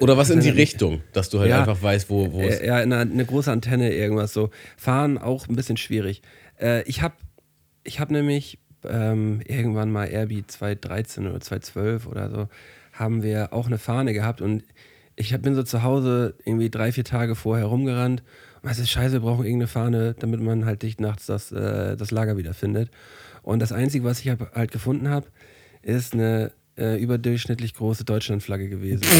oder 0.00 0.16
was 0.16 0.30
in 0.30 0.40
die 0.40 0.50
Richtung, 0.50 1.02
dass 1.12 1.30
du 1.30 1.40
halt 1.40 1.50
ja, 1.50 1.60
einfach 1.60 1.82
weißt, 1.82 2.08
wo, 2.08 2.32
wo 2.32 2.40
es. 2.42 2.60
Ja, 2.60 2.76
eine, 2.76 2.98
eine, 2.98 3.24
große 3.24 3.50
Antenne, 3.50 3.92
irgendwas 3.92 4.32
so. 4.32 4.50
Fahren 4.76 5.16
auch 5.18 5.48
ein 5.48 5.56
bisschen 5.56 5.76
schwierig. 5.76 6.22
Äh, 6.60 6.82
ich 6.82 7.02
habe 7.02 7.14
ich 7.82 8.00
hab 8.00 8.10
nämlich 8.10 8.58
ähm, 8.84 9.40
irgendwann 9.46 9.90
mal 9.90 10.06
Airbnb 10.06 10.50
2013 10.50 11.26
oder 11.26 11.40
2012 11.40 12.06
oder 12.06 12.30
so, 12.30 12.48
haben 12.92 13.22
wir 13.22 13.52
auch 13.52 13.66
eine 13.66 13.78
Fahne 13.78 14.12
gehabt 14.12 14.40
und 14.40 14.64
ich 15.16 15.36
bin 15.40 15.54
so 15.54 15.62
zu 15.62 15.82
Hause 15.82 16.34
irgendwie 16.44 16.70
drei, 16.70 16.92
vier 16.92 17.04
Tage 17.04 17.34
vorher 17.34 17.66
rumgerannt. 17.66 18.22
Und 18.62 18.70
es 18.70 18.78
ist 18.78 18.90
scheiße, 18.90 19.14
wir 19.14 19.20
brauchen 19.20 19.44
irgendeine 19.44 19.68
Fahne, 19.68 20.14
damit 20.18 20.40
man 20.40 20.64
halt 20.64 20.82
dicht 20.82 21.00
nachts 21.00 21.26
das, 21.26 21.52
äh, 21.52 21.96
das 21.96 22.10
Lager 22.10 22.36
wiederfindet. 22.36 22.90
Und 23.42 23.60
das 23.60 23.72
Einzige, 23.72 24.04
was 24.04 24.20
ich 24.20 24.30
halt 24.30 24.72
gefunden 24.72 25.08
habe, 25.08 25.26
ist 25.82 26.14
eine 26.14 26.52
äh, 26.78 27.00
überdurchschnittlich 27.00 27.74
große 27.74 28.04
Deutschlandflagge 28.04 28.68
gewesen. 28.68 29.02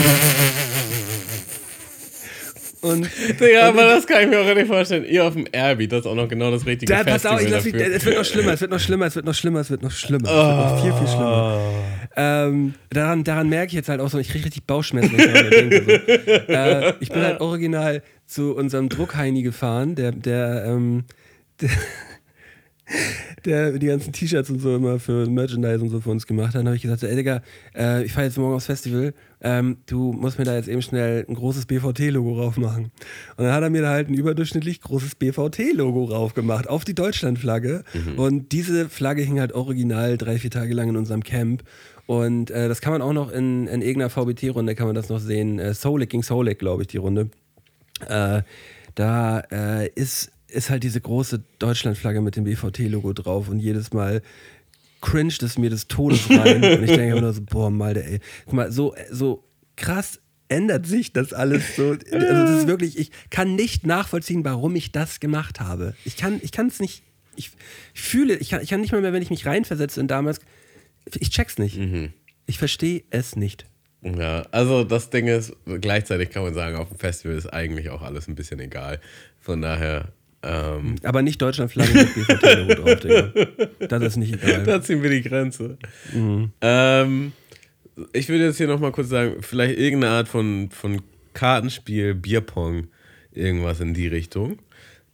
Und, 2.84 3.08
ja, 3.40 3.68
aber 3.68 3.84
das 3.84 4.06
kann 4.06 4.24
ich 4.24 4.28
mir 4.28 4.40
auch 4.40 4.54
nicht 4.54 4.66
vorstellen. 4.66 5.06
Ihr 5.06 5.24
auf 5.24 5.32
dem 5.32 5.46
Airbnb, 5.50 5.88
das 5.88 6.00
ist 6.00 6.06
auch 6.06 6.14
noch 6.14 6.28
genau 6.28 6.50
das 6.50 6.66
richtige 6.66 6.92
da, 6.92 7.02
Festival 7.02 7.14
pass 7.14 7.26
auf, 7.26 7.40
ich 7.40 7.50
lass 7.50 7.64
mich, 7.64 7.74
es 7.74 8.04
wird 8.04 8.18
noch 8.18 8.24
schlimmer, 8.26 8.52
es 8.52 8.60
wird 8.60 8.70
noch 8.70 8.78
schlimmer, 8.78 9.06
es 9.06 9.14
wird 9.16 9.24
noch 9.24 9.34
schlimmer, 9.34 9.60
es 9.60 9.70
wird 9.70 9.82
noch 9.82 9.90
schlimmer. 9.90 10.28
Oh. 10.28 10.32
Es 10.32 10.46
wird 10.46 10.58
noch 10.58 10.82
viel, 10.82 10.92
viel 10.92 11.08
schlimmer. 11.08 11.83
Ähm, 12.16 12.74
daran, 12.90 13.24
daran 13.24 13.48
merke 13.48 13.68
ich 13.68 13.72
jetzt 13.74 13.88
halt 13.88 14.00
auch 14.00 14.08
so, 14.08 14.18
ich 14.18 14.28
kriege 14.28 14.44
richtig 14.44 14.66
Bauchschmerzen, 14.66 15.16
ich 15.16 15.50
denke. 15.50 15.84
So. 15.84 16.52
Äh, 16.52 16.94
ich 17.00 17.08
bin 17.10 17.22
halt 17.22 17.40
original 17.40 18.02
zu 18.26 18.54
unserem 18.54 18.88
Druckheini 18.88 19.42
gefahren, 19.42 19.94
der, 19.94 20.12
der, 20.12 20.64
ähm, 20.66 21.04
der 21.60 21.70
der 23.44 23.72
die 23.72 23.86
ganzen 23.86 24.12
T-Shirts 24.12 24.50
und 24.50 24.60
so 24.60 24.76
immer 24.76 24.98
für 24.98 25.26
Merchandise 25.28 25.82
und 25.82 25.90
so 25.90 26.00
für 26.00 26.10
uns 26.10 26.26
gemacht 26.26 26.48
hat, 26.48 26.56
dann 26.56 26.66
habe 26.66 26.76
ich 26.76 26.82
gesagt, 26.82 27.02
ey 27.02 27.16
Digga, 27.16 27.42
äh, 27.74 28.04
ich 28.04 28.12
fahre 28.12 28.26
jetzt 28.26 28.38
morgen 28.38 28.54
aufs 28.54 28.66
Festival, 28.66 29.14
ähm, 29.40 29.78
du 29.86 30.12
musst 30.12 30.38
mir 30.38 30.44
da 30.44 30.54
jetzt 30.54 30.68
eben 30.68 30.82
schnell 30.82 31.24
ein 31.28 31.34
großes 31.34 31.66
BVT-Logo 31.66 32.40
rauf 32.40 32.56
machen. 32.56 32.90
Und 33.36 33.44
dann 33.44 33.52
hat 33.52 33.62
er 33.62 33.70
mir 33.70 33.82
da 33.82 33.90
halt 33.90 34.08
ein 34.08 34.14
überdurchschnittlich 34.14 34.80
großes 34.80 35.16
BVT-Logo 35.16 36.04
rauf 36.04 36.34
gemacht, 36.34 36.68
auf 36.68 36.84
die 36.84 36.94
Deutschlandflagge. 36.94 37.84
Mhm. 37.92 38.18
Und 38.18 38.52
diese 38.52 38.88
Flagge 38.88 39.22
hing 39.22 39.40
halt 39.40 39.52
original 39.52 40.16
drei, 40.16 40.38
vier 40.38 40.50
Tage 40.50 40.74
lang 40.74 40.88
in 40.90 40.96
unserem 40.96 41.22
Camp. 41.22 41.62
Und 42.06 42.50
äh, 42.50 42.68
das 42.68 42.80
kann 42.80 42.92
man 42.92 43.02
auch 43.02 43.12
noch 43.12 43.30
in, 43.30 43.66
in 43.66 43.80
irgendeiner 43.80 44.10
VBT-Runde, 44.10 44.74
kann 44.74 44.86
man 44.86 44.94
das 44.94 45.08
noch 45.08 45.20
sehen. 45.20 45.58
Äh, 45.58 45.74
Solik 45.74 46.10
gegen 46.10 46.22
Solik, 46.22 46.58
glaube 46.58 46.82
ich, 46.82 46.88
die 46.88 46.98
Runde. 46.98 47.30
Äh, 48.08 48.42
da 48.94 49.40
äh, 49.50 49.88
ist 49.94 50.30
ist 50.54 50.70
halt 50.70 50.84
diese 50.84 51.00
große 51.00 51.42
Deutschlandflagge 51.58 52.20
mit 52.20 52.36
dem 52.36 52.44
BVT-Logo 52.44 53.12
drauf 53.12 53.48
und 53.48 53.58
jedes 53.58 53.92
Mal 53.92 54.22
cringet 55.00 55.42
es 55.42 55.58
mir 55.58 55.68
des 55.68 55.88
Todes 55.88 56.30
rein. 56.30 56.62
und 56.64 56.84
ich 56.84 56.90
denke 56.90 57.10
immer 57.10 57.20
nur 57.20 57.32
so, 57.32 57.42
boah, 57.42 57.70
Malde, 57.70 58.04
ey. 58.04 58.20
Guck 58.44 58.54
mal, 58.54 58.72
so, 58.72 58.94
so 59.10 59.44
krass 59.76 60.20
ändert 60.48 60.86
sich 60.86 61.12
das 61.12 61.32
alles 61.32 61.76
so. 61.76 61.90
Also 61.90 62.00
das 62.10 62.60
ist 62.60 62.66
wirklich, 62.66 62.98
ich 62.98 63.10
kann 63.30 63.54
nicht 63.54 63.86
nachvollziehen, 63.86 64.44
warum 64.44 64.76
ich 64.76 64.92
das 64.92 65.20
gemacht 65.20 65.60
habe. 65.60 65.94
Ich 66.04 66.16
kann 66.16 66.40
ich 66.42 66.56
es 66.56 66.80
nicht, 66.80 67.02
ich, 67.36 67.50
ich, 67.94 68.00
fühle, 68.00 68.36
ich 68.36 68.50
kann, 68.50 68.62
ich 68.62 68.70
kann 68.70 68.80
nicht 68.80 68.92
mal 68.92 69.00
mehr, 69.00 69.12
wenn 69.12 69.22
ich 69.22 69.30
mich 69.30 69.46
reinversetze 69.46 70.00
in 70.00 70.08
damals, 70.08 70.40
ich 71.14 71.30
check's 71.30 71.58
nicht. 71.58 71.78
Mhm. 71.78 72.12
Ich 72.46 72.58
verstehe 72.58 73.02
es 73.10 73.36
nicht. 73.36 73.66
Ja, 74.02 74.42
also 74.50 74.84
das 74.84 75.08
Ding 75.08 75.28
ist, 75.28 75.54
gleichzeitig 75.80 76.30
kann 76.30 76.42
man 76.42 76.52
sagen, 76.52 76.76
auf 76.76 76.88
dem 76.88 76.98
Festival 76.98 77.36
ist 77.36 77.46
eigentlich 77.46 77.88
auch 77.88 78.02
alles 78.02 78.28
ein 78.28 78.34
bisschen 78.34 78.60
egal. 78.60 79.00
Von 79.40 79.62
daher 79.62 80.12
ähm, 80.44 80.96
Aber 81.02 81.22
nicht 81.22 81.40
Deutschlandflagge 81.40 81.94
mit 81.94 82.14
BVT 82.14 82.78
drauf, 82.78 83.00
Digga. 83.00 83.86
Das 83.88 84.02
ist 84.02 84.16
nicht 84.16 84.34
egal. 84.34 84.64
Da 84.64 84.82
ziehen 84.82 85.02
wir 85.02 85.08
die 85.08 85.22
Grenze. 85.22 85.78
Mhm. 86.12 86.52
Ähm, 86.60 87.32
ich 88.12 88.28
würde 88.28 88.44
jetzt 88.44 88.58
hier 88.58 88.66
nochmal 88.66 88.92
kurz 88.92 89.08
sagen, 89.08 89.36
vielleicht 89.40 89.78
irgendeine 89.78 90.12
Art 90.12 90.28
von, 90.28 90.68
von 90.70 91.00
Kartenspiel, 91.32 92.14
Bierpong, 92.14 92.88
irgendwas 93.32 93.80
in 93.80 93.94
die 93.94 94.06
Richtung. 94.06 94.58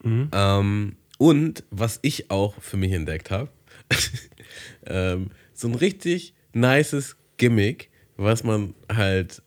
Mhm. 0.03 0.31
Ähm, 0.33 0.97
und 1.19 1.65
was 1.71 2.01
ich 2.03 2.31
auch 2.31 2.61
für 2.61 2.77
mich 2.77 2.93
entdeckt 2.93 3.31
habe, 3.31 3.51
ähm, 4.87 5.31
so 5.61 5.69
ein 5.69 5.75
richtig 5.75 6.35
nices 6.53 7.17
Gimmick, 7.37 7.91
was 8.17 8.45
man 8.45 8.75
halt, 8.93 9.43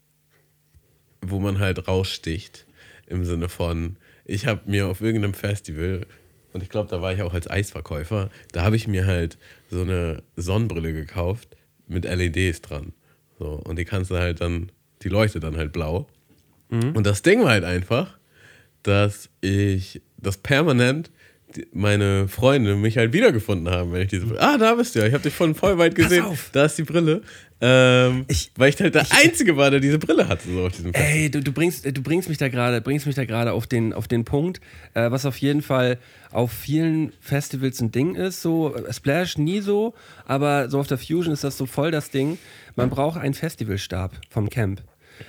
wo 1.22 1.40
man 1.40 1.60
halt 1.60 1.88
raussticht, 1.88 2.66
im 3.08 3.26
Sinne 3.26 3.50
von, 3.50 3.98
ich 4.26 4.46
habe 4.46 4.62
mir 4.70 4.88
auf 4.88 5.02
irgendeinem 5.02 5.34
Festival, 5.34 6.06
und 6.54 6.62
ich 6.62 6.70
glaube, 6.70 6.90
da 6.90 7.02
war 7.02 7.14
ich 7.14 7.22
auch 7.22 7.34
als 7.34 7.50
Eisverkäufer, 7.50 8.30
da 8.52 8.64
habe 8.64 8.76
ich 8.76 8.88
mir 8.88 9.06
halt 9.06 9.38
so 9.70 9.82
eine 9.82 10.24
Sonnenbrille 10.36 10.94
gekauft 10.94 11.58
mit 11.88 12.06
LEDs 12.06 12.62
dran. 12.62 12.94
So, 13.40 13.62
und 13.66 13.78
die 13.78 13.86
kannst 13.86 14.12
du 14.12 14.18
halt 14.18 14.42
dann, 14.42 14.72
die 15.02 15.10
leuchtet 15.10 15.44
dann 15.44 15.58
halt 15.58 15.74
blau. 15.74 16.08
Mhm. 16.70 16.96
Und 16.96 17.06
das 17.08 17.24
Ding 17.24 17.42
war 17.42 17.50
halt 17.50 17.64
einfach, 17.64 18.18
dass 18.84 19.30
ich 19.42 20.02
das 20.18 20.38
permanent 20.38 21.12
meine 21.72 22.28
Freunde 22.28 22.76
mich 22.76 22.98
halt 22.98 23.14
wiedergefunden 23.14 23.74
haben, 23.74 23.92
wenn 23.92 24.02
ich 24.02 24.10
diese 24.10 24.26
Brille. 24.26 24.42
Ah, 24.42 24.58
da 24.58 24.76
bist 24.76 24.96
du 24.96 25.00
ja. 25.00 25.08
Ich 25.08 25.14
habe 25.14 25.24
dich 25.24 25.34
von 25.34 25.56
voll 25.56 25.78
weit 25.78 25.96
gesehen. 25.96 26.26
Da 26.52 26.66
ist 26.66 26.78
die 26.78 26.84
Brille. 26.84 27.22
Ähm, 27.66 28.26
ich, 28.28 28.52
weil 28.58 28.70
ich 28.70 28.82
halt 28.82 28.94
der 28.94 29.04
ich, 29.04 29.14
Einzige 29.14 29.56
war, 29.56 29.72
der 29.72 29.80
diese 29.80 29.98
Brille 29.98 30.28
hatte. 30.28 30.50
So 30.50 30.66
auf 30.66 30.74
diesem 30.74 30.94
ey, 30.94 31.32
du, 31.32 31.42
du, 31.42 31.54
bringst, 31.54 31.86
du 31.86 32.02
bringst 32.02 32.28
mich 32.28 32.38
da 32.38 32.50
gerade, 32.50 32.82
bringst 32.82 33.06
mich 33.06 33.16
da 33.16 33.24
gerade 33.24 33.54
auf 33.54 33.68
den, 33.68 33.94
auf 33.94 34.10
den 34.10 34.26
Punkt, 34.26 34.60
äh, 34.96 35.10
was 35.12 35.26
auf 35.26 35.38
jeden 35.38 35.62
Fall 35.62 35.98
auf 36.32 36.52
vielen 36.52 37.14
Festivals 37.22 37.80
ein 37.80 37.92
Ding 37.92 38.16
ist. 38.16 38.42
So 38.42 38.76
äh, 38.76 38.92
Splash 38.92 39.38
nie 39.38 39.62
so, 39.62 39.94
aber 40.26 40.70
so 40.70 40.80
auf 40.80 40.88
der 40.88 40.98
Fusion 40.98 41.34
ist 41.34 41.46
das 41.46 41.58
so 41.58 41.66
voll 41.66 41.92
das 41.92 42.10
Ding. 42.10 42.38
Man 42.76 42.90
braucht 42.90 43.18
einen 43.18 43.34
Festivalstab 43.34 44.12
vom 44.30 44.50
Camp. 44.50 44.82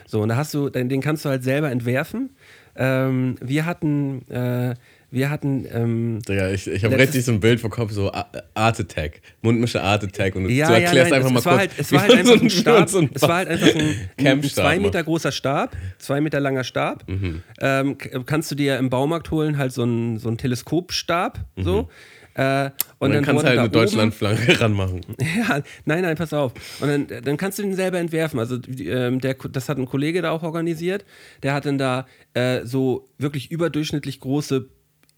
So, 0.06 0.20
und 0.20 0.30
da 0.30 0.36
hast 0.36 0.54
du, 0.54 0.70
den 0.70 1.00
kannst 1.00 1.24
du 1.24 1.28
halt 1.28 1.44
selber 1.44 1.70
entwerfen. 1.70 2.30
Ähm, 2.76 3.36
wir 3.40 3.66
hatten 3.66 4.28
äh, 4.28 4.74
wir 5.10 5.30
hatten. 5.30 5.66
Ähm, 5.72 6.20
Digga, 6.28 6.50
ich, 6.50 6.66
ich 6.66 6.84
habe 6.84 6.98
richtig 6.98 7.24
so 7.24 7.32
ein 7.32 7.40
Bild 7.40 7.60
vor 7.60 7.70
Kopf, 7.70 7.92
so 7.92 8.12
Art 8.12 8.80
Attack, 8.80 9.20
Mundmische 9.42 9.82
Art 9.82 10.04
Attack. 10.04 10.36
Und 10.36 10.48
ja, 10.48 10.68
du 10.68 10.74
erklärst 10.74 10.94
ja, 10.94 11.02
nein, 11.04 11.12
einfach 11.12 11.30
mal 11.30 11.42
kurz. 11.42 11.56
Halt, 11.56 11.70
es 11.78 11.92
war 11.92 12.02
halt 12.02 12.14
einfach 12.14 12.40
ein 12.40 12.50
Stab. 12.50 12.88
So 12.88 12.98
ein 12.98 13.10
es 13.12 13.22
war 13.22 13.36
halt 13.36 13.48
einfach 13.48 13.74
ein, 13.74 14.08
ein 14.18 14.42
zwei 14.42 14.78
Meter 14.78 15.02
großer 15.02 15.32
Stab, 15.32 15.76
zwei 15.98 16.20
Meter 16.20 16.40
langer 16.40 16.64
Stab. 16.64 17.08
Mhm. 17.08 17.42
Ähm, 17.60 17.98
kannst 18.26 18.50
du 18.50 18.54
dir 18.54 18.78
im 18.78 18.90
Baumarkt 18.90 19.30
holen, 19.30 19.58
halt 19.58 19.72
so 19.72 19.84
ein, 19.84 20.18
so 20.18 20.28
ein 20.28 20.38
Teleskopstab. 20.38 21.38
Mhm. 21.56 21.62
So. 21.64 21.88
Äh, 22.34 22.64
und, 22.98 23.10
und, 23.10 23.12
dann, 23.12 23.12
dann 23.12 23.24
kannst 23.24 23.44
du 23.44 23.48
halt 23.48 23.58
eine 23.58 23.70
Deutschlandflanke 23.70 24.60
ranmachen. 24.60 25.02
Ja, 25.20 25.62
nein, 25.84 26.02
nein, 26.02 26.16
pass 26.16 26.32
auf. 26.32 26.52
Und 26.80 26.88
dann, 26.88 27.22
dann 27.22 27.36
kannst 27.36 27.58
du 27.58 27.62
den 27.62 27.76
selber 27.76 27.98
entwerfen. 27.98 28.40
Also 28.40 28.58
ähm, 28.78 29.20
der, 29.20 29.34
das 29.34 29.68
hat 29.68 29.78
ein 29.78 29.86
Kollege 29.86 30.20
da 30.20 30.32
auch 30.32 30.42
organisiert. 30.42 31.04
Der 31.44 31.54
hat 31.54 31.64
dann 31.64 31.78
da 31.78 32.06
äh, 32.34 32.64
so 32.64 33.06
wirklich 33.18 33.52
überdurchschnittlich 33.52 34.18
große 34.18 34.68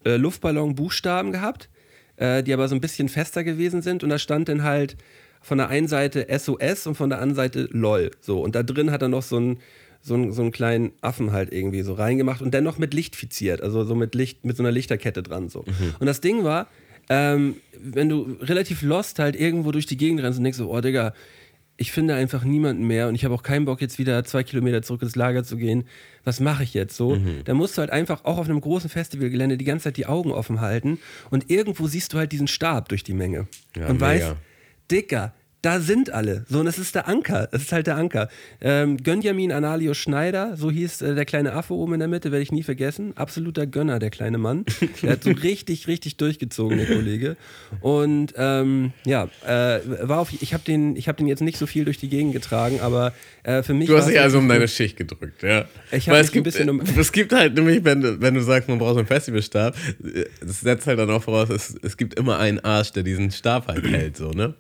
äh, 0.07 0.17
Luftballon-Buchstaben 0.17 1.33
gehabt, 1.33 1.69
äh, 2.17 2.43
die 2.43 2.53
aber 2.55 2.69
so 2.69 2.75
ein 2.75 2.81
bisschen 2.81 3.09
fester 3.09 3.45
gewesen 3.45 3.83
sind. 3.83 4.05
Und 4.05 4.11
da 4.11 4.19
stand 4.19 4.49
dann 4.49 4.63
halt 4.63 4.97
von 5.43 5.59
der 5.59 5.69
einen 5.69 5.89
Seite 5.89 6.27
SOS 6.31 6.87
und 6.87 6.95
von 6.95 7.11
der 7.11 7.21
anderen 7.21 7.37
Seite 7.37 7.69
LOL. 7.71 8.11
So. 8.21 8.41
Und 8.41 8.55
da 8.55 8.63
drin 8.63 8.91
hat 8.91 9.03
er 9.03 9.09
noch 9.09 9.23
so 9.23 9.37
einen, 9.37 9.59
so 10.01 10.15
einen, 10.15 10.33
so 10.33 10.43
einen 10.43 10.53
kleinen 10.53 10.93
Affen 11.01 11.33
halt 11.33 11.53
irgendwie 11.53 11.83
so 11.83 11.95
reingemacht 11.95 12.41
und 12.41 12.55
dennoch 12.55 12.79
mit 12.79 12.95
Licht 12.95 13.17
fiziert. 13.17 13.61
Also 13.61 13.85
so 13.85 13.95
mit 13.95 14.15
Licht, 14.15 14.45
mit 14.45 14.57
so 14.57 14.63
einer 14.63 14.73
Lichterkette 14.73 15.23
dran. 15.23 15.49
So. 15.49 15.65
Mhm. 15.67 15.95
Und 15.99 16.07
das 16.07 16.21
Ding 16.21 16.45
war, 16.45 16.69
ähm, 17.09 17.57
wenn 17.81 18.09
du 18.09 18.37
relativ 18.41 18.83
lost 18.83 19.19
halt 19.19 19.37
irgendwo 19.37 19.73
durch 19.73 19.87
die 19.87 19.97
Gegend 19.97 20.23
rennst 20.23 20.39
und 20.39 20.45
denkst 20.45 20.59
so, 20.59 20.73
oh 20.73 20.81
Digga, 20.81 21.15
ich 21.77 21.93
finde 21.93 22.15
einfach 22.15 22.45
niemanden 22.45 22.87
mehr 22.87 23.09
und 23.09 23.15
ich 23.15 23.25
habe 23.25 23.35
auch 23.35 23.43
keinen 23.43 23.67
Bock, 23.67 23.81
jetzt 23.81 23.99
wieder 23.99 24.25
zwei 24.25 24.43
Kilometer 24.43 24.83
zurück 24.83 25.03
ins 25.03 25.15
Lager 25.15 25.45
zu 25.45 25.57
gehen. 25.57 25.85
Was 26.25 26.41
mache 26.41 26.63
ich 26.63 26.73
jetzt 26.75 26.97
so? 26.97 27.17
Mhm. 27.17 27.43
Da 27.45 27.55
musst 27.55 27.77
du 27.77 27.81
halt 27.81 27.91
einfach 27.91 28.25
auch 28.25 28.39
auf 28.39 28.49
einem 28.49 28.61
großen 28.61 28.89
Festivalgelände 28.89 29.59
die 29.59 29.65
ganze 29.65 29.85
Zeit 29.85 29.97
die 29.97 30.07
Augen 30.07 30.33
offen 30.33 30.61
halten 30.61 30.99
und 31.31 31.51
irgendwo 31.51 31.87
siehst 31.87 32.13
du 32.13 32.19
halt 32.19 32.33
diesen 32.33 32.49
Stab 32.49 32.89
durch 32.89 33.05
die 33.05 33.15
Menge 33.15 33.47
ja, 33.77 33.89
und 33.89 34.01
mega. 34.01 34.07
weißt, 34.07 34.35
Dicker, 34.91 35.35
da 35.63 35.81
sind 35.81 36.13
alle. 36.13 36.45
So, 36.49 36.61
und 36.61 36.67
das 36.67 36.79
ist 36.79 36.95
der 36.95 37.09
Anker. 37.09 37.49
Das 37.51 37.63
ist 37.63 37.73
halt 37.73 37.87
der 37.87 37.97
Anker. 37.97 38.29
Ähm, 38.61 38.99
Gönjamin 38.99 39.51
Analio 39.51 39.95
Schneider, 39.95 40.57
so 40.57 40.71
hieß 40.71 41.03
äh, 41.03 41.15
der 41.15 41.25
kleine 41.25 41.55
Affe 41.55 41.75
oben 41.75 41.95
in 41.95 41.99
der 41.99 42.09
Mitte, 42.09 42.31
werde 42.31 42.43
ich 42.43 42.53
nie 42.53 42.63
vergessen. 42.63 43.17
Absoluter 43.17 43.67
Gönner, 43.67 43.99
der 43.99 44.11
kleine 44.11 44.39
Mann. 44.39 44.65
Der 45.03 45.13
hat 45.13 45.25
so 45.25 45.31
richtig, 45.43 45.89
richtig 45.89 46.19
durchgezogen, 46.19 46.79
der 46.79 46.87
Kollege. 46.87 47.37
Und 47.81 48.35
ähm, 48.37 48.93
ja, 49.05 49.29
äh, 49.45 49.81
war 50.03 50.21
auf, 50.21 50.33
ich 50.33 50.55
habe 50.55 50.63
den, 50.65 50.97
hab 50.97 51.17
den 51.17 51.27
jetzt 51.27 51.41
nicht 51.43 51.59
so 51.59 51.67
viel 51.67 51.85
durch 51.85 51.99
die 51.99 52.09
Gegend 52.09 52.33
getragen, 52.33 52.81
aber 52.81 53.13
äh, 53.43 53.63
für 53.63 53.75
mich. 53.75 53.89
Du 53.89 53.97
hast 53.97 54.09
dich 54.09 54.21
also 54.21 54.39
um 54.39 54.49
deine 54.49 54.69
Schicht 54.69 54.97
gedrückt, 54.97 55.43
ja. 55.43 55.65
Ich 55.91 56.09
habe 56.09 56.19
es 56.19 56.31
gibt, 56.31 56.47
ein 56.47 56.51
bisschen 56.51 56.71
um 56.71 56.81
Es 56.81 57.11
gibt 57.13 57.33
halt 57.33 57.55
nämlich, 57.55 57.85
wenn 57.85 58.03
du, 58.03 58.21
wenn 58.21 58.35
du 58.35 58.43
sagst, 58.43 58.69
man 58.69 58.79
braucht 58.79 58.95
so 58.95 58.99
einen 58.99 59.09
Festivalstab, 59.09 59.75
das 60.41 60.61
setzt 60.61 60.87
halt 60.87 60.99
dann 60.99 61.11
auch 61.11 61.23
voraus, 61.23 61.49
es, 61.51 61.77
es 61.83 61.97
gibt 61.97 62.19
immer 62.19 62.39
einen 62.39 62.61
Arsch, 62.61 62.93
der 62.93 63.03
diesen 63.03 63.31
Stab 63.31 63.67
halt 63.67 63.85
hält, 63.85 64.17
so, 64.17 64.31
ne? 64.31 64.55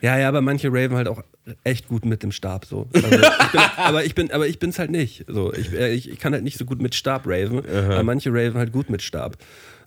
Ja, 0.00 0.18
ja, 0.18 0.28
aber 0.28 0.37
manche 0.40 0.68
raven 0.70 0.96
halt 0.96 1.08
auch 1.08 1.22
echt 1.64 1.88
gut 1.88 2.04
mit 2.04 2.22
dem 2.22 2.32
Stab 2.32 2.64
so. 2.64 2.88
Also 2.92 3.06
ich 3.08 3.52
bin, 3.52 3.60
aber 3.76 4.04
ich 4.04 4.14
bin, 4.14 4.30
aber 4.30 4.46
ich 4.46 4.58
bin's 4.58 4.78
halt 4.78 4.90
nicht. 4.90 5.24
So, 5.28 5.52
ich, 5.52 5.72
äh, 5.72 5.92
ich, 5.92 6.10
ich 6.10 6.18
kann 6.18 6.32
halt 6.32 6.44
nicht 6.44 6.58
so 6.58 6.64
gut 6.64 6.80
mit 6.80 6.94
Stab 6.94 7.22
raven, 7.26 7.62
Aha. 7.66 7.94
aber 7.94 8.02
manche 8.02 8.30
raven 8.30 8.54
halt 8.54 8.72
gut 8.72 8.90
mit 8.90 9.02
Stab. 9.02 9.36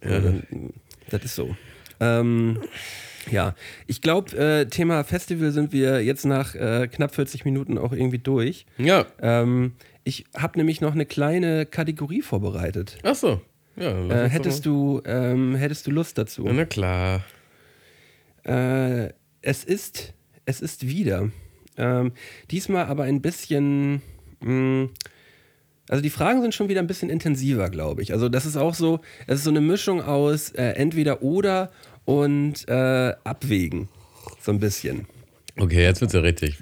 Ja. 0.04 0.20
das 1.10 1.24
ist 1.24 1.36
so. 1.36 1.56
Ähm, 2.00 2.60
ja, 3.30 3.54
ich 3.86 4.02
glaube, 4.02 4.36
äh, 4.36 4.66
Thema 4.66 5.04
Festival 5.04 5.52
sind 5.52 5.74
wir 5.74 6.04
jetzt 6.04 6.26
nach 6.26 6.56
äh, 6.56 6.88
knapp 6.88 7.14
40 7.14 7.46
Minuten 7.46 7.78
auch 7.78 7.94
irgendwie 7.94 8.18
durch. 8.18 8.66
Ja. 8.78 9.06
Ähm, 9.22 9.74
ich 10.04 10.26
habe 10.36 10.58
nämlich 10.58 10.82
noch 10.82 10.94
eine 10.94 11.06
kleine 11.06 11.66
Kategorie 11.66 12.22
vorbereitet. 12.22 12.98
Ach 13.04 13.16
so. 13.16 13.42
Ja, 13.76 13.92
äh, 14.10 14.30
hättest, 14.30 14.66
du, 14.66 15.02
ähm, 15.06 15.56
hättest 15.56 15.88
du 15.88 15.92
Lust 15.92 16.18
dazu? 16.18 16.44
na 16.52 16.66
klar. 16.66 17.24
Äh, 18.44 19.10
es 19.42 19.64
ist, 19.64 20.14
es 20.52 20.62
ist 20.62 20.88
wieder. 20.88 21.30
Ähm, 21.78 22.12
diesmal 22.52 22.86
aber 22.86 23.04
ein 23.04 23.22
bisschen. 23.22 24.02
Mh, 24.42 24.46
hm, 24.46 24.90
also 25.90 26.02
die 26.02 26.10
Fragen 26.10 26.42
sind 26.42 26.56
schon 26.56 26.70
wieder 26.70 26.80
ein 26.80 26.88
bisschen 26.88 27.10
intensiver, 27.10 27.70
glaube 27.70 28.02
ich. 28.02 28.14
Also 28.14 28.30
das 28.30 28.46
ist 28.46 28.56
auch 28.56 28.76
so, 28.76 29.02
es 29.28 29.40
ist 29.40 29.44
so 29.44 29.50
eine 29.50 29.60
Mischung 29.60 30.02
aus 30.02 30.52
äh, 30.52 30.64
entweder 30.64 31.22
oder 31.22 31.70
und 32.06 32.66
äh, 32.70 33.14
abwägen. 33.24 33.90
So 34.40 34.54
ein 34.54 34.60
bisschen. 34.60 35.06
Okay, 35.58 35.84
jetzt 35.84 36.00
wird 36.00 36.12
es 36.12 36.16
ja 36.16 36.22
richtig 36.22 36.60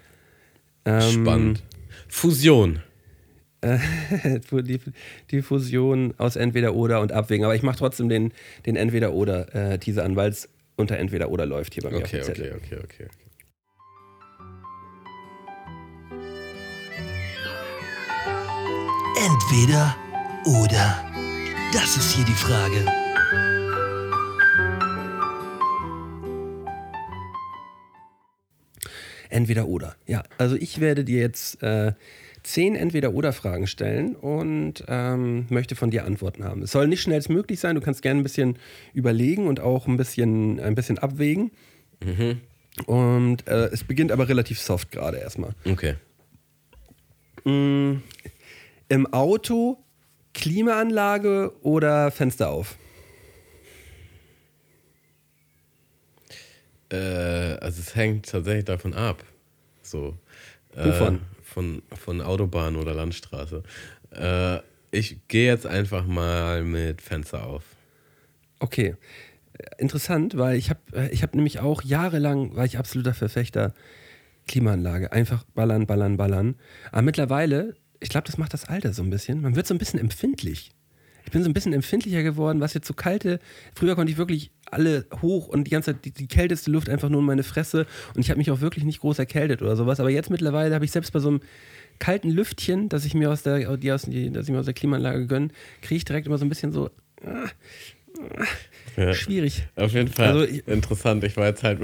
ähm, 0.86 1.02
spannend. 1.02 1.64
Fusion. 2.08 2.80
die, 3.62 4.80
die, 5.32 5.42
Fusion 5.42 6.14
aus 6.18 6.38
entweder 6.38 6.74
oder 6.74 7.02
und 7.02 7.12
abwägen. 7.12 7.44
Aber 7.44 7.56
ich 7.56 7.62
mache 7.62 7.78
trotzdem 7.78 8.08
den, 8.08 8.32
den 8.66 8.78
entweder 8.78 9.14
oder 9.14 9.54
äh, 9.54 9.78
Teaser 9.78 10.06
an, 10.06 10.16
weil 10.16 10.30
es 10.30 10.50
unter 10.78 10.98
entweder 10.98 11.30
oder 11.30 11.46
läuft 11.46 11.74
hier 11.74 11.84
bei 11.84 11.92
mir 11.92 11.98
okay, 11.98 12.04
auf 12.06 12.12
dem 12.12 12.24
Zettel. 12.24 12.54
Okay, 12.56 12.78
okay, 12.78 13.06
okay. 13.06 13.08
Entweder 19.22 19.98
oder. 20.46 21.06
Das 21.74 21.98
ist 21.98 22.16
hier 22.16 22.24
die 22.24 22.32
Frage. 22.32 22.86
Entweder 29.30 29.68
oder. 29.68 29.98
Ja, 30.08 30.24
also 30.38 30.56
ich 30.56 30.80
werde 30.80 31.04
dir 31.04 31.20
jetzt 31.20 31.62
äh, 31.62 31.92
zehn 32.44 32.76
Entweder-Oder-Fragen 32.76 33.68
stellen 33.68 34.16
und 34.16 34.86
ähm, 34.88 35.48
möchte 35.50 35.76
von 35.76 35.92
dir 35.92 36.06
Antworten 36.06 36.46
haben. 36.46 36.62
Es 36.62 36.72
soll 36.72 36.88
nicht 36.88 37.02
schnellstmöglich 37.02 37.60
sein, 37.60 37.76
du 37.76 37.82
kannst 37.82 38.02
gerne 38.02 38.22
ein 38.22 38.24
bisschen 38.24 38.58
überlegen 38.94 39.48
und 39.48 39.60
auch 39.60 39.86
ein 39.88 39.98
bisschen, 39.98 40.62
ein 40.62 40.76
bisschen 40.76 40.98
abwägen. 40.98 41.52
Mhm. 42.02 42.40
Und 42.86 43.48
äh, 43.50 43.66
es 43.66 43.84
beginnt 43.84 44.14
aber 44.14 44.30
relativ 44.30 44.62
soft 44.62 44.92
gerade 44.92 45.18
erstmal. 45.18 45.56
Okay. 45.66 45.96
Mmh. 47.44 48.02
Im 48.90 49.12
Auto 49.14 49.84
Klimaanlage 50.34 51.54
oder 51.62 52.12
Fenster 52.12 52.50
auf? 52.50 52.76
Äh, 56.92 56.96
also 56.96 57.82
es 57.82 57.96
hängt 57.96 58.30
tatsächlich 58.30 58.66
davon 58.66 58.94
ab. 58.94 59.24
So. 59.84 60.18
Wovon? 60.74 61.16
Äh, 61.16 61.20
von, 61.44 61.82
von 61.96 62.22
Autobahn 62.22 62.76
oder 62.76 62.94
Landstraße. 62.94 63.64
Äh, 64.12 64.60
ich 64.92 65.18
gehe 65.28 65.48
jetzt 65.48 65.68
einfach 65.68 66.06
mal 66.06 66.64
mit 66.64 67.02
Fenster 67.02 67.46
auf. 67.46 67.64
Okay. 68.60 68.96
Interessant, 69.78 70.38
weil 70.38 70.58
ich 70.58 70.70
habe 70.70 71.10
ich 71.12 71.22
hab 71.22 71.36
nämlich 71.36 71.60
auch 71.60 71.84
jahrelang, 71.84 72.56
war 72.56 72.66
ich 72.66 72.78
absoluter 72.78 73.14
Verfechter 73.14 73.74
Klimaanlage. 74.48 75.12
Einfach 75.12 75.44
ballern, 75.54 75.86
ballern, 75.86 76.18
ballern. 76.18 76.56
Aber 76.92 77.02
mittlerweile, 77.04 77.76
ich 78.00 78.10
glaube, 78.10 78.26
das 78.28 78.38
macht 78.38 78.54
das 78.54 78.66
Alter 78.66 78.94
so 78.94 79.04
ein 79.04 79.10
bisschen. 79.10 79.42
Man 79.42 79.56
wird 79.56 79.68
so 79.68 79.74
ein 79.74 79.78
bisschen 79.78 80.00
empfindlich. 80.00 80.72
Ich 81.26 81.32
bin 81.32 81.44
so 81.44 81.50
ein 81.50 81.54
bisschen 81.54 81.74
empfindlicher 81.74 82.24
geworden, 82.24 82.60
was 82.60 82.74
jetzt 82.74 82.88
so 82.88 82.94
kalte. 82.94 83.40
Früher 83.76 83.96
konnte 83.96 84.12
ich 84.12 84.18
wirklich 84.18 84.52
alle 84.72 85.06
hoch 85.22 85.48
und 85.48 85.66
die 85.66 85.72
ganze 85.72 85.94
Zeit 85.94 86.06
die, 86.06 86.12
die 86.12 86.28
kälteste 86.28 86.72
Luft 86.72 86.90
einfach 86.90 87.10
nur 87.10 87.20
in 87.20 87.26
meine 87.26 87.44
Fresse 87.44 87.86
und 88.16 88.22
ich 88.22 88.30
habe 88.30 88.38
mich 88.38 88.52
auch 88.52 88.62
wirklich 88.62 88.84
nicht 88.86 89.02
groß 89.02 89.20
erkältet 89.20 89.62
oder 89.62 89.76
sowas. 89.76 90.00
Aber 90.00 90.10
jetzt 90.10 90.30
mittlerweile 90.30 90.74
habe 90.74 90.86
ich 90.86 90.92
selbst 90.92 91.12
bei 91.12 91.20
so 91.20 91.30
einem 91.30 91.42
kalten 92.00 92.30
Lüftchen, 92.30 92.90
das 92.90 93.06
ich 93.06 93.14
mir 93.14 93.30
aus 93.30 93.44
der, 93.44 93.78
die 93.78 93.92
aus, 93.92 94.04
die, 94.04 94.32
das 94.32 94.48
ich 94.48 94.52
mir 94.52 94.60
aus 94.60 94.66
der 94.66 94.74
Klimaanlage 94.74 95.28
gönne, 95.28 95.50
kriege 95.82 95.98
ich 95.98 96.06
direkt 96.06 96.28
immer 96.28 96.38
so 96.38 96.46
ein 96.46 96.50
bisschen 96.50 96.72
so. 96.72 96.90
Ah, 97.24 97.50
ja, 98.98 99.14
schwierig. 99.14 99.64
Auf 99.76 99.94
jeden 99.94 100.10
Fall 100.10 100.28
also, 100.28 100.44
ich, 100.44 100.68
interessant. 100.68 101.24
Ich 101.24 101.38
war 101.38 101.48
jetzt 101.48 101.64
halt 101.64 101.80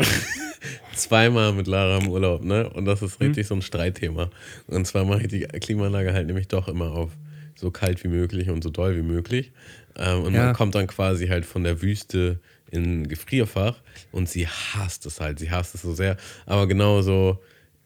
zweimal 0.95 1.53
mit 1.53 1.67
Lara 1.67 1.97
im 1.97 2.09
Urlaub, 2.09 2.43
ne? 2.43 2.69
Und 2.69 2.85
das 2.85 3.01
ist 3.01 3.19
richtig 3.19 3.43
hm? 3.43 3.47
so 3.47 3.55
ein 3.55 3.61
Streitthema. 3.61 4.29
Und 4.67 4.85
zwar 4.85 5.05
mache 5.05 5.23
ich 5.23 5.27
die 5.27 5.41
Klimaanlage 5.41 6.13
halt 6.13 6.27
nämlich 6.27 6.47
doch 6.47 6.67
immer 6.67 6.91
auf 6.91 7.11
so 7.55 7.71
kalt 7.71 8.03
wie 8.03 8.09
möglich 8.09 8.49
und 8.49 8.63
so 8.63 8.69
doll 8.69 8.95
wie 8.95 9.01
möglich. 9.01 9.51
Ähm, 9.97 10.23
und 10.23 10.33
ja. 10.33 10.45
man 10.45 10.55
kommt 10.55 10.75
dann 10.75 10.87
quasi 10.87 11.27
halt 11.27 11.45
von 11.45 11.63
der 11.63 11.81
Wüste 11.81 12.39
in 12.71 13.03
ein 13.03 13.07
Gefrierfach 13.07 13.77
und 14.11 14.27
sie 14.27 14.47
hasst 14.47 15.05
es 15.05 15.21
halt, 15.21 15.39
sie 15.39 15.51
hasst 15.51 15.75
es 15.75 15.81
so 15.81 15.93
sehr. 15.93 16.17
Aber 16.45 16.67
genauso, 16.67 17.39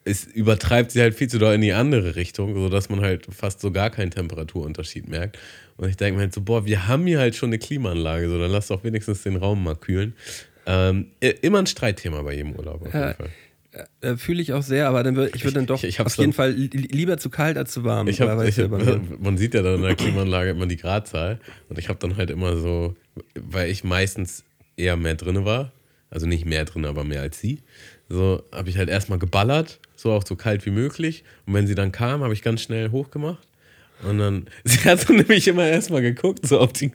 es 0.09 0.25
übertreibt 0.25 0.91
sie 0.91 1.01
halt 1.01 1.15
viel 1.15 1.27
zu 1.27 1.37
doll 1.37 1.53
in 1.55 1.61
die 1.61 1.73
andere 1.73 2.15
Richtung, 2.15 2.55
sodass 2.55 2.89
man 2.89 3.01
halt 3.01 3.27
fast 3.29 3.61
so 3.61 3.71
gar 3.71 3.89
keinen 3.89 4.11
Temperaturunterschied 4.11 5.07
merkt. 5.07 5.37
Und 5.77 5.89
ich 5.89 5.97
denke 5.97 6.15
mir 6.15 6.23
halt 6.23 6.33
so, 6.33 6.41
boah, 6.41 6.65
wir 6.65 6.87
haben 6.87 7.05
hier 7.05 7.19
halt 7.19 7.35
schon 7.35 7.49
eine 7.49 7.59
Klimaanlage, 7.59 8.29
so 8.29 8.39
dann 8.39 8.51
lass 8.51 8.67
doch 8.67 8.83
wenigstens 8.83 9.23
den 9.23 9.35
Raum 9.35 9.63
mal 9.63 9.75
kühlen. 9.75 10.13
Ähm, 10.65 11.07
immer 11.41 11.59
ein 11.59 11.67
Streitthema 11.67 12.21
bei 12.21 12.35
jedem 12.35 12.53
Urlaub 12.53 12.81
auf 12.81 12.93
jeden 12.93 12.99
ja. 12.99 13.13
Fall. 13.13 13.29
Äh, 14.01 14.17
Fühle 14.17 14.41
ich 14.41 14.53
auch 14.53 14.63
sehr, 14.63 14.87
aber 14.87 15.03
dann 15.03 15.15
würde 15.15 15.31
ich 15.35 15.43
würde 15.43 15.55
dann 15.55 15.67
doch 15.67 15.83
ich, 15.83 15.89
ich 15.89 16.01
auf 16.01 16.17
jeden 16.17 16.33
Fall 16.33 16.51
lieber 16.51 17.17
zu 17.17 17.29
kalt 17.29 17.55
als 17.55 17.71
zu 17.71 17.83
warm. 17.83 18.07
Ich 18.07 18.19
hab, 18.19 18.43
ich 18.43 18.57
hab, 18.57 18.71
man 19.19 19.37
sieht 19.37 19.53
ja 19.53 19.61
dann 19.61 19.75
in 19.75 19.81
der 19.83 19.95
Klimaanlage 19.95 20.49
immer 20.51 20.65
die 20.65 20.77
Gradzahl 20.77 21.39
und 21.69 21.77
ich 21.77 21.87
habe 21.87 21.99
dann 21.99 22.17
halt 22.17 22.31
immer 22.31 22.57
so, 22.57 22.95
weil 23.35 23.69
ich 23.69 23.83
meistens 23.83 24.43
eher 24.75 24.97
mehr 24.97 25.15
drin 25.15 25.45
war, 25.45 25.71
also 26.09 26.25
nicht 26.25 26.45
mehr 26.45 26.65
drin, 26.65 26.85
aber 26.85 27.03
mehr 27.03 27.21
als 27.21 27.39
sie, 27.39 27.59
so 28.09 28.41
habe 28.51 28.69
ich 28.69 28.77
halt 28.77 28.89
erstmal 28.89 29.19
geballert, 29.19 29.79
so 29.99 30.11
auch 30.11 30.25
so 30.25 30.35
kalt 30.35 30.65
wie 30.65 30.71
möglich 30.71 31.23
und 31.45 31.53
wenn 31.53 31.67
sie 31.67 31.75
dann 31.75 31.91
kam, 31.91 32.23
habe 32.23 32.33
ich 32.33 32.41
ganz 32.41 32.61
schnell 32.61 32.91
hochgemacht 32.91 33.49
und 34.03 34.17
dann, 34.17 34.45
sie 34.63 34.79
hat 34.89 35.01
so 35.01 35.13
nämlich 35.13 35.47
immer 35.47 35.67
erstmal 35.67 36.01
geguckt, 36.01 36.47
so 36.47 36.61
ob 36.61 36.73
die, 36.73 36.91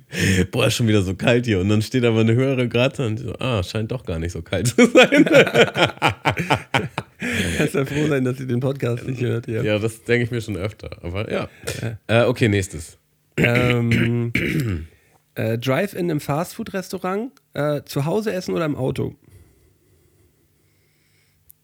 boah, 0.50 0.66
ist 0.66 0.74
schon 0.74 0.88
wieder 0.88 1.02
so 1.02 1.14
kalt 1.14 1.46
hier. 1.46 1.60
Und 1.60 1.68
dann 1.68 1.82
steht 1.82 2.04
aber 2.04 2.20
eine 2.20 2.34
höhere 2.34 2.68
Gradzahl 2.68 3.08
und 3.08 3.18
so, 3.18 3.34
ah, 3.38 3.62
scheint 3.62 3.92
doch 3.92 4.04
gar 4.04 4.18
nicht 4.18 4.32
so 4.32 4.42
kalt 4.42 4.68
zu 4.68 4.86
sein. 4.86 5.24
Kannst 7.56 7.74
ja 7.74 7.84
froh 7.84 8.06
sein, 8.08 8.24
dass 8.24 8.38
sie 8.38 8.46
den 8.46 8.60
Podcast 8.60 9.06
nicht 9.06 9.20
hört. 9.20 9.46
Ja, 9.46 9.62
ja 9.62 9.78
das 9.78 10.02
denke 10.04 10.24
ich 10.24 10.30
mir 10.30 10.40
schon 10.40 10.56
öfter. 10.56 10.90
Aber 11.02 11.30
ja. 11.30 11.48
Äh, 12.06 12.24
okay, 12.24 12.48
nächstes. 12.48 12.98
Ähm, 13.36 14.32
äh, 15.34 15.58
Drive-In 15.58 16.08
im 16.10 16.20
Fastfood-Restaurant, 16.20 17.32
äh, 17.54 17.82
zu 17.84 18.04
Hause 18.04 18.32
essen 18.32 18.54
oder 18.54 18.64
im 18.64 18.76
Auto? 18.76 19.14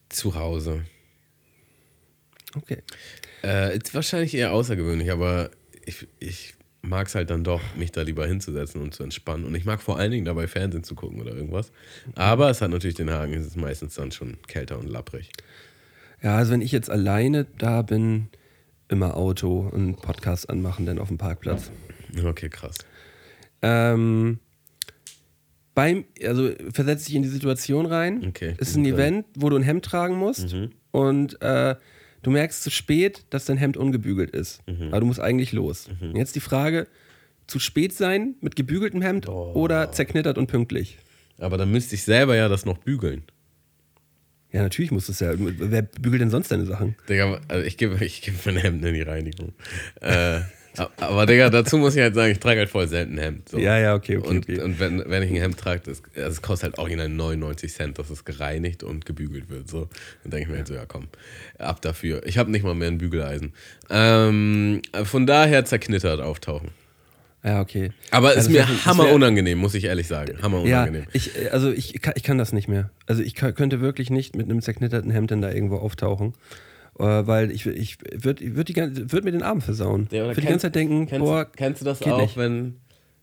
Zu 0.09 0.35
Hause. 0.35 0.85
Okay. 2.57 2.79
Äh, 3.43 3.77
ist 3.77 3.95
wahrscheinlich 3.95 4.35
eher 4.35 4.53
außergewöhnlich, 4.53 5.11
aber 5.11 5.51
ich, 5.85 6.07
ich 6.19 6.55
mag 6.83 7.07
es 7.07 7.15
halt 7.15 7.31
dann 7.31 7.45
doch, 7.45 7.61
mich 7.77 7.93
da 7.93 8.03
lieber 8.03 8.27
hinzusetzen 8.27 8.81
und 8.81 8.95
zu 8.95 9.03
entspannen. 9.03 9.45
Und 9.45 9.55
ich 9.55 9.65
mag 9.65 9.83
vor 9.83 9.99
allen 9.99 10.11
Dingen 10.11 10.25
dabei 10.25 10.49
Fernsehen 10.49 10.85
zu 10.85 10.95
gucken 10.95 11.21
oder 11.21 11.35
irgendwas. 11.35 11.73
Aber 12.15 12.51
es 12.51 12.61
hat 12.61 12.71
natürlich 12.71 12.97
den 12.97 13.11
Haken, 13.11 13.35
es 13.35 13.47
ist 13.47 13.57
meistens 13.57 13.95
dann 13.95 14.13
schon 14.13 14.39
kälter 14.47 14.79
und 14.79 14.89
lapprig. 14.89 15.31
Ja, 16.23 16.37
also 16.37 16.53
wenn 16.53 16.63
ich 16.63 16.73
jetzt 16.73 16.91
alleine 16.91 17.47
da 17.59 17.83
bin, 17.83 18.29
immer 18.89 19.17
Auto 19.17 19.69
und 19.73 19.97
Podcast 19.97 20.51
anmachen, 20.51 20.85
dann 20.87 20.99
auf 20.99 21.09
dem 21.09 21.19
Parkplatz. 21.19 21.71
Okay, 22.25 22.49
krass. 22.49 22.77
Ähm, 23.63 24.41
beim, 25.75 26.05
also 26.25 26.51
versetze 26.73 27.07
dich 27.07 27.15
in 27.15 27.23
die 27.23 27.29
Situation 27.29 27.87
rein. 27.87 28.25
Okay. 28.27 28.55
Es 28.59 28.71
ist 28.71 28.77
ein 28.77 28.85
Event, 28.85 29.27
wo 29.35 29.49
du 29.49 29.57
ein 29.57 29.63
Hemd 29.63 29.85
tragen 29.85 30.17
musst. 30.17 30.53
Mhm. 30.53 30.73
Und 30.91 31.41
äh, 31.41 31.77
Du 32.23 32.31
merkst 32.31 32.63
zu 32.63 32.71
spät, 32.71 33.25
dass 33.31 33.47
dein 33.47 33.57
Hemd 33.57 33.77
ungebügelt 33.77 34.31
ist. 34.31 34.67
Mhm. 34.67 34.89
Aber 34.89 35.01
du 35.01 35.07
musst 35.07 35.21
eigentlich 35.21 35.53
los. 35.53 35.89
Mhm. 36.01 36.17
Jetzt 36.17 36.37
die 36.37 36.41
Frage: 36.41 36.87
zu 37.47 37.59
spät 37.59 37.93
sein 37.93 38.35
mit 38.41 38.57
gebügeltem 38.57 39.03
Hemd 39.03 39.29
oh. 39.29 39.53
oder 39.55 39.93
zerknittert 39.93 40.39
und 40.39 40.47
pünktlich? 40.47 40.99
Aber 41.39 41.57
dann 41.57 41.71
müsste 41.71 41.95
ich 41.95 42.03
selber 42.03 42.37
ja 42.37 42.49
das 42.49 42.67
noch 42.67 42.79
bügeln. 42.79 43.23
Ja, 44.53 44.63
natürlich 44.63 44.91
muss 44.91 45.09
es 45.09 45.21
ja. 45.21 45.33
Wer 45.37 45.83
bügelt 45.83 46.21
denn 46.21 46.31
sonst 46.31 46.51
deine 46.51 46.67
Sachen? 46.67 46.97
Digga, 47.09 47.41
also 47.49 47.65
ich 47.65 47.77
gebe 47.77 48.05
ich 48.05 48.21
geb 48.23 48.35
mein 48.45 48.57
Hemd 48.57 48.85
in 48.85 48.95
die 48.95 49.03
Reinigung. 49.03 49.53
äh, 50.01 50.41
aber 50.99 51.27
Digga, 51.27 51.51
dazu 51.51 51.79
muss 51.79 51.97
ich 51.97 52.03
halt 52.03 52.15
sagen, 52.15 52.33
ich 52.33 52.39
trage 52.39 52.61
halt 52.61 52.71
voll 52.71 52.89
selten 52.89 53.15
ein 53.15 53.23
Hemd. 53.23 53.49
So. 53.49 53.59
Ja, 53.59 53.79
ja, 53.79 53.95
okay, 53.95 54.19
okay. 54.19 54.29
Und, 54.29 54.49
okay. 54.49 54.61
und 54.61 54.79
wenn, 54.79 55.03
wenn 55.07 55.23
ich 55.23 55.31
ein 55.31 55.37
Hemd 55.37 55.59
trage, 55.59 55.83
das, 55.85 56.03
das 56.15 56.43
kostet 56.43 56.71
halt 56.71 56.79
original 56.79 57.09
99 57.09 57.73
Cent, 57.73 57.99
dass 57.99 58.11
es 58.11 58.25
gereinigt 58.25 58.83
und 58.83 59.05
gebügelt 59.05 59.51
wird. 59.51 59.69
So. 59.69 59.89
Dann 60.23 60.31
denke 60.31 60.45
ich 60.45 60.49
mir 60.49 60.57
halt 60.59 60.69
so, 60.69 60.75
ja 60.75 60.85
komm, 60.87 61.09
ab 61.59 61.81
dafür. 61.83 62.25
Ich 62.27 62.39
habe 62.39 62.51
nicht 62.51 62.63
mal 62.63 62.75
mehr 62.75 62.89
ein 62.89 62.99
Bügeleisen. 62.99 63.53
Ähm, 63.91 64.83
von 65.05 65.27
daher 65.27 65.65
zerknittert 65.65 66.21
auftauchen. 66.21 66.71
Ja, 67.43 67.61
okay. 67.61 67.91
Aber 68.11 68.37
es 68.37 68.45
ist 68.45 68.51
mir 68.51 68.67
hammer 68.85 69.11
unangenehm, 69.13 69.59
muss 69.59 69.75
ich 69.75 69.85
ehrlich 69.85 70.07
sagen. 70.07 70.43
Hammer 70.43 70.61
unangenehm. 70.61 71.05
Ja, 71.05 71.09
ich, 71.13 71.53
also 71.53 71.71
ich, 71.71 71.95
ich 71.95 72.23
kann 72.23 72.37
das 72.37 72.53
nicht 72.53 72.69
mehr. 72.69 72.91
Also 73.07 73.23
ich 73.23 73.35
könnte 73.35 73.81
wirklich 73.81 74.11
nicht 74.11 74.37
mit 74.37 74.51
einem 74.51 74.61
zerknitterten 74.61 75.11
Hemd 75.11 75.31
dann 75.31 75.41
da 75.41 75.51
irgendwo 75.51 75.77
auftauchen. 75.77 76.35
Äh, 77.01 77.27
weil 77.27 77.51
ich, 77.51 77.67
ich 77.67 77.97
würde 78.13 78.55
würd 78.55 79.13
würd 79.13 79.25
mir 79.25 79.33
den 79.33 79.43
Abend 79.43 79.65
versauen. 79.65 80.07
Ja, 80.11 80.23
ich 80.23 80.29
würde 80.29 80.43
die 80.43 80.47
ganze 80.49 80.67
Zeit 80.67 80.75
denken, 80.75 81.07
kennst, 81.07 81.25
boah, 81.25 81.47
kennst 81.47 81.81
du 81.81 81.87
das 81.87 82.03
auch, 82.03 82.21
nicht. 82.21 82.37
wenn 82.37 82.77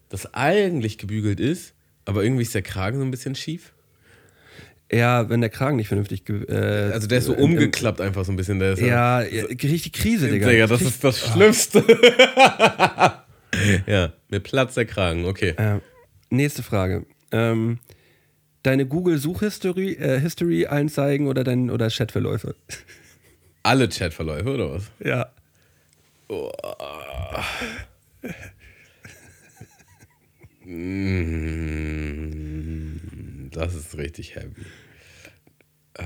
das 0.10 0.34
eigentlich 0.34 0.98
gebügelt 0.98 1.40
ist, 1.40 1.76
aber 2.06 2.24
irgendwie 2.24 2.42
ist 2.42 2.56
der 2.56 2.64
Kragen 2.64 2.98
so 2.98 3.06
ein 3.06 3.12
bisschen 3.12 3.36
schief? 3.36 3.74
Ja, 4.92 5.30
wenn 5.30 5.42
der 5.42 5.52
Kragen 5.52 5.76
nicht 5.76 5.90
vernünftig. 5.90 6.28
Äh, 6.28 6.92
also 6.92 7.08
der 7.08 7.20
ist 7.20 7.26
so 7.26 7.36
äh, 7.36 7.42
umgeklappt 7.42 8.02
einfach 8.02 8.26
so 8.26 8.32
ein 8.32 8.36
bisschen. 8.36 8.58
Der 8.58 8.74
ist 8.74 8.82
ja, 8.82 9.22
ja, 9.22 9.44
richtig 9.46 9.94
Krise, 9.94 10.30
Digga. 10.30 10.50
Digga, 10.50 10.66
das 10.66 10.82
ist 10.82 11.04
das 11.04 11.20
Schlimmste. 11.20 11.84
ja, 13.86 14.14
mir 14.30 14.40
platzt 14.40 14.78
der 14.78 14.86
Kragen, 14.86 15.26
okay. 15.26 15.50
Äh, 15.58 15.82
nächste 16.32 16.64
Frage. 16.64 17.06
Ähm, 17.32 17.78
deine 18.64 18.88
Google-Suchhistory 18.88 19.94
äh, 19.94 20.20
History 20.20 20.66
allen 20.66 20.90
zeigen 20.90 21.28
oder, 21.28 21.44
dein, 21.44 21.70
oder 21.70 21.90
Chatverläufe? 21.90 22.56
Alle 23.68 23.90
Chatverläufe, 23.90 24.50
oder 24.54 24.72
was? 24.72 24.90
Ja. 25.04 25.30
Oh. 26.30 26.50
Mm, 30.64 31.90
das 33.52 33.74
ist 33.76 33.98
richtig 33.98 34.36
heavy. 34.36 34.66
Äh. 35.96 36.06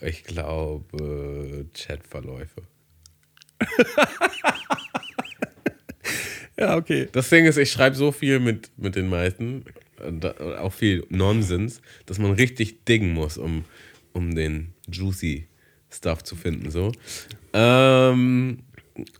Ich 0.00 0.22
glaube, 0.22 1.66
Chatverläufe. 1.74 2.62
ja, 6.56 6.76
okay. 6.76 7.08
Das 7.10 7.28
Ding 7.28 7.44
ist, 7.46 7.56
ich 7.56 7.72
schreibe 7.72 7.96
so 7.96 8.12
viel 8.12 8.38
mit, 8.38 8.70
mit 8.78 8.94
den 8.94 9.08
meisten 9.08 9.64
auch 10.58 10.72
viel 10.72 11.04
Nonsens, 11.08 11.80
dass 12.06 12.18
man 12.18 12.32
richtig 12.32 12.84
diggen 12.84 13.12
muss, 13.12 13.38
um, 13.38 13.64
um 14.12 14.34
den 14.34 14.74
juicy 14.90 15.46
Stuff 15.90 16.22
zu 16.22 16.36
finden. 16.36 16.70
So. 16.70 16.92
Ähm, 17.52 18.58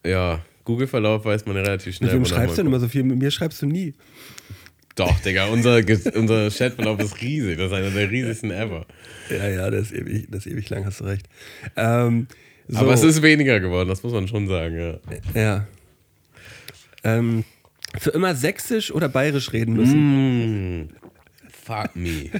ja, 0.04 0.44
Google-Verlauf 0.64 1.24
weiß 1.24 1.46
man 1.46 1.56
ja 1.56 1.62
relativ 1.62 1.96
schnell. 1.96 2.10
Mit 2.10 2.18
wem 2.18 2.24
schreibst 2.26 2.58
du 2.58 2.62
denn 2.62 2.66
immer 2.66 2.80
so 2.80 2.88
viel? 2.88 3.02
Mit 3.02 3.18
mir 3.18 3.30
schreibst 3.30 3.62
du 3.62 3.66
nie. 3.66 3.94
Doch, 4.94 5.18
Digga, 5.20 5.46
unser, 5.46 5.80
unser 6.14 6.50
Chatverlauf 6.50 6.98
ist 7.00 7.22
riesig. 7.22 7.56
Das 7.56 7.68
ist 7.68 7.72
einer 7.72 7.90
der 7.90 8.10
riesigsten 8.10 8.50
ever. 8.50 8.84
Ja, 9.30 9.48
ja, 9.48 9.70
das 9.70 9.92
ist 9.92 9.92
ewig, 9.92 10.26
das 10.28 10.44
ist 10.44 10.52
ewig 10.52 10.68
lang, 10.70 10.84
hast 10.84 11.00
du 11.00 11.04
recht. 11.04 11.28
Ähm, 11.76 12.26
so. 12.66 12.78
Aber 12.80 12.92
es 12.94 13.02
ist 13.02 13.22
weniger 13.22 13.60
geworden, 13.60 13.88
das 13.88 14.02
muss 14.02 14.12
man 14.12 14.26
schon 14.26 14.48
sagen, 14.48 14.76
ja. 14.76 15.40
Ja. 15.40 15.66
Ähm, 17.04 17.44
für 17.96 18.10
immer 18.10 18.34
sächsisch 18.34 18.92
oder 18.92 19.08
bayerisch 19.08 19.52
reden 19.52 19.74
müssen? 19.74 20.82
Mm, 20.82 20.88
fuck 21.50 21.94
me. 21.94 22.30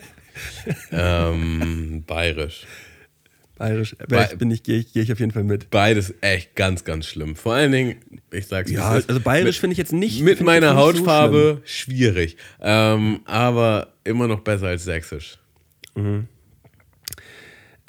ähm, 0.93 2.05
bayerisch. 2.07 2.67
Bayerisch. 3.59 3.97
Be 3.97 4.29
bin 4.39 4.51
ich, 4.53 4.63
gehe 4.63 4.79
ich, 4.79 4.93
geh 4.93 5.01
ich 5.01 5.13
auf 5.13 5.19
jeden 5.19 5.33
Fall 5.33 5.43
mit. 5.43 5.71
Beides 5.71 6.15
echt 6.21 6.55
ganz, 6.55 6.85
ganz 6.85 7.07
schlimm. 7.07 7.35
Vor 7.35 7.55
allen 7.55 7.73
Dingen, 7.73 7.97
ich 8.31 8.47
sag's 8.47 8.71
Ja, 8.71 8.91
also 8.91 9.21
bayerisch 9.21 9.59
finde 9.59 9.73
ich 9.73 9.79
jetzt 9.79 9.93
nicht. 9.93 10.23
Mit 10.23 10.41
meiner 10.41 10.77
Hautfarbe 10.77 11.59
so 11.61 11.67
schwierig. 11.67 12.37
Ähm, 12.61 13.21
aber 13.25 13.95
immer 14.05 14.29
noch 14.29 14.41
besser 14.41 14.69
als 14.69 14.85
sächsisch. 14.85 15.39
Mhm. 15.97 16.29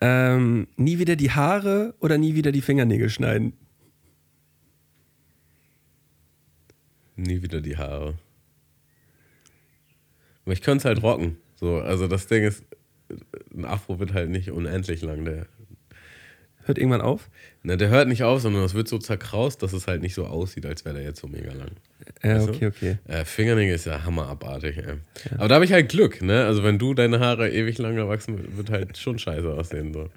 Ähm, 0.01 0.68
nie 0.76 0.97
wieder 0.97 1.16
die 1.16 1.32
Haare 1.32 1.93
oder 1.99 2.18
nie 2.18 2.34
wieder 2.34 2.51
die 2.51 2.62
Fingernägel 2.62 3.10
schneiden? 3.10 3.53
Nie 7.20 7.41
wieder 7.41 7.59
die 7.59 7.78
Haare. 7.78 8.15
Aber 10.45 10.53
ich 10.53 10.61
könnte 10.61 10.80
es 10.80 10.86
halt 10.86 11.03
rocken. 11.03 11.38
So, 11.55 11.76
also 11.76 12.07
das 12.07 12.28
Ding 12.28 12.43
ist, 12.43 12.63
ein 13.53 13.65
Afro 13.65 13.99
wird 13.99 14.13
halt 14.13 14.30
nicht 14.30 14.51
unendlich 14.51 15.01
lang. 15.01 15.26
Der 15.26 15.47
hört 16.63 16.78
irgendwann 16.78 17.01
auf? 17.01 17.30
Na, 17.61 17.76
der 17.76 17.89
hört 17.89 18.07
nicht 18.07 18.24
auf, 18.24 18.41
sondern 18.41 18.63
es 18.63 18.74
wird 18.74 18.88
so 18.88 18.99
zerkraust, 18.99 19.61
dass 19.61 19.74
es 19.74 19.88
halt 19.88 20.01
nicht 20.01 20.13
so 20.13 20.26
aussieht, 20.26 20.65
als 20.65 20.86
wäre 20.86 20.95
der 20.95 21.03
jetzt 21.03 21.20
so 21.20 21.28
mega 21.28 21.51
lang. 21.51 21.72
Ja, 22.24 22.36
weißt 22.38 22.49
okay, 22.49 22.59
du? 22.59 22.67
okay. 22.67 22.97
Äh, 23.07 23.26
Fingernägel 23.26 23.76
ist 23.76 23.86
ja 23.86 24.03
hammerabartig, 24.05 24.78
ey. 24.78 24.86
Ja. 24.86 24.95
Aber 25.38 25.47
da 25.49 25.55
habe 25.55 25.65
ich 25.65 25.74
halt 25.74 25.89
Glück, 25.89 26.22
ne? 26.22 26.45
Also 26.45 26.63
wenn 26.63 26.80
du 26.80 26.93
deine 26.93 27.20
Haare 27.20 27.49
ewig 27.49 27.78
lang 27.80 27.97
erwachsen, 27.97 28.57
wird 28.57 28.70
halt 28.70 28.97
schon 28.97 29.20
scheiße 29.20 29.51
aussehen. 29.51 29.93
So. 29.93 30.09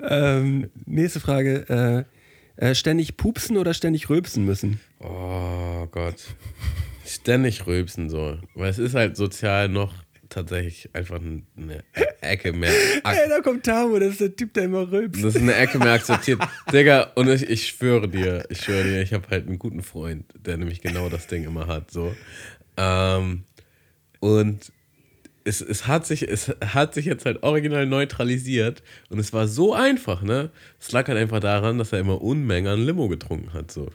Ähm, 0.00 0.70
nächste 0.86 1.20
Frage. 1.20 2.06
Äh, 2.08 2.21
äh, 2.56 2.74
ständig 2.74 3.16
pupsen 3.16 3.56
oder 3.56 3.74
ständig 3.74 4.08
rülpsen 4.10 4.44
müssen? 4.44 4.80
Oh 5.00 5.86
Gott. 5.90 6.16
Ständig 7.06 7.66
rülpsen 7.66 8.08
so. 8.08 8.38
Weil 8.54 8.70
es 8.70 8.78
ist 8.78 8.94
halt 8.94 9.16
sozial 9.16 9.68
noch 9.68 9.92
tatsächlich 10.32 10.88
einfach 10.94 11.20
eine 11.20 11.84
Ecke 12.20 12.52
mehr. 12.52 12.70
Ey, 13.04 13.28
da 13.28 13.40
kommt 13.40 13.64
Tamo, 13.64 13.98
das 13.98 14.12
ist 14.12 14.20
der 14.20 14.36
Typ, 14.36 14.54
der 14.54 14.64
immer 14.64 14.90
rülpst. 14.90 15.22
Das 15.22 15.34
ist 15.34 15.42
eine 15.42 15.54
Ecke 15.54 15.78
mehr 15.78 15.92
akzeptiert. 15.92 16.40
Digga, 16.72 17.12
und 17.14 17.28
ich, 17.28 17.48
ich 17.48 17.68
schwöre 17.68 18.08
dir, 18.08 18.44
ich 18.48 18.62
schwöre 18.62 18.84
dir, 18.84 19.02
ich 19.02 19.12
habe 19.12 19.28
halt 19.30 19.46
einen 19.46 19.58
guten 19.58 19.82
Freund, 19.82 20.24
der 20.34 20.56
nämlich 20.56 20.80
genau 20.80 21.08
das 21.08 21.26
Ding 21.26 21.44
immer 21.44 21.66
hat. 21.66 21.90
So. 21.90 22.14
Ähm, 22.76 23.44
und 24.20 24.72
es, 25.44 25.60
es, 25.60 25.86
hat 25.86 26.06
sich, 26.06 26.28
es 26.28 26.54
hat 26.64 26.94
sich 26.94 27.06
jetzt 27.06 27.26
halt 27.26 27.42
original 27.42 27.86
neutralisiert 27.86 28.82
und 29.08 29.18
es 29.18 29.32
war 29.32 29.48
so 29.48 29.74
einfach, 29.74 30.22
ne? 30.22 30.50
Es 30.80 30.92
lag 30.92 31.08
halt 31.08 31.18
einfach 31.18 31.40
daran, 31.40 31.78
dass 31.78 31.92
er 31.92 32.00
immer 32.00 32.22
Unmengen 32.22 32.72
an 32.72 32.84
Limo 32.84 33.08
getrunken 33.08 33.52
hat, 33.52 33.70
so. 33.70 33.88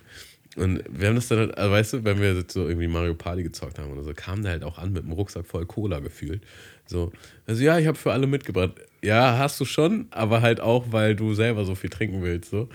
Und 0.58 0.84
wir 0.90 1.10
haben 1.10 1.16
das 1.16 1.28
dann, 1.28 1.40
halt, 1.40 1.58
also 1.58 1.72
weißt 1.72 1.94
du, 1.94 2.04
wenn 2.04 2.20
wir 2.20 2.44
so 2.48 2.68
irgendwie 2.68 2.88
Mario 2.88 3.14
Party 3.14 3.44
gezockt 3.44 3.78
haben 3.78 3.92
oder 3.92 4.04
so, 4.04 4.14
kam 4.14 4.42
der 4.42 4.54
halt 4.54 4.64
auch 4.64 4.80
an 4.80 4.92
mit 4.92 5.04
einem 5.04 5.12
Rucksack 5.12 5.46
voll 5.46 5.68
Cola 5.68 6.00
gefühlt. 6.00 6.42
So, 6.88 7.12
also 7.46 7.64
ja, 7.64 7.78
ich 7.78 7.86
habe 7.86 7.98
für 7.98 8.12
alle 8.12 8.26
mitgebracht. 8.26 8.72
Ja, 9.04 9.38
hast 9.38 9.60
du 9.60 9.66
schon, 9.66 10.08
aber 10.10 10.42
halt 10.42 10.60
auch, 10.60 10.86
weil 10.90 11.16
du 11.16 11.36
selber 11.36 11.64
so 11.64 11.76
viel 11.76 11.92
trinken 11.92 12.24
willst. 12.24 12.50
So. 12.50 12.70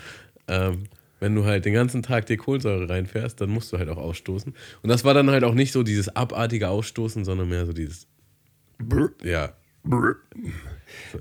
Ähm, 0.46 0.84
wenn 1.18 1.34
du 1.34 1.44
halt 1.44 1.64
den 1.64 1.74
ganzen 1.74 2.02
Tag 2.02 2.26
die 2.26 2.36
Kohlensäure 2.36 2.88
reinfährst, 2.88 3.40
dann 3.40 3.50
musst 3.50 3.72
du 3.72 3.78
halt 3.78 3.88
auch 3.88 3.96
ausstoßen. 3.96 4.54
Und 4.82 4.88
das 4.88 5.04
war 5.04 5.14
dann 5.14 5.30
halt 5.30 5.42
auch 5.42 5.54
nicht 5.54 5.72
so 5.72 5.82
dieses 5.82 6.14
abartige 6.14 6.68
Ausstoßen, 6.68 7.24
sondern 7.24 7.48
mehr 7.48 7.66
so 7.66 7.72
dieses. 7.72 8.06
Ja. 9.24 9.52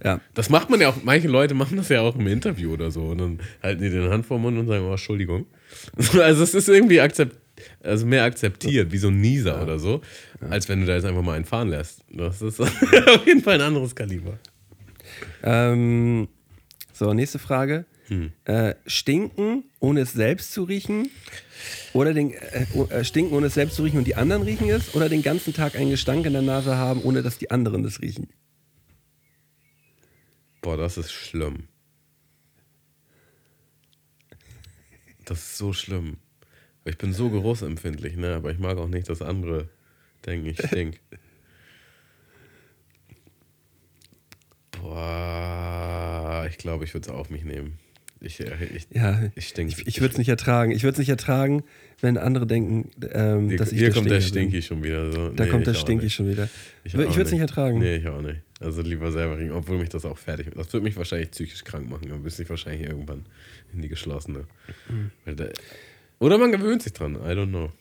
Ja. 0.03 0.19
Das 0.33 0.49
macht 0.49 0.69
man 0.69 0.81
ja 0.81 0.89
auch, 0.89 0.97
manche 1.03 1.27
Leute 1.27 1.53
machen 1.53 1.77
das 1.77 1.89
ja 1.89 2.01
auch 2.01 2.15
im 2.15 2.27
Interview 2.27 2.73
oder 2.73 2.91
so. 2.91 3.05
Und 3.07 3.17
dann 3.17 3.39
halten 3.63 3.81
die 3.81 3.89
den 3.89 4.09
Hand 4.09 4.25
vor 4.25 4.37
den 4.37 4.43
Mund 4.43 4.57
und 4.57 4.67
sagen, 4.67 4.85
oh, 4.85 4.91
Entschuldigung. 4.91 5.45
Also 6.21 6.43
es 6.43 6.53
ist 6.53 6.67
irgendwie 6.67 6.99
akzept, 6.99 7.37
also 7.81 8.05
mehr 8.05 8.23
akzeptiert, 8.23 8.91
wie 8.91 8.97
so 8.97 9.07
ein 9.07 9.21
Nieser 9.21 9.55
ja. 9.55 9.63
oder 9.63 9.79
so, 9.79 10.01
ja. 10.41 10.49
als 10.49 10.67
wenn 10.67 10.81
du 10.81 10.85
da 10.85 10.95
jetzt 10.95 11.05
einfach 11.05 11.21
mal 11.21 11.33
einen 11.33 11.45
fahren 11.45 11.69
lässt. 11.69 12.03
Das 12.09 12.41
ist 12.41 12.59
auf 12.61 13.25
jeden 13.25 13.41
Fall 13.41 13.55
ein 13.55 13.61
anderes 13.61 13.95
Kaliber. 13.95 14.37
Ähm, 15.43 16.27
so, 16.93 17.13
nächste 17.13 17.39
Frage. 17.39 17.85
Äh, 18.43 18.75
stinken, 18.85 19.63
ohne 19.79 20.01
es 20.01 20.11
selbst 20.11 20.51
zu 20.51 20.63
riechen? 20.63 21.09
Oder 21.93 22.13
den, 22.13 22.33
äh, 22.33 22.65
äh, 22.89 23.05
stinken, 23.05 23.33
ohne 23.33 23.47
es 23.47 23.53
selbst 23.53 23.77
zu 23.77 23.83
riechen 23.83 23.99
und 23.99 24.05
die 24.05 24.15
anderen 24.15 24.43
riechen 24.43 24.69
es? 24.69 24.93
Oder 24.95 25.07
den 25.07 25.21
ganzen 25.21 25.53
Tag 25.53 25.75
einen 25.75 25.91
Gestank 25.91 26.25
in 26.25 26.33
der 26.33 26.41
Nase 26.41 26.75
haben, 26.75 27.01
ohne 27.03 27.21
dass 27.21 27.37
die 27.37 27.51
anderen 27.51 27.83
das 27.83 28.01
riechen? 28.01 28.27
Boah, 30.61 30.75
das 30.75 30.97
ist 30.97 31.11
schlimm. 31.11 31.69
Das 35.23 35.39
ist 35.39 35.57
so 35.57 35.71
schlimm. 35.71 36.17
Ich 36.83 36.97
bin 36.97 37.13
so 37.13 37.29
geruchsempfindlich, 37.29 38.17
ne? 38.17 38.35
Aber 38.35 38.51
ich 38.51 38.59
mag 38.59 38.77
auch 38.77 38.89
nicht, 38.89 39.07
dass 39.07 39.21
andere 39.21 39.69
denken, 40.25 40.47
ich 40.47 40.57
stink. 40.57 40.99
Boah, 44.71 46.45
ich 46.49 46.57
glaube, 46.57 46.83
ich 46.83 46.93
würde 46.93 47.07
es 47.07 47.13
auf 47.13 47.29
mich 47.29 47.45
nehmen. 47.45 47.79
Ich, 48.23 48.39
äh, 48.39 48.51
ich, 48.75 48.87
ja, 48.91 49.19
ich, 49.35 49.47
stink, 49.47 49.71
ich, 49.71 49.87
ich 49.87 49.99
würde 49.99 50.11
es 50.11 50.17
nicht 50.19 50.29
ertragen. 50.29 50.71
Ich 50.71 50.83
würde 50.83 50.93
es 50.93 50.99
nicht 50.99 51.09
ertragen, 51.09 51.63
wenn 52.01 52.17
andere 52.17 52.45
denken, 52.45 52.91
ähm, 53.11 53.49
hier, 53.49 53.57
dass 53.57 53.71
ich 53.71 53.79
Hier 53.79 53.91
kommt 53.91 54.09
der 54.09 54.21
Stinky 54.21 54.61
schon 54.61 54.83
wieder. 54.83 55.11
So. 55.11 55.29
Da 55.29 55.45
nee, 55.45 55.49
kommt 55.49 55.65
der 55.65 55.73
Stinky 55.73 56.09
schon 56.09 56.29
wieder. 56.29 56.47
Ich, 56.83 56.93
ich 56.93 56.99
würde 56.99 57.21
es 57.21 57.31
nicht 57.31 57.41
ertragen. 57.41 57.79
Nee, 57.79 57.95
ich 57.95 58.07
auch 58.07 58.21
nicht. 58.21 58.41
Also 58.59 58.83
lieber 58.83 59.11
selber 59.11 59.39
riechen, 59.39 59.53
obwohl 59.53 59.79
mich 59.79 59.89
das 59.89 60.05
auch 60.05 60.19
fertig 60.19 60.51
Das 60.55 60.71
würde 60.71 60.83
mich 60.83 60.95
wahrscheinlich 60.95 61.31
psychisch 61.31 61.63
krank 61.63 61.89
machen, 61.89 62.09
dann 62.09 62.21
müsste 62.21 62.43
ich 62.43 62.49
wahrscheinlich 62.49 62.87
irgendwann 62.87 63.25
in 63.73 63.81
die 63.81 63.89
geschlossene. 63.89 64.45
Mhm. 64.87 65.11
Oder 66.19 66.37
man 66.37 66.51
gewöhnt 66.51 66.83
sich 66.83 66.93
dran, 66.93 67.15
I 67.15 67.31
don't 67.31 67.47
know. 67.47 67.71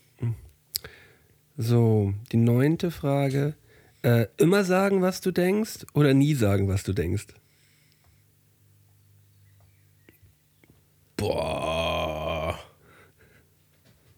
So, 1.57 2.15
die 2.31 2.37
neunte 2.37 2.89
Frage. 2.89 3.53
Äh, 4.01 4.25
immer 4.37 4.63
sagen, 4.63 5.03
was 5.03 5.21
du 5.21 5.29
denkst 5.29 5.85
oder 5.93 6.15
nie 6.15 6.33
sagen, 6.33 6.67
was 6.67 6.81
du 6.81 6.93
denkst? 6.93 7.27
Boah. 11.21 12.59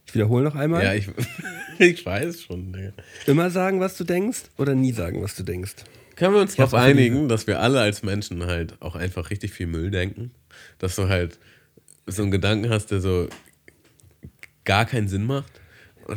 Ich 0.05 0.15
wiederhole 0.15 0.43
noch 0.43 0.55
einmal. 0.55 0.83
Ja, 0.83 0.93
ich, 0.93 1.09
ich 1.79 2.05
weiß 2.05 2.43
schon. 2.43 2.71
Nee. 2.71 2.91
Immer 3.27 3.49
sagen, 3.49 3.79
was 3.79 3.97
du 3.97 4.03
denkst 4.03 4.43
oder 4.57 4.73
nie 4.73 4.93
sagen, 4.93 5.21
was 5.21 5.35
du 5.35 5.43
denkst? 5.43 5.75
Können 6.15 6.33
wir 6.33 6.41
uns 6.41 6.55
darauf 6.55 6.73
einigen, 6.73 7.27
dass 7.27 7.47
wir 7.47 7.59
alle 7.59 7.81
als 7.81 8.03
Menschen 8.03 8.45
halt 8.45 8.81
auch 8.81 8.95
einfach 8.95 9.31
richtig 9.31 9.51
viel 9.51 9.67
Müll 9.67 9.91
denken? 9.91 10.31
Dass 10.77 10.95
du 10.95 11.09
halt 11.09 11.39
so 12.05 12.21
einen 12.21 12.31
Gedanken 12.31 12.69
hast, 12.69 12.91
der 12.91 13.01
so 13.01 13.27
gar 14.63 14.85
keinen 14.85 15.07
Sinn 15.07 15.25
macht? 15.25 15.51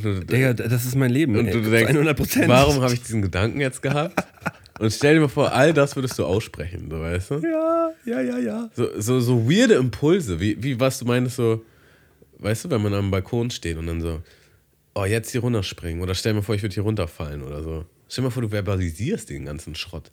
Du, 0.02 0.20
Digga, 0.24 0.52
das 0.52 0.84
ist 0.84 0.94
mein 0.94 1.10
Leben. 1.10 1.36
Und 1.36 1.46
ey, 1.46 1.52
du 1.52 1.62
denkst, 1.70 1.92
100%. 1.92 2.48
warum 2.48 2.82
habe 2.82 2.92
ich 2.92 3.02
diesen 3.02 3.22
Gedanken 3.22 3.60
jetzt 3.60 3.82
gehabt? 3.82 4.14
Und 4.78 4.92
stell 4.92 5.14
dir 5.14 5.20
mal 5.20 5.28
vor, 5.28 5.52
all 5.52 5.72
das 5.72 5.96
würdest 5.96 6.18
du 6.18 6.24
aussprechen, 6.24 6.88
so 6.90 7.00
weißt 7.00 7.30
du? 7.30 7.34
Ja, 7.36 7.92
ja, 8.04 8.20
ja, 8.20 8.38
ja. 8.38 8.70
So, 8.74 9.00
so, 9.00 9.20
so 9.20 9.50
weirde 9.50 9.74
Impulse, 9.74 10.40
wie, 10.40 10.62
wie 10.62 10.78
was 10.78 10.98
du 10.98 11.04
meinst, 11.04 11.36
so, 11.36 11.64
weißt 12.38 12.66
du, 12.66 12.70
wenn 12.70 12.82
man 12.82 12.94
am 12.94 13.10
Balkon 13.10 13.50
steht 13.50 13.78
und 13.78 13.86
dann 13.86 14.00
so, 14.00 14.22
oh, 14.94 15.04
jetzt 15.04 15.30
hier 15.30 15.40
runterspringen. 15.42 16.02
Oder 16.02 16.14
stell 16.14 16.32
dir 16.32 16.36
mal 16.36 16.42
vor, 16.42 16.54
ich 16.54 16.62
würde 16.62 16.74
hier 16.74 16.82
runterfallen 16.82 17.42
oder 17.42 17.62
so. 17.62 17.84
Stell 18.08 18.22
dir 18.22 18.28
mal 18.28 18.32
vor, 18.32 18.42
du 18.42 18.48
verbalisierst 18.48 19.30
den 19.30 19.44
ganzen 19.44 19.74
Schrott, 19.74 20.10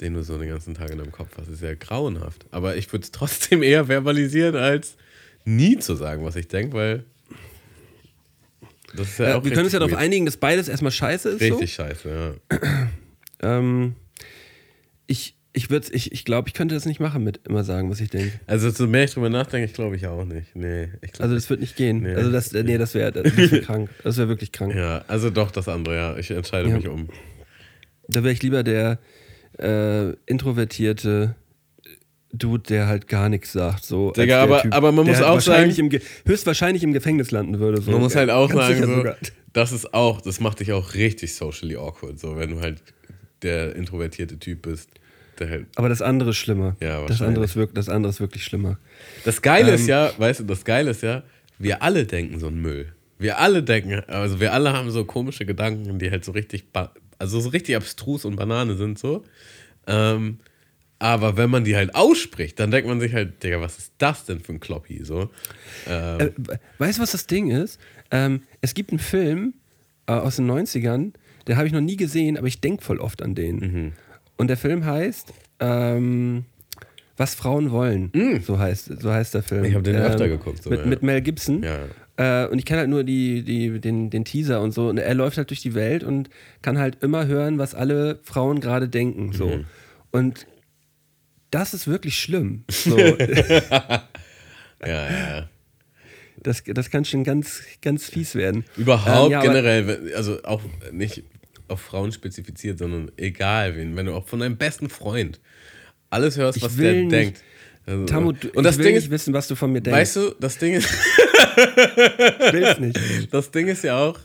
den 0.00 0.14
du 0.14 0.22
so 0.22 0.38
den 0.38 0.48
ganzen 0.48 0.74
Tag 0.74 0.90
in 0.90 0.98
deinem 0.98 1.12
Kopf 1.12 1.30
hast. 1.36 1.46
Das 1.46 1.54
ist 1.54 1.62
ja 1.62 1.74
grauenhaft. 1.74 2.46
Aber 2.50 2.76
ich 2.76 2.92
würde 2.92 3.04
es 3.04 3.12
trotzdem 3.12 3.62
eher 3.64 3.86
verbalisieren, 3.86 4.56
als 4.56 4.96
nie 5.44 5.78
zu 5.78 5.94
sagen, 5.94 6.24
was 6.24 6.36
ich 6.36 6.48
denke, 6.48 6.76
weil. 6.76 7.04
Das 8.96 9.08
ist 9.08 9.18
ja, 9.18 9.30
ja 9.30 9.44
wir 9.44 9.50
können 9.50 9.64
uns 9.64 9.72
ja 9.72 9.80
darauf 9.80 9.96
einigen, 9.96 10.24
dass 10.24 10.36
beides 10.36 10.68
erstmal 10.68 10.92
scheiße 10.92 11.30
ist. 11.30 11.40
Richtig 11.40 11.74
so. 11.74 11.82
scheiße, 11.82 12.38
ja. 12.50 12.58
ähm, 13.42 13.96
ich 15.06 15.36
ich, 15.56 15.70
ich, 15.70 16.12
ich 16.12 16.24
glaube, 16.24 16.48
ich 16.48 16.54
könnte 16.54 16.74
das 16.74 16.84
nicht 16.84 16.98
machen 16.98 17.22
mit 17.22 17.46
immer 17.46 17.62
sagen, 17.62 17.88
was 17.88 18.00
ich 18.00 18.10
denke. 18.10 18.32
Also, 18.48 18.70
so 18.70 18.88
mehr 18.88 19.04
ich 19.04 19.12
drüber 19.12 19.30
nachdenke, 19.30 19.66
ich 19.66 19.72
glaube 19.72 19.94
ich 19.94 20.04
auch 20.08 20.24
nicht. 20.24 20.56
Nee, 20.56 20.88
glaub, 21.00 21.20
also, 21.20 21.34
das 21.36 21.48
wird 21.48 21.60
nicht 21.60 21.76
gehen. 21.76 22.02
Nee, 22.02 22.14
also, 22.14 22.32
das, 22.32 22.52
nee, 22.52 22.76
das 22.76 22.92
wäre 22.94 23.12
das 23.12 23.36
wär 23.36 23.60
krank. 23.62 23.88
Das 24.02 24.18
wäre 24.18 24.28
wirklich 24.28 24.50
krank. 24.50 24.74
Ja, 24.74 25.04
also 25.06 25.30
doch 25.30 25.52
das 25.52 25.68
andere, 25.68 25.94
ja. 25.94 26.16
Ich 26.16 26.28
entscheide 26.32 26.70
ja. 26.70 26.76
mich 26.76 26.88
um. 26.88 27.08
Da 28.08 28.24
wäre 28.24 28.32
ich 28.32 28.42
lieber 28.42 28.64
der 28.64 28.98
äh, 29.60 30.10
introvertierte 30.26 31.36
Dude, 32.32 32.64
der 32.64 32.88
halt 32.88 33.06
gar 33.06 33.28
nichts 33.28 33.52
sagt. 33.52 33.84
So 33.84 34.10
Digga, 34.10 34.42
aber, 34.42 34.62
typ, 34.62 34.74
aber 34.74 34.90
man 34.90 35.06
muss 35.06 35.18
halt 35.18 35.26
auch 35.26 35.40
sagen. 35.40 35.70
Im 35.70 36.00
höchstwahrscheinlich 36.26 36.82
im 36.82 36.92
Gefängnis 36.92 37.30
landen 37.30 37.60
würde. 37.60 37.80
So. 37.80 37.92
Man 37.92 38.00
muss 38.00 38.16
halt 38.16 38.30
auch 38.30 38.52
sagen, 38.52 38.84
so, 38.84 39.04
das 39.52 39.70
ist 39.70 39.94
auch, 39.94 40.20
das 40.20 40.40
macht 40.40 40.58
dich 40.58 40.72
auch 40.72 40.94
richtig 40.94 41.32
socially 41.36 41.76
awkward, 41.76 42.18
so 42.18 42.36
wenn 42.36 42.50
du 42.50 42.60
halt 42.60 42.82
der 43.44 43.76
introvertierte 43.76 44.38
Typ 44.38 44.62
bist. 44.62 44.90
Halt 45.40 45.66
aber 45.76 45.88
das 45.88 46.00
andere 46.00 46.30
ist 46.30 46.36
schlimmer. 46.36 46.76
Ja, 46.80 47.04
das 47.06 47.20
andere 47.20 47.44
ist, 47.44 47.56
wirklich, 47.56 47.74
das 47.74 47.88
andere 47.88 48.10
ist 48.10 48.20
wirklich 48.20 48.44
schlimmer. 48.44 48.78
Das 49.24 49.42
Geile 49.42 49.70
ähm, 49.70 49.74
ist 49.74 49.88
ja, 49.88 50.12
weißt 50.16 50.40
du, 50.40 50.44
das 50.44 50.64
Geile 50.64 50.92
ist 50.92 51.02
ja, 51.02 51.24
wir 51.58 51.82
alle 51.82 52.06
denken 52.06 52.38
so 52.38 52.46
einen 52.46 52.60
Müll. 52.62 52.92
Wir 53.18 53.38
alle 53.38 53.62
denken, 53.62 54.02
also 54.06 54.40
wir 54.40 54.52
alle 54.52 54.72
haben 54.72 54.90
so 54.90 55.04
komische 55.04 55.44
Gedanken, 55.44 55.98
die 55.98 56.10
halt 56.10 56.24
so 56.24 56.32
richtig, 56.32 56.66
also 57.18 57.40
so 57.40 57.48
richtig 57.48 57.76
abstrus 57.76 58.24
und 58.24 58.36
Banane 58.36 58.76
sind 58.76 58.98
so. 58.98 59.24
Ähm, 59.86 60.38
aber 60.98 61.36
wenn 61.36 61.50
man 61.50 61.64
die 61.64 61.76
halt 61.76 61.94
ausspricht, 61.94 62.58
dann 62.58 62.70
denkt 62.70 62.88
man 62.88 63.00
sich 63.00 63.12
halt, 63.12 63.42
Digga, 63.42 63.60
was 63.60 63.78
ist 63.78 63.92
das 63.98 64.24
denn 64.24 64.40
für 64.40 64.52
ein 64.52 64.60
Kloppi? 64.60 65.04
So. 65.04 65.30
Ähm. 65.86 66.20
Äh, 66.20 66.30
weißt 66.78 66.98
du, 66.98 67.02
was 67.02 67.12
das 67.12 67.26
Ding 67.26 67.50
ist? 67.50 67.80
Ähm, 68.10 68.42
es 68.60 68.74
gibt 68.74 68.90
einen 68.90 68.98
Film 68.98 69.54
äh, 70.06 70.12
aus 70.12 70.36
den 70.36 70.50
90ern, 70.50 71.12
den 71.46 71.56
habe 71.56 71.66
ich 71.66 71.72
noch 71.72 71.80
nie 71.80 71.96
gesehen, 71.96 72.36
aber 72.38 72.46
ich 72.46 72.60
denke 72.60 72.82
voll 72.82 72.98
oft 72.98 73.22
an 73.22 73.34
den. 73.34 73.56
Mhm. 73.56 73.92
Und 74.36 74.48
der 74.48 74.56
Film 74.56 74.84
heißt 74.84 75.32
ähm, 75.60 76.44
Was 77.16 77.34
Frauen 77.34 77.70
wollen. 77.70 78.10
Mhm. 78.14 78.40
So, 78.42 78.58
heißt, 78.58 79.00
so 79.00 79.12
heißt 79.12 79.34
der 79.34 79.42
Film. 79.42 79.64
Ich 79.64 79.74
habe 79.74 79.84
den 79.84 79.96
öfter 79.96 80.24
ähm, 80.24 80.30
geguckt. 80.32 80.62
So, 80.62 80.70
mit, 80.70 80.80
ja. 80.80 80.86
mit 80.86 81.02
Mel 81.02 81.20
Gibson. 81.20 81.62
Ja. 81.62 81.86
Äh, 82.16 82.48
und 82.48 82.58
ich 82.58 82.64
kenne 82.64 82.80
halt 82.80 82.90
nur 82.90 83.04
die, 83.04 83.42
die, 83.42 83.80
den, 83.80 84.10
den 84.10 84.24
Teaser 84.24 84.60
und 84.60 84.72
so. 84.72 84.88
Und 84.88 84.98
er 84.98 85.14
läuft 85.14 85.36
halt 85.36 85.50
durch 85.50 85.60
die 85.60 85.74
Welt 85.74 86.04
und 86.04 86.30
kann 86.62 86.78
halt 86.78 87.02
immer 87.02 87.26
hören, 87.26 87.58
was 87.58 87.74
alle 87.74 88.20
Frauen 88.22 88.60
gerade 88.60 88.88
denken. 88.88 89.32
So. 89.32 89.48
Mhm. 89.48 89.64
Und 90.10 90.46
das 91.50 91.74
ist 91.74 91.86
wirklich 91.86 92.18
schlimm. 92.18 92.64
So. 92.70 92.98
ja, 92.98 94.02
ja. 94.86 95.48
Das, 96.42 96.62
das 96.64 96.90
kann 96.90 97.04
schon 97.04 97.24
ganz, 97.24 97.62
ganz 97.80 98.06
fies 98.06 98.34
werden. 98.34 98.64
Überhaupt 98.76 99.26
ähm, 99.26 99.32
ja, 99.32 99.40
generell, 99.40 100.12
also 100.14 100.42
auch 100.42 100.60
nicht 100.92 101.24
auf 101.68 101.80
Frauen 101.80 102.12
spezifiziert, 102.12 102.78
sondern 102.78 103.10
egal 103.16 103.76
wen, 103.76 103.96
wenn 103.96 104.06
du 104.06 104.14
auch 104.14 104.26
von 104.26 104.40
deinem 104.40 104.56
besten 104.56 104.88
Freund 104.88 105.40
alles 106.10 106.36
hörst, 106.36 106.62
was 106.62 106.76
der 106.76 106.92
nicht, 106.92 107.12
denkt. 107.12 107.42
Also, 107.86 108.04
Tamu, 108.06 108.32
du, 108.32 108.48
und 108.50 108.64
das 108.64 108.74
ich 108.74 108.78
will 108.78 108.84
Ding 108.86 108.94
nicht 108.94 109.04
ist, 109.04 109.10
wissen, 109.10 109.34
was 109.34 109.48
du 109.48 109.56
von 109.56 109.72
mir 109.72 109.80
denkst. 109.80 109.98
Weißt 109.98 110.16
du, 110.16 110.34
das 110.40 110.58
Ding 110.58 110.74
ist. 110.74 110.88
Will's 112.52 112.78
nicht. 112.78 112.98
Das 113.30 113.50
Ding 113.50 113.68
ist 113.68 113.84
ja 113.84 113.98
auch, 113.98 114.18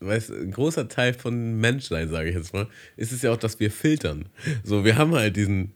weißt, 0.00 0.30
ein 0.30 0.50
großer 0.50 0.88
Teil 0.88 1.14
von 1.14 1.58
Menschsein, 1.58 2.10
sage 2.10 2.28
ich 2.28 2.34
jetzt 2.34 2.52
mal, 2.52 2.66
ist 2.96 3.12
es 3.12 3.22
ja 3.22 3.32
auch, 3.32 3.36
dass 3.36 3.58
wir 3.60 3.70
filtern. 3.70 4.26
So, 4.62 4.84
wir 4.84 4.96
haben 4.96 5.14
halt 5.14 5.36
diesen 5.36 5.72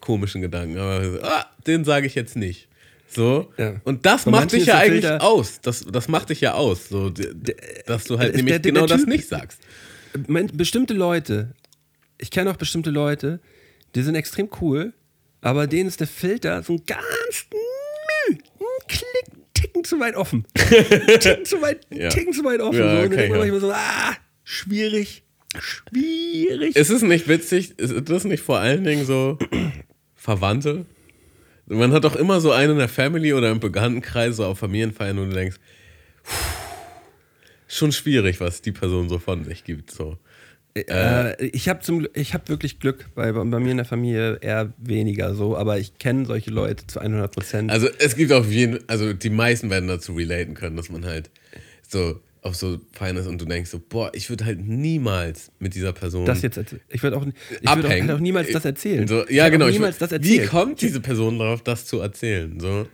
komischen 0.00 0.40
Gedanken, 0.40 0.78
aber 0.78 1.18
ah, 1.22 1.46
den 1.66 1.84
sage 1.84 2.06
ich 2.06 2.14
jetzt 2.14 2.36
nicht. 2.36 2.68
So. 3.08 3.52
Ja. 3.58 3.80
Und 3.84 4.06
das 4.06 4.24
Von 4.24 4.32
macht 4.32 4.52
dich 4.52 4.66
ja 4.66 4.78
eigentlich 4.78 5.04
Filter, 5.04 5.22
aus. 5.22 5.60
Das, 5.60 5.84
das 5.84 6.08
macht 6.08 6.30
dich 6.30 6.40
ja 6.40 6.54
aus, 6.54 6.88
so, 6.88 7.10
dass 7.86 8.04
du 8.04 8.18
halt 8.18 8.34
nämlich 8.36 8.52
der, 8.52 8.58
der, 8.60 8.72
genau 8.72 8.86
das 8.86 9.06
nicht 9.06 9.28
sagst. 9.28 9.60
Bestimmte 10.52 10.94
Leute, 10.94 11.54
ich 12.18 12.30
kenne 12.30 12.50
auch 12.50 12.56
bestimmte 12.56 12.90
Leute, 12.90 13.40
die 13.94 14.02
sind 14.02 14.14
extrem 14.14 14.48
cool, 14.60 14.92
aber 15.40 15.66
denen 15.66 15.88
ist 15.88 16.00
der 16.00 16.06
Filter 16.06 16.62
so 16.62 16.74
ein 16.74 16.82
ganz 16.86 17.46
ein 18.30 18.38
Klick, 18.88 19.54
Ticken 19.54 19.84
zu 19.84 20.00
weit 20.00 20.16
offen. 20.16 20.44
ticken 20.54 21.44
zu 21.44 21.60
weit, 21.62 21.86
ja. 21.90 22.08
Ticken 22.08 22.32
zu 22.32 22.44
weit 22.44 22.60
offen. 22.60 22.78
Ja, 22.78 22.96
so. 22.96 23.02
Und 23.02 23.10
dann 23.16 23.30
denkt 23.30 23.52
man 23.52 23.60
so, 23.60 23.72
ah, 23.72 24.16
schwierig, 24.44 25.22
schwierig. 25.58 26.76
Ist 26.76 26.90
es 26.90 27.02
nicht 27.02 27.28
witzig, 27.28 27.78
ist 27.78 28.08
das 28.08 28.24
nicht 28.24 28.42
vor 28.42 28.58
allen 28.58 28.84
Dingen 28.84 29.04
so 29.04 29.38
Verwandte? 30.14 30.86
Man 31.66 31.92
hat 31.92 32.04
doch 32.04 32.16
immer 32.16 32.40
so 32.40 32.50
einen 32.50 32.72
in 32.72 32.78
der 32.78 32.88
Family 32.88 33.32
oder 33.32 33.50
im 33.50 33.60
Bekanntenkreis, 33.60 34.36
so 34.36 34.44
auf 34.44 34.58
Familienfeiern, 34.58 35.16
wo 35.16 35.24
du 35.24 35.30
denkst, 35.30 35.56
schon 37.72 37.92
schwierig, 37.92 38.40
was 38.40 38.62
die 38.62 38.72
Person 38.72 39.08
so 39.08 39.18
von 39.18 39.44
sich 39.44 39.64
gibt. 39.64 39.90
So. 39.90 40.18
Äh, 40.74 41.46
ich 41.46 41.68
habe 41.68 41.80
hab 41.82 42.48
wirklich 42.48 42.78
Glück, 42.80 43.08
weil 43.14 43.32
bei, 43.32 43.44
bei, 43.44 43.60
mir 43.60 43.72
in 43.72 43.76
der 43.76 43.86
Familie 43.86 44.38
eher 44.40 44.72
weniger 44.78 45.34
so, 45.34 45.56
aber 45.56 45.78
ich 45.78 45.98
kenne 45.98 46.24
solche 46.26 46.50
Leute 46.50 46.86
zu 46.86 46.98
100 46.98 47.32
Prozent. 47.32 47.70
Also 47.70 47.88
es 47.98 48.16
gibt 48.16 48.32
auf 48.32 48.50
jeden 48.50 48.78
also 48.88 49.12
die 49.12 49.30
meisten 49.30 49.70
werden 49.70 49.88
dazu 49.88 50.14
relaten 50.14 50.54
können, 50.54 50.76
dass 50.76 50.88
man 50.88 51.04
halt 51.04 51.30
so 51.86 52.20
auf 52.40 52.56
so 52.56 52.80
Feines 52.92 53.26
und 53.26 53.40
du 53.40 53.44
denkst 53.44 53.70
so, 53.70 53.80
boah, 53.86 54.10
ich 54.14 54.28
würde 54.28 54.44
halt 54.44 54.66
niemals 54.66 55.52
mit 55.58 55.74
dieser 55.74 55.92
Person. 55.92 56.26
Das 56.26 56.42
jetzt 56.42 56.58
Ich 56.88 57.02
würde 57.02 57.16
auch, 57.16 57.24
ich 57.24 57.62
würd 57.62 57.86
auch, 57.86 57.90
halt 57.90 58.10
auch, 58.10 58.18
niemals 58.18 58.50
das 58.50 58.64
erzählen. 58.64 59.06
So, 59.06 59.28
ja, 59.28 59.48
genau. 59.48 59.68
Niemals 59.68 59.98
das 59.98 60.10
erzählen. 60.10 60.42
Wie 60.42 60.46
kommt 60.46 60.80
diese 60.80 61.00
Person 61.00 61.38
darauf, 61.38 61.62
das 61.62 61.86
zu 61.86 62.00
erzählen? 62.00 62.58
So, 62.58 62.88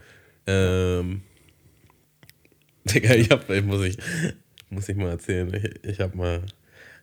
ähm. 0.47 1.22
Digga, 2.85 3.14
ich 3.14 3.31
hab, 3.31 3.49
ich 3.51 3.64
muss 3.64 3.85
ich, 3.85 3.97
muss 4.71 4.89
ich 4.89 4.97
mal 4.97 5.11
erzählen. 5.11 5.53
Ich, 5.55 5.85
ich 5.85 6.01
hab 6.01 6.14
mal, 6.14 6.43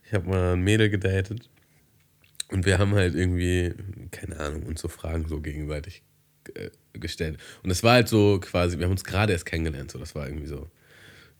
ich 0.05 0.13
hab 0.13 0.25
mal 0.25 0.53
ein 0.53 0.61
Mädel 0.61 0.89
gedatet 0.89 1.49
und 2.49 2.65
wir 2.65 2.77
haben 2.77 2.93
halt 2.93 3.15
irgendwie, 3.15 3.73
keine 4.11 4.39
Ahnung, 4.39 4.63
uns 4.63 4.81
so 4.81 4.87
Fragen 4.87 5.27
so 5.27 5.41
gegenseitig 5.41 6.03
äh, 6.53 6.69
gestellt. 6.93 7.37
Und 7.63 7.71
es 7.71 7.83
war 7.83 7.93
halt 7.93 8.07
so 8.07 8.39
quasi, 8.39 8.77
wir 8.77 8.85
haben 8.85 8.91
uns 8.91 9.03
gerade 9.03 9.33
erst 9.33 9.45
kennengelernt, 9.45 9.91
so, 9.91 9.99
das 9.99 10.15
war 10.15 10.27
irgendwie 10.27 10.47
so 10.47 10.69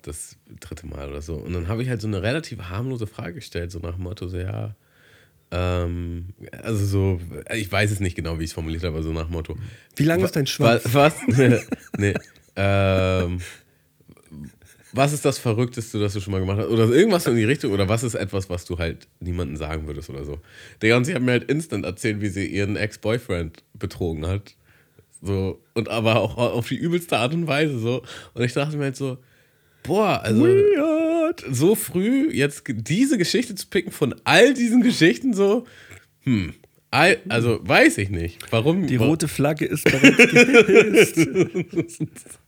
das 0.01 0.37
dritte 0.59 0.87
Mal 0.87 1.09
oder 1.09 1.21
so. 1.21 1.35
Und 1.35 1.53
dann 1.53 1.67
habe 1.67 1.81
ich 1.81 1.89
halt 1.89 2.01
so 2.01 2.07
eine 2.07 2.21
relativ 2.21 2.59
harmlose 2.59 3.07
Frage 3.07 3.35
gestellt, 3.35 3.71
so 3.71 3.79
nach 3.79 3.95
dem 3.95 4.03
Motto, 4.03 4.27
so 4.27 4.37
ja, 4.37 4.75
ähm, 5.51 6.33
also 6.63 6.85
so, 6.85 7.21
ich 7.53 7.71
weiß 7.71 7.91
es 7.91 7.99
nicht 7.99 8.15
genau, 8.15 8.39
wie 8.39 8.43
ich 8.43 8.49
es 8.49 8.53
formuliert 8.53 8.83
habe, 8.83 8.95
aber 8.95 9.03
so 9.03 9.13
nach 9.13 9.25
dem 9.25 9.33
Motto. 9.33 9.55
Wie 9.95 10.03
lang 10.03 10.23
ist 10.23 10.35
dein 10.35 10.47
Schwanz? 10.47 10.83
Was? 10.93 11.15
nee. 11.97 12.13
ähm, 12.55 13.39
was 14.95 15.13
ist 15.13 15.25
das 15.25 15.37
Verrückteste, 15.37 15.99
das 15.99 16.13
du 16.13 16.21
schon 16.21 16.31
mal 16.31 16.39
gemacht 16.39 16.59
hast? 16.59 16.69
Oder 16.69 16.89
irgendwas 16.89 17.27
in 17.27 17.35
die 17.35 17.43
Richtung? 17.43 17.71
Oder 17.71 17.89
was 17.89 18.03
ist 18.03 18.15
etwas, 18.15 18.49
was 18.49 18.65
du 18.65 18.77
halt 18.77 19.07
niemandem 19.19 19.57
sagen 19.57 19.87
würdest 19.87 20.09
oder 20.09 20.23
so? 20.23 20.39
Digga, 20.81 20.97
und 20.97 21.05
sie 21.05 21.13
hat 21.13 21.21
mir 21.21 21.31
halt 21.31 21.49
instant 21.51 21.85
erzählt, 21.85 22.21
wie 22.21 22.29
sie 22.29 22.45
ihren 22.45 22.75
Ex-Boyfriend 22.77 23.63
betrogen 23.73 24.25
hat. 24.25 24.55
So, 25.21 25.61
und 25.73 25.89
aber 25.89 26.21
auch 26.21 26.37
auf 26.37 26.67
die 26.67 26.77
übelste 26.77 27.17
Art 27.17 27.33
und 27.33 27.47
Weise 27.47 27.77
so. 27.79 28.03
Und 28.33 28.43
ich 28.43 28.53
dachte 28.53 28.77
mir 28.77 28.85
halt 28.85 28.95
so, 28.95 29.17
boah, 29.83 30.21
also 30.23 30.43
Weird. 30.43 31.43
so 31.51 31.75
früh 31.75 32.31
jetzt 32.31 32.63
diese 32.67 33.17
Geschichte 33.17 33.55
zu 33.55 33.67
picken 33.67 33.91
von 33.91 34.15
all 34.23 34.53
diesen 34.53 34.81
Geschichten 34.81 35.33
so, 35.33 35.65
hm, 36.21 36.53
also 36.91 37.59
weiß 37.61 37.97
ich 37.97 38.09
nicht. 38.09 38.39
Warum? 38.51 38.87
Die 38.87 38.95
rote 38.95 39.27
Flagge 39.27 39.65
ist 39.65 39.83
bereits 39.83 40.17
gehisst. 40.17 41.17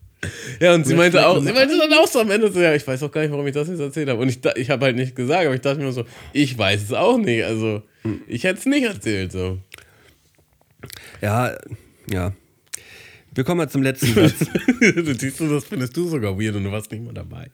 ja, 0.60 0.74
und 0.74 0.86
sie 0.86 0.96
meinte 0.96 1.26
auch, 1.26 1.42
sie 1.42 1.54
meinte 1.54 1.78
dann 1.78 1.94
auch 1.94 2.08
so 2.08 2.20
am 2.20 2.32
Ende 2.32 2.52
so, 2.52 2.60
ja, 2.60 2.74
ich 2.74 2.86
weiß 2.86 3.04
auch 3.04 3.12
gar 3.12 3.22
nicht, 3.22 3.32
warum 3.32 3.46
ich 3.46 3.54
das 3.54 3.68
jetzt 3.68 3.80
erzählt 3.80 4.10
habe. 4.10 4.20
Und 4.20 4.30
ich, 4.30 4.40
ich 4.56 4.70
habe 4.70 4.86
halt 4.86 4.96
nicht 4.96 5.16
gesagt, 5.16 5.46
aber 5.46 5.56
ich 5.56 5.62
dachte 5.62 5.80
mir 5.80 5.92
so, 5.92 6.06
ich 6.34 6.58
weiß 6.58 6.84
es 6.84 6.94
auch 6.94 7.18
nicht. 7.18 7.44
Also, 7.44 7.84
ich 8.28 8.44
hätte 8.44 8.60
es 8.60 8.66
nicht 8.66 8.84
erzählt, 8.84 9.32
so. 9.32 9.60
Ja, 11.22 11.56
ja. 12.10 12.34
Wir 13.34 13.44
kommen 13.44 13.60
mal 13.60 13.70
zum 13.70 13.84
letzten 13.84 14.14
Satz. 14.14 14.40
du 14.80 15.14
siehst 15.20 15.40
du, 15.40 15.48
das 15.48 15.66
findest 15.66 15.96
du 15.96 16.08
sogar 16.08 16.40
weird 16.40 16.56
und 16.56 16.64
du 16.64 16.72
warst 16.72 16.92
nicht 16.92 17.04
mal 17.04 17.14
dabei. 17.14 17.52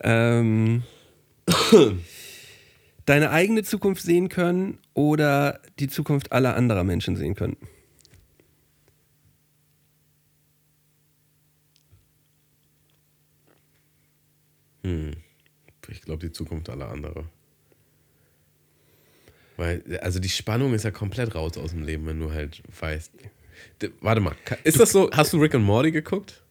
Ähm, 0.00 0.84
deine 3.06 3.30
eigene 3.30 3.64
Zukunft 3.64 4.02
sehen 4.02 4.28
können 4.28 4.78
oder 4.94 5.60
die 5.80 5.88
Zukunft 5.88 6.30
aller 6.30 6.54
anderer 6.54 6.84
Menschen 6.84 7.16
sehen 7.16 7.34
können? 7.34 7.56
Hm. 14.82 15.12
Ich 15.88 16.02
glaube, 16.02 16.26
die 16.26 16.32
Zukunft 16.32 16.68
aller 16.70 16.88
anderer. 16.88 17.24
Weil, 19.56 19.82
also 20.00 20.18
die 20.18 20.28
Spannung 20.28 20.74
ist 20.74 20.84
ja 20.84 20.90
komplett 20.90 21.34
raus 21.34 21.56
aus 21.56 21.70
dem 21.70 21.82
Leben, 21.82 22.06
wenn 22.06 22.20
du 22.20 22.32
halt 22.32 22.62
weißt, 22.80 23.12
Warte 24.00 24.20
mal, 24.20 24.34
ist 24.64 24.78
das 24.78 24.92
so? 24.92 25.10
Hast 25.12 25.32
du 25.32 25.40
Rick 25.40 25.54
and 25.54 25.64
Morty 25.64 25.90
geguckt? 25.90 26.42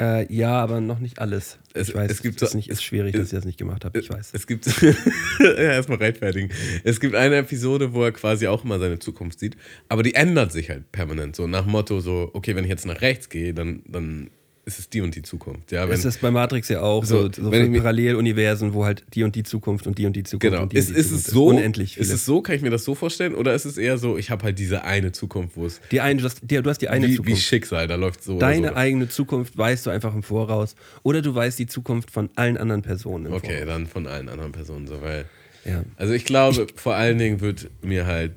Äh, 0.00 0.32
ja, 0.32 0.52
aber 0.62 0.80
noch 0.80 1.00
nicht 1.00 1.18
alles. 1.18 1.58
Es, 1.74 1.88
ich 1.88 1.94
weiß, 1.94 2.10
es 2.10 2.22
gibt 2.22 2.40
es 2.40 2.54
nicht, 2.54 2.68
ist 2.68 2.84
schwierig, 2.84 3.14
es, 3.14 3.20
dass 3.20 3.28
ich 3.32 3.36
das 3.36 3.44
nicht 3.44 3.58
gemacht 3.58 3.84
habe. 3.84 3.98
Ich 3.98 4.08
weiß. 4.08 4.30
Es 4.32 4.46
gibt 4.46 4.66
ja 5.40 5.54
erstmal 5.54 5.98
rechtfertigen. 5.98 6.50
Es 6.84 7.00
gibt 7.00 7.16
eine 7.16 7.36
Episode, 7.36 7.94
wo 7.94 8.04
er 8.04 8.12
quasi 8.12 8.46
auch 8.46 8.64
immer 8.64 8.78
seine 8.78 9.00
Zukunft 9.00 9.40
sieht, 9.40 9.56
aber 9.88 10.04
die 10.04 10.14
ändert 10.14 10.52
sich 10.52 10.70
halt 10.70 10.92
permanent. 10.92 11.34
So 11.34 11.48
nach 11.48 11.66
Motto 11.66 11.98
so, 11.98 12.30
okay, 12.32 12.54
wenn 12.54 12.64
ich 12.64 12.70
jetzt 12.70 12.86
nach 12.86 13.00
rechts 13.00 13.28
gehe, 13.28 13.54
dann, 13.54 13.82
dann 13.88 14.30
ist 14.68 14.78
es 14.78 14.90
die 14.90 15.00
und 15.00 15.14
die 15.14 15.22
Zukunft. 15.22 15.72
Ja, 15.72 15.88
wenn, 15.88 15.94
ist 15.94 16.04
das 16.04 16.18
bei 16.18 16.30
Matrix 16.30 16.68
ja 16.68 16.82
auch 16.82 17.04
so, 17.04 17.32
so, 17.32 17.42
so 17.44 17.50
Paralleluniversen, 17.50 18.74
wo 18.74 18.84
halt 18.84 19.02
die 19.14 19.24
und 19.24 19.34
die 19.34 19.42
Zukunft 19.42 19.86
und 19.86 19.98
die 19.98 20.04
und 20.04 20.14
die 20.14 20.22
Zukunft 20.22 20.52
genau. 20.52 20.62
und 20.62 20.72
die 20.72 20.76
ist, 20.76 20.88
und 20.88 20.96
die 20.96 21.00
ist 21.00 21.08
Zukunft. 21.08 21.26
Es 21.26 21.32
so, 21.32 21.46
unendlich 21.46 21.94
viele. 21.94 22.06
Ist 22.06 22.12
es 22.12 22.26
so, 22.26 22.42
kann 22.42 22.54
ich 22.54 22.62
mir 22.62 22.70
das 22.70 22.84
so 22.84 22.94
vorstellen? 22.94 23.34
Oder 23.34 23.54
ist 23.54 23.64
es 23.64 23.78
eher 23.78 23.96
so, 23.96 24.18
ich 24.18 24.30
habe 24.30 24.44
halt 24.44 24.58
diese 24.58 24.84
eine 24.84 25.10
Zukunft, 25.10 25.56
wo 25.56 25.66
es. 25.66 25.80
Die 25.90 26.00
eine, 26.02 26.20
du 26.20 26.26
hast, 26.26 26.40
die, 26.42 26.62
du 26.62 26.70
hast 26.70 26.82
die 26.82 26.88
eine 26.88 27.08
wie, 27.08 27.16
Zukunft. 27.16 27.38
Wie 27.38 27.42
Schicksal, 27.42 27.88
da 27.88 27.94
läuft 27.96 28.22
so. 28.22 28.38
Deine 28.38 28.68
so. 28.68 28.74
eigene 28.74 29.08
Zukunft 29.08 29.56
weißt 29.56 29.86
du 29.86 29.90
einfach 29.90 30.14
im 30.14 30.22
Voraus. 30.22 30.76
Oder 31.02 31.22
du 31.22 31.34
weißt 31.34 31.58
die 31.58 31.66
Zukunft 31.66 32.10
von 32.10 32.28
allen 32.36 32.58
anderen 32.58 32.82
Personen. 32.82 33.32
okay, 33.32 33.60
Voraus. 33.60 33.66
dann 33.66 33.86
von 33.86 34.06
allen 34.06 34.28
anderen 34.28 34.52
Personen 34.52 34.86
so, 34.86 35.00
weil. 35.00 35.24
Ja. 35.64 35.82
Also 35.96 36.12
ich 36.12 36.24
glaube, 36.24 36.66
ich, 36.68 36.80
vor 36.80 36.94
allen 36.94 37.18
Dingen 37.18 37.40
wird 37.40 37.70
mir 37.82 38.06
halt 38.06 38.32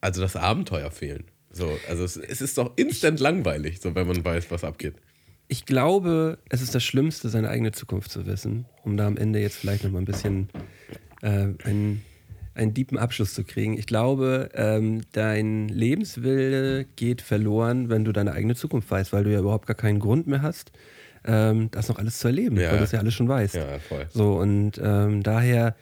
also 0.00 0.22
das 0.22 0.34
Abenteuer 0.34 0.90
fehlen. 0.90 1.24
So, 1.52 1.70
also 1.88 2.04
es, 2.04 2.16
es 2.16 2.40
ist 2.40 2.58
doch 2.58 2.72
instant 2.76 3.20
langweilig, 3.20 3.80
so 3.80 3.94
wenn 3.94 4.06
man 4.06 4.24
weiß, 4.24 4.50
was 4.50 4.64
abgeht 4.64 4.94
ich 5.50 5.66
glaube, 5.66 6.38
es 6.48 6.62
ist 6.62 6.76
das 6.76 6.84
Schlimmste, 6.84 7.28
seine 7.28 7.48
eigene 7.48 7.72
Zukunft 7.72 8.12
zu 8.12 8.24
wissen, 8.24 8.66
um 8.84 8.96
da 8.96 9.08
am 9.08 9.16
Ende 9.16 9.40
jetzt 9.40 9.56
vielleicht 9.56 9.82
noch 9.82 9.90
mal 9.90 9.98
ein 9.98 10.04
bisschen 10.04 10.48
äh, 11.22 11.48
einen, 11.64 12.02
einen 12.54 12.72
tiefen 12.72 12.96
Abschluss 12.96 13.34
zu 13.34 13.42
kriegen. 13.42 13.76
Ich 13.76 13.86
glaube, 13.86 14.50
ähm, 14.54 15.02
dein 15.10 15.68
Lebenswille 15.68 16.84
geht 16.94 17.20
verloren, 17.20 17.88
wenn 17.88 18.04
du 18.04 18.12
deine 18.12 18.32
eigene 18.32 18.54
Zukunft 18.54 18.88
weißt, 18.92 19.12
weil 19.12 19.24
du 19.24 19.32
ja 19.32 19.40
überhaupt 19.40 19.66
gar 19.66 19.74
keinen 19.74 19.98
Grund 19.98 20.28
mehr 20.28 20.40
hast, 20.40 20.70
ähm, 21.24 21.68
das 21.72 21.88
noch 21.88 21.98
alles 21.98 22.18
zu 22.18 22.28
erleben, 22.28 22.56
ja. 22.56 22.68
weil 22.68 22.76
du 22.76 22.82
das 22.82 22.92
ja 22.92 23.00
alles 23.00 23.14
schon 23.14 23.28
weißt. 23.28 23.56
Ja, 23.56 23.80
voll. 23.80 24.06
So, 24.08 24.34
und 24.34 24.80
ähm, 24.80 25.24
daher 25.24 25.74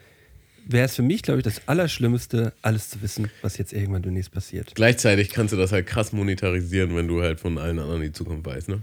wäre 0.65 0.85
es 0.85 0.95
für 0.95 1.03
mich, 1.03 1.21
glaube 1.21 1.41
ich, 1.41 1.43
das 1.43 1.67
Allerschlimmste, 1.67 2.53
alles 2.63 2.89
zu 2.89 3.03
wissen, 3.03 3.29
was 3.43 3.59
jetzt 3.59 3.71
irgendwann 3.71 4.01
demnächst 4.01 4.31
passiert. 4.31 4.73
Gleichzeitig 4.73 5.29
kannst 5.29 5.53
du 5.53 5.57
das 5.57 5.71
halt 5.71 5.85
krass 5.85 6.11
monetarisieren, 6.11 6.95
wenn 6.95 7.07
du 7.07 7.21
halt 7.21 7.39
von 7.39 7.59
allen 7.59 7.77
anderen 7.77 8.01
die 8.01 8.11
Zukunft 8.11 8.47
weißt, 8.47 8.69
ne? 8.69 8.81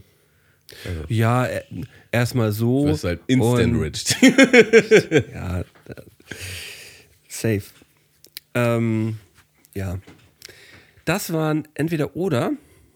Also. 0.84 1.04
Ja, 1.08 1.46
äh, 1.46 1.62
erstmal 2.10 2.52
so. 2.52 2.86
Du 2.86 2.92
bist 2.92 3.04
halt 3.04 3.20
instant 3.26 3.80
rich. 3.80 4.04
ja, 5.32 5.64
safe. 7.28 7.62
Ähm, 8.54 9.18
ja. 9.74 9.98
Das 11.04 11.32
waren 11.32 11.68
entweder 11.74 12.16
oder. 12.16 12.52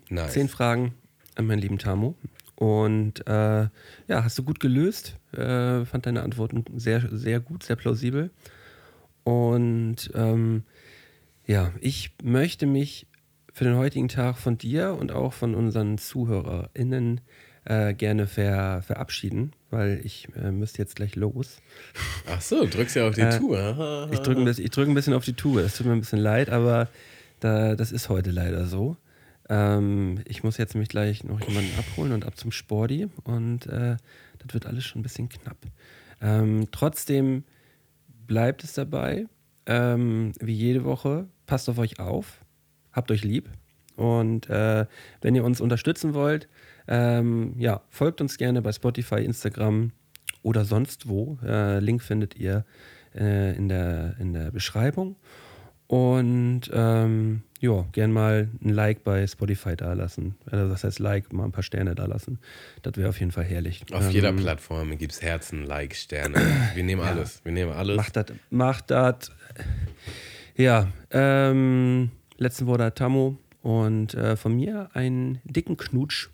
Nice. 0.09 0.33
Zehn 0.33 0.49
Fragen 0.49 0.95
an 1.37 1.47
meinen 1.47 1.61
lieben 1.61 1.79
Tamu. 1.79 2.15
Und 2.57 3.27
äh, 3.27 3.63
ja, 3.63 3.71
hast 4.09 4.37
du 4.39 4.43
gut 4.43 4.61
gelöst. 4.61 5.17
Äh, 5.33 5.85
fand 5.85 6.07
deine 6.07 6.23
Antworten 6.23 6.65
sehr, 6.77 7.09
sehr 7.13 7.41
gut, 7.41 7.63
sehr 7.63 7.77
plausibel. 7.77 8.31
Und 9.23 10.11
ähm, 10.15 10.65
ja, 11.47 11.73
ich 11.81 12.13
möchte 12.23 12.67
mich 12.67 13.07
für 13.53 13.65
den 13.65 13.77
heutigen 13.77 14.09
Tag 14.09 14.39
von 14.39 14.59
dir 14.59 14.95
und 14.95 15.13
auch 15.13 15.33
von 15.33 15.55
unseren 15.55 15.99
ZuhörerInnen 15.99 17.19
äh, 17.19 17.21
gerne 17.65 18.27
ver 18.27 18.83
verabschieden, 18.83 19.53
weil 19.71 20.01
ich 20.03 20.29
äh, 20.35 20.51
müsste 20.51 20.79
jetzt 20.79 20.97
gleich 20.97 21.15
los. 21.15 21.59
Ach 22.27 22.41
so, 22.41 22.67
drückst 22.67 22.97
ja 22.97 23.09
auf 23.09 23.15
die 23.15 23.21
äh, 23.21 23.39
Tube. 23.39 24.09
ich 24.13 24.21
drücke 24.21 24.41
ein, 24.41 24.45
bisschen, 24.45 24.67
drück 24.71 24.89
ein 24.89 24.95
bisschen 24.95 25.15
auf 25.15 25.25
die 25.25 25.35
Tube. 25.35 25.59
Es 25.59 25.77
tut 25.77 25.87
mir 25.87 25.93
ein 25.93 26.01
bisschen 26.01 26.19
leid, 26.19 26.49
aber 26.49 26.89
da, 27.41 27.77
das 27.77 27.93
ist 27.93 28.09
heute 28.09 28.31
leider 28.31 28.67
so. 28.67 28.97
Ähm, 29.51 30.21
ich 30.27 30.45
muss 30.45 30.59
jetzt 30.59 30.75
mich 30.75 30.89
gleich 30.89 31.25
noch 31.25 31.41
jemanden 31.41 31.77
abholen 31.79 32.13
und 32.13 32.25
ab 32.25 32.37
zum 32.37 32.53
Sporti 32.53 33.09
und 33.25 33.67
äh, 33.67 33.97
das 34.39 34.55
wird 34.55 34.67
alles 34.67 34.85
schon 34.85 35.01
ein 35.01 35.03
bisschen 35.03 35.29
knapp. 35.29 35.57
Ähm, 36.23 36.69
trotzdem 36.71 37.45
bleibt 38.27 38.63
es 38.63 38.75
dabei, 38.75 39.27
ähm, 39.67 40.33
wie 40.41 40.55
jede 40.55 40.85
Woche. 40.85 41.27
Passt 41.47 41.69
auf 41.69 41.79
euch 41.79 41.99
auf, 41.99 42.41
habt 42.93 43.11
euch 43.11 43.25
lieb 43.25 43.49
und 43.97 44.49
äh, 44.49 44.87
wenn 45.21 45.35
ihr 45.35 45.45
uns 45.45 45.61
unterstützen 45.61 46.15
wollt, 46.15 46.49
ähm, 46.91 47.55
ja, 47.57 47.81
folgt 47.89 48.21
uns 48.21 48.37
gerne 48.37 48.61
bei 48.61 48.73
Spotify, 48.73 49.25
Instagram 49.25 49.93
oder 50.43 50.65
sonst 50.65 51.09
wo. 51.09 51.39
Äh, 51.45 51.79
Link 51.79 52.03
findet 52.03 52.37
ihr 52.37 52.65
äh, 53.15 53.57
in, 53.57 53.69
der, 53.69 54.17
in 54.19 54.33
der 54.33 54.51
Beschreibung. 54.51 55.17
Und 55.87 56.71
ähm, 56.73 57.43
ja, 57.61 57.85
gern 57.93 58.13
mal 58.13 58.49
ein 58.63 58.69
Like 58.69 59.03
bei 59.05 59.27
Spotify 59.27 59.77
da 59.77 59.93
lassen. 59.93 60.37
Also 60.51 60.69
das 60.69 60.85
heißt 60.85 60.99
Like, 60.99 61.33
mal 61.33 61.45
ein 61.45 61.53
paar 61.53 61.63
Sterne 61.63 61.95
da 61.95 62.07
lassen. 62.07 62.39
Das 62.83 62.97
wäre 62.97 63.09
auf 63.09 63.19
jeden 63.19 63.33
Fall 63.33 63.45
herrlich. 63.45 63.85
Auf 63.93 64.05
ähm, 64.05 64.11
jeder 64.11 64.33
Plattform 64.33 64.97
gibt 64.99 65.13
es 65.13 65.23
Herzen, 65.23 65.65
Like, 65.65 65.95
Sterne. 65.95 66.41
Wir 66.75 66.85
nehmen 66.85 67.03
ja, 67.03 67.09
alles. 67.09 67.45
Wir 67.45 67.53
nehmen 67.53 67.73
alles. 67.73 67.97
Macht 67.97 68.17
das. 68.17 68.27
Macht 68.51 68.91
das. 68.91 69.33
Ja, 70.57 70.89
ähm, 71.11 72.11
letzten 72.37 72.67
Worte 72.67 72.85
hat 72.85 72.97
Tammo 72.97 73.39
und 73.63 74.15
äh, 74.15 74.37
von 74.37 74.55
mir 74.55 74.91
einen 74.95 75.41
dicken 75.45 75.77
Knutsch. 75.77 76.31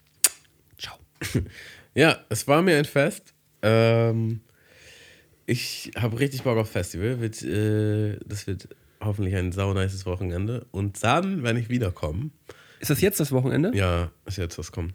ja, 1.94 2.18
es 2.28 2.46
war 2.48 2.62
mir 2.62 2.76
ein 2.76 2.84
Fest. 2.84 3.34
Ähm, 3.62 4.40
ich 5.46 5.90
habe 5.96 6.18
richtig 6.18 6.42
Bock 6.42 6.58
auf 6.58 6.70
Festival. 6.70 7.20
Wird, 7.20 7.42
äh, 7.42 8.18
das 8.26 8.46
wird 8.46 8.68
hoffentlich 9.00 9.36
ein 9.36 9.52
saunices 9.52 10.06
Wochenende. 10.06 10.66
Und 10.70 11.02
dann, 11.02 11.42
wenn 11.42 11.56
ich 11.56 11.68
wiederkomme. 11.68 12.30
Ist 12.80 12.90
das 12.90 13.00
jetzt 13.00 13.20
das 13.20 13.32
Wochenende? 13.32 13.72
Ja, 13.74 14.10
ist 14.26 14.38
jetzt 14.38 14.58
das 14.58 14.72
kommt. 14.72 14.94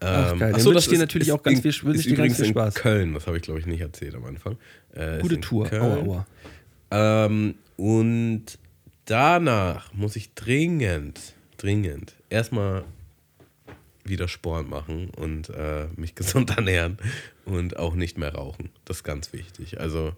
Ach, 0.00 0.32
ähm, 0.32 0.38
geil. 0.38 0.54
Achso, 0.54 0.72
das 0.72 0.88
dir 0.88 0.98
natürlich 0.98 1.32
auch 1.32 1.42
ganz 1.42 1.60
viel, 1.60 1.70
ist 1.70 1.82
übrigens 2.06 2.36
viel 2.36 2.46
Spaß. 2.46 2.76
in 2.76 2.82
Köln, 2.82 3.14
das 3.14 3.26
habe 3.26 3.38
ich 3.38 3.42
glaube 3.42 3.60
ich 3.60 3.66
nicht 3.66 3.80
erzählt 3.80 4.14
am 4.14 4.24
Anfang. 4.24 4.58
Äh, 4.92 5.20
Gute 5.20 5.40
Tour, 5.40 5.72
aua, 5.72 5.96
aua. 5.96 6.26
Ähm, 6.90 7.54
und 7.76 8.44
danach 9.06 9.92
muss 9.94 10.16
ich 10.16 10.34
dringend, 10.34 11.34
dringend 11.56 12.14
erstmal 12.28 12.84
wieder 14.08 14.28
Sport 14.28 14.68
machen 14.68 15.10
und 15.10 15.50
äh, 15.50 15.86
mich 15.96 16.14
gesund 16.14 16.50
ernähren 16.56 16.98
und 17.44 17.76
auch 17.76 17.94
nicht 17.94 18.18
mehr 18.18 18.34
rauchen. 18.34 18.70
Das 18.84 18.98
ist 18.98 19.04
ganz 19.04 19.32
wichtig. 19.32 19.80
Also 19.80 20.12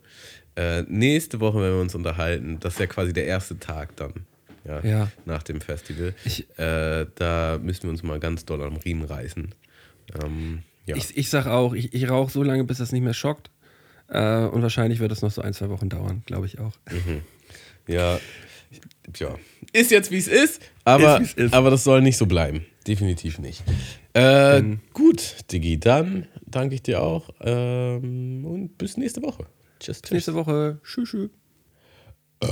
äh, 0.56 0.82
nächste 0.82 1.40
Woche, 1.40 1.60
wenn 1.60 1.72
wir 1.72 1.80
uns 1.80 1.94
unterhalten, 1.94 2.58
das 2.60 2.74
ist 2.74 2.80
ja 2.80 2.86
quasi 2.86 3.12
der 3.12 3.26
erste 3.26 3.58
Tag 3.58 3.96
dann. 3.96 4.12
Ja, 4.64 4.84
ja. 4.84 5.10
nach 5.24 5.42
dem 5.42 5.62
Festival. 5.62 6.14
Ich, 6.24 6.46
äh, 6.58 7.06
da 7.14 7.58
müssen 7.62 7.84
wir 7.84 7.90
uns 7.90 8.02
mal 8.02 8.20
ganz 8.20 8.44
doll 8.44 8.62
am 8.62 8.76
Riemen 8.76 9.04
reißen. 9.04 9.54
Ähm, 10.22 10.62
ja. 10.84 10.96
Ich, 10.96 11.16
ich 11.16 11.30
sag 11.30 11.46
auch, 11.46 11.72
ich, 11.74 11.94
ich 11.94 12.10
rauche 12.10 12.30
so 12.30 12.42
lange, 12.42 12.64
bis 12.64 12.78
das 12.78 12.92
nicht 12.92 13.02
mehr 13.02 13.14
schockt. 13.14 13.50
Äh, 14.08 14.44
und 14.46 14.62
wahrscheinlich 14.62 15.00
wird 15.00 15.12
es 15.12 15.22
noch 15.22 15.30
so 15.30 15.42
ein, 15.42 15.54
zwei 15.54 15.70
Wochen 15.70 15.88
dauern, 15.88 16.22
glaube 16.26 16.46
ich 16.46 16.58
auch. 16.58 16.72
Mhm. 16.90 17.22
Ja, 17.86 18.18
Tja, 19.12 19.36
ist 19.72 19.90
jetzt 19.90 20.10
wie 20.10 20.18
es 20.18 20.28
ist, 20.28 20.60
aber, 20.84 21.20
ist, 21.20 21.36
ist. 21.38 21.54
aber 21.54 21.70
das 21.70 21.84
soll 21.84 22.02
nicht 22.02 22.16
so 22.16 22.26
bleiben. 22.26 22.66
Definitiv 22.86 23.38
nicht. 23.38 23.62
Äh, 24.14 24.62
mhm. 24.62 24.80
Gut, 24.92 25.36
Digi, 25.50 25.78
dann 25.78 26.26
danke 26.46 26.74
ich 26.74 26.82
dir 26.82 27.02
auch 27.02 27.30
ähm, 27.40 28.44
und 28.44 28.78
bis 28.78 28.96
nächste 28.96 29.22
Woche. 29.22 29.46
Tschüss, 29.80 30.02
tschüss. 30.02 30.10
Nächste 30.12 30.34
Woche. 30.34 30.80
Tschüss. 30.82 31.10
tschüss. 31.10 31.30
Äh. 32.40 32.46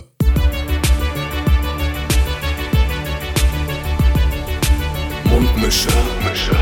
Mundmische. 5.28 5.88
Mundmische. 5.90 6.56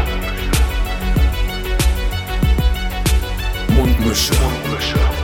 Mundmische. 3.68 5.23